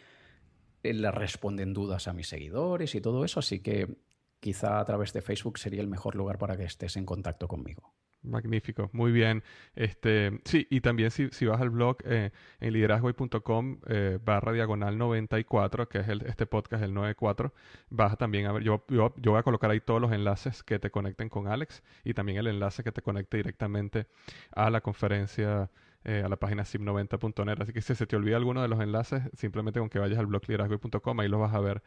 eh, 0.83 0.93
le 0.93 1.11
responden 1.11 1.73
dudas 1.73 2.07
a 2.07 2.13
mis 2.13 2.27
seguidores 2.27 2.95
y 2.95 3.01
todo 3.01 3.25
eso, 3.25 3.39
así 3.39 3.59
que 3.59 3.97
quizá 4.39 4.79
a 4.79 4.85
través 4.85 5.13
de 5.13 5.21
Facebook 5.21 5.57
sería 5.57 5.81
el 5.81 5.87
mejor 5.87 6.15
lugar 6.15 6.37
para 6.37 6.57
que 6.57 6.63
estés 6.63 6.97
en 6.97 7.05
contacto 7.05 7.47
conmigo. 7.47 7.93
Magnífico, 8.25 8.89
muy 8.93 9.11
bien. 9.11 9.43
Este, 9.75 10.39
sí, 10.45 10.67
y 10.69 10.81
también 10.81 11.11
si, 11.11 11.29
si 11.29 11.45
vas 11.45 11.61
al 11.61 11.69
blog 11.69 11.97
eh, 12.05 12.31
en 12.59 12.73
liderazgoy.com 12.73 13.79
eh, 13.87 14.19
barra 14.23 14.51
diagonal 14.51 14.97
94, 14.97 15.87
que 15.87 15.99
es 15.99 16.07
el, 16.07 16.21
este 16.23 16.45
podcast, 16.45 16.83
el 16.83 16.93
94, 16.93 17.53
vas 17.89 18.17
también 18.17 18.47
a 18.47 18.51
ver, 18.51 18.63
yo, 18.63 18.83
yo, 18.89 19.13
voy 19.23 19.37
a 19.37 19.43
colocar 19.43 19.71
ahí 19.71 19.79
todos 19.79 20.01
los 20.01 20.11
enlaces 20.11 20.63
que 20.63 20.79
te 20.79 20.89
conecten 20.89 21.29
con 21.29 21.47
Alex 21.47 21.83
y 22.03 22.13
también 22.13 22.37
el 22.39 22.47
enlace 22.47 22.83
que 22.83 22.91
te 22.91 23.01
conecte 23.01 23.37
directamente 23.37 24.07
a 24.51 24.69
la 24.69 24.81
conferencia, 24.81 25.69
eh, 26.03 26.23
a 26.25 26.29
la 26.29 26.37
página 26.37 26.63
sim90.net. 26.63 27.61
Así 27.61 27.73
que 27.73 27.81
si 27.81 27.95
se 27.95 28.07
te 28.07 28.15
olvida 28.15 28.37
alguno 28.37 28.61
de 28.61 28.67
los 28.67 28.79
enlaces, 28.79 29.23
simplemente 29.33 29.79
con 29.79 29.89
que 29.89 29.99
vayas 29.99 30.19
al 30.19 30.25
blog 30.25 30.41
liderazgoy.com, 30.47 31.19
ahí 31.19 31.27
los 31.27 31.39
vas 31.39 31.53
a 31.53 31.59
ver 31.59 31.83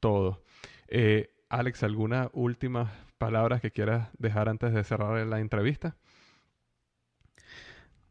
todos. 0.00 0.38
Alex, 1.48 1.82
¿alguna 1.82 2.30
última 2.32 2.90
palabras 3.26 3.60
que 3.60 3.70
quieras 3.70 4.08
dejar 4.18 4.48
antes 4.48 4.72
de 4.72 4.84
cerrar 4.84 5.26
la 5.26 5.40
entrevista? 5.40 5.96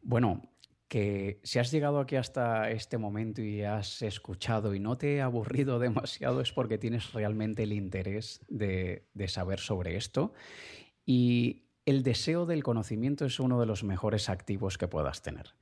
Bueno, 0.02 0.42
que 0.88 1.40
si 1.42 1.58
has 1.58 1.70
llegado 1.70 2.00
aquí 2.00 2.16
hasta 2.16 2.70
este 2.70 2.98
momento 2.98 3.40
y 3.40 3.62
has 3.62 4.02
escuchado 4.02 4.74
y 4.74 4.80
no 4.80 4.98
te 4.98 5.22
ha 5.22 5.24
aburrido 5.24 5.78
demasiado 5.78 6.40
es 6.40 6.52
porque 6.52 6.78
tienes 6.78 7.12
realmente 7.12 7.62
el 7.62 7.72
interés 7.72 8.44
de, 8.48 9.08
de 9.14 9.28
saber 9.28 9.58
sobre 9.58 9.96
esto. 9.96 10.34
Y 11.06 11.62
el 11.86 12.02
deseo 12.02 12.46
del 12.46 12.62
conocimiento 12.62 13.24
es 13.24 13.40
uno 13.40 13.58
de 13.58 13.66
los 13.66 13.84
mejores 13.84 14.28
activos 14.28 14.76
que 14.76 14.86
puedas 14.86 15.22
tener. 15.22 15.54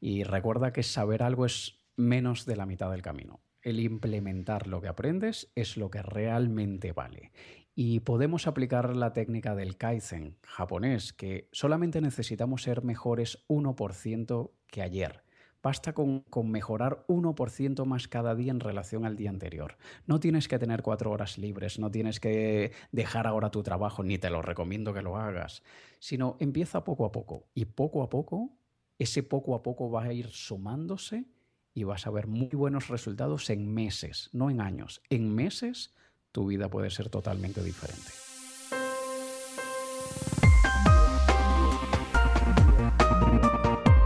Y 0.00 0.22
recuerda 0.22 0.72
que 0.72 0.82
saber 0.82 1.22
algo 1.22 1.46
es 1.46 1.80
menos 1.96 2.46
de 2.46 2.56
la 2.56 2.66
mitad 2.66 2.90
del 2.90 3.02
camino. 3.02 3.40
El 3.62 3.80
implementar 3.80 4.68
lo 4.68 4.80
que 4.80 4.88
aprendes 4.88 5.50
es 5.56 5.76
lo 5.76 5.90
que 5.90 6.02
realmente 6.02 6.92
vale. 6.92 7.32
Y 7.78 8.00
podemos 8.00 8.46
aplicar 8.46 8.96
la 8.96 9.12
técnica 9.12 9.54
del 9.54 9.76
Kaizen 9.76 10.38
japonés, 10.42 11.12
que 11.12 11.50
solamente 11.52 12.00
necesitamos 12.00 12.62
ser 12.62 12.82
mejores 12.82 13.44
1% 13.48 14.50
que 14.66 14.80
ayer. 14.80 15.22
Basta 15.62 15.92
con, 15.92 16.24
mejorar 16.44 17.04
1% 17.06 17.84
más 17.84 18.08
cada 18.08 18.34
día 18.34 18.50
en 18.50 18.60
relación 18.60 19.04
al 19.04 19.16
día 19.16 19.28
anterior. 19.28 19.76
No 20.06 20.20
tienes 20.20 20.48
que 20.48 20.58
tener 20.58 20.80
cuatro 20.82 21.10
horas 21.10 21.36
libres, 21.36 21.78
no 21.78 21.90
tienes 21.90 22.18
que 22.18 22.72
dejar 22.92 23.26
ahora 23.26 23.50
tu 23.50 23.62
trabajo, 23.62 24.02
ni 24.02 24.16
te 24.16 24.30
lo 24.30 24.40
recomiendo 24.40 24.94
que 24.94 25.02
lo 25.02 25.18
hagas, 25.18 25.62
sino 25.98 26.38
empieza 26.40 26.82
poco 26.82 27.04
a 27.04 27.12
poco. 27.12 27.50
Y 27.52 27.66
poco 27.66 28.02
a 28.02 28.08
poco, 28.08 28.56
ese 28.98 29.22
poco 29.22 29.54
a 29.54 29.62
poco 29.62 29.90
va 29.90 30.04
a 30.04 30.12
ir 30.14 30.30
sumándose 30.30 31.26
y 31.74 31.84
vas 31.84 32.06
a 32.06 32.10
ver 32.10 32.26
muy 32.26 32.48
buenos 32.48 32.88
resultados 32.88 33.50
en 33.50 33.74
meses, 33.74 34.30
no 34.32 34.48
en 34.48 34.62
años. 34.62 35.02
En 35.10 35.34
meses 35.34 35.94
tu 36.36 36.46
vida 36.46 36.68
puede 36.68 36.90
ser 36.90 37.08
totalmente 37.08 37.62
diferente. 37.62 38.12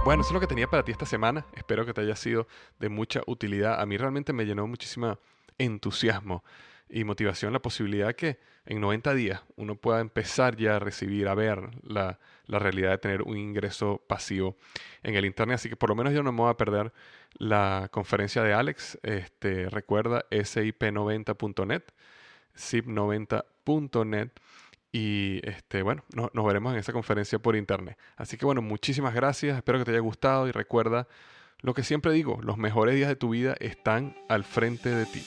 Bueno, 0.05 0.23
eso 0.23 0.29
es 0.29 0.35
lo 0.35 0.39
que 0.39 0.47
tenía 0.47 0.69
para 0.69 0.85
ti 0.85 0.93
esta 0.93 1.07
semana. 1.07 1.45
Espero 1.57 1.85
que 1.85 1.93
te 1.93 2.03
haya 2.03 2.15
sido 2.15 2.47
de 2.79 2.89
mucha 2.89 3.23
utilidad. 3.27 3.81
A 3.81 3.87
mí 3.87 3.97
realmente 3.97 4.33
me 4.33 4.47
llenó 4.47 4.69
muchísimo 4.69 5.19
entusiasmo 5.59 6.45
y 6.89 7.03
motivación 7.03 7.53
la 7.53 7.59
posibilidad 7.59 8.15
que 8.15 8.39
en 8.65 8.81
90 8.81 9.13
días 9.15 9.43
uno 9.57 9.75
pueda 9.75 9.99
empezar 9.99 10.57
ya 10.57 10.77
a 10.77 10.79
recibir, 10.79 11.27
a 11.27 11.35
ver 11.35 11.69
la, 11.83 12.21
la, 12.47 12.61
realidad 12.61 12.91
de 12.91 12.99
tener 12.99 13.23
un 13.23 13.39
ingreso 13.39 14.05
pasivo 14.07 14.57
en 15.03 15.17
el 15.17 15.25
Internet. 15.25 15.57
Así 15.57 15.69
que 15.69 15.75
por 15.75 15.89
lo 15.89 15.97
menos 15.97 16.13
yo 16.13 16.23
no 16.23 16.31
me 16.31 16.43
voy 16.43 16.51
a 16.51 16.57
perder 16.57 16.93
la 17.39 17.89
conferencia 17.91 18.45
de 18.45 18.53
Alex. 18.53 19.01
Este, 19.03 19.69
recuerda 19.69 20.25
sip90.net 20.31 21.83
zip90.net. 22.57 24.31
Y 24.93 25.41
este, 25.45 25.83
bueno, 25.83 26.05
nos 26.15 26.47
veremos 26.47 26.73
en 26.73 26.81
esa 26.81 26.93
conferencia 26.93 27.39
por 27.39 27.55
internet. 27.55 27.97
Así 28.17 28.37
que 28.37 28.45
bueno, 28.45 28.61
muchísimas 28.61 29.15
gracias, 29.15 29.57
espero 29.57 29.79
que 29.79 29.85
te 29.85 29.93
haya 29.93 30.01
gustado 30.01 30.49
y 30.49 30.53
recuerda 30.53 31.07
lo 31.63 31.75
que 31.75 31.83
siempre 31.83 32.13
digo, 32.13 32.41
los 32.43 32.57
mejores 32.57 32.95
días 32.95 33.09
de 33.09 33.17
tu 33.17 33.31
vida 33.31 33.55
están 33.61 34.17
al 34.29 34.45
frente 34.45 34.89
de 34.89 35.07
ti. 35.07 35.25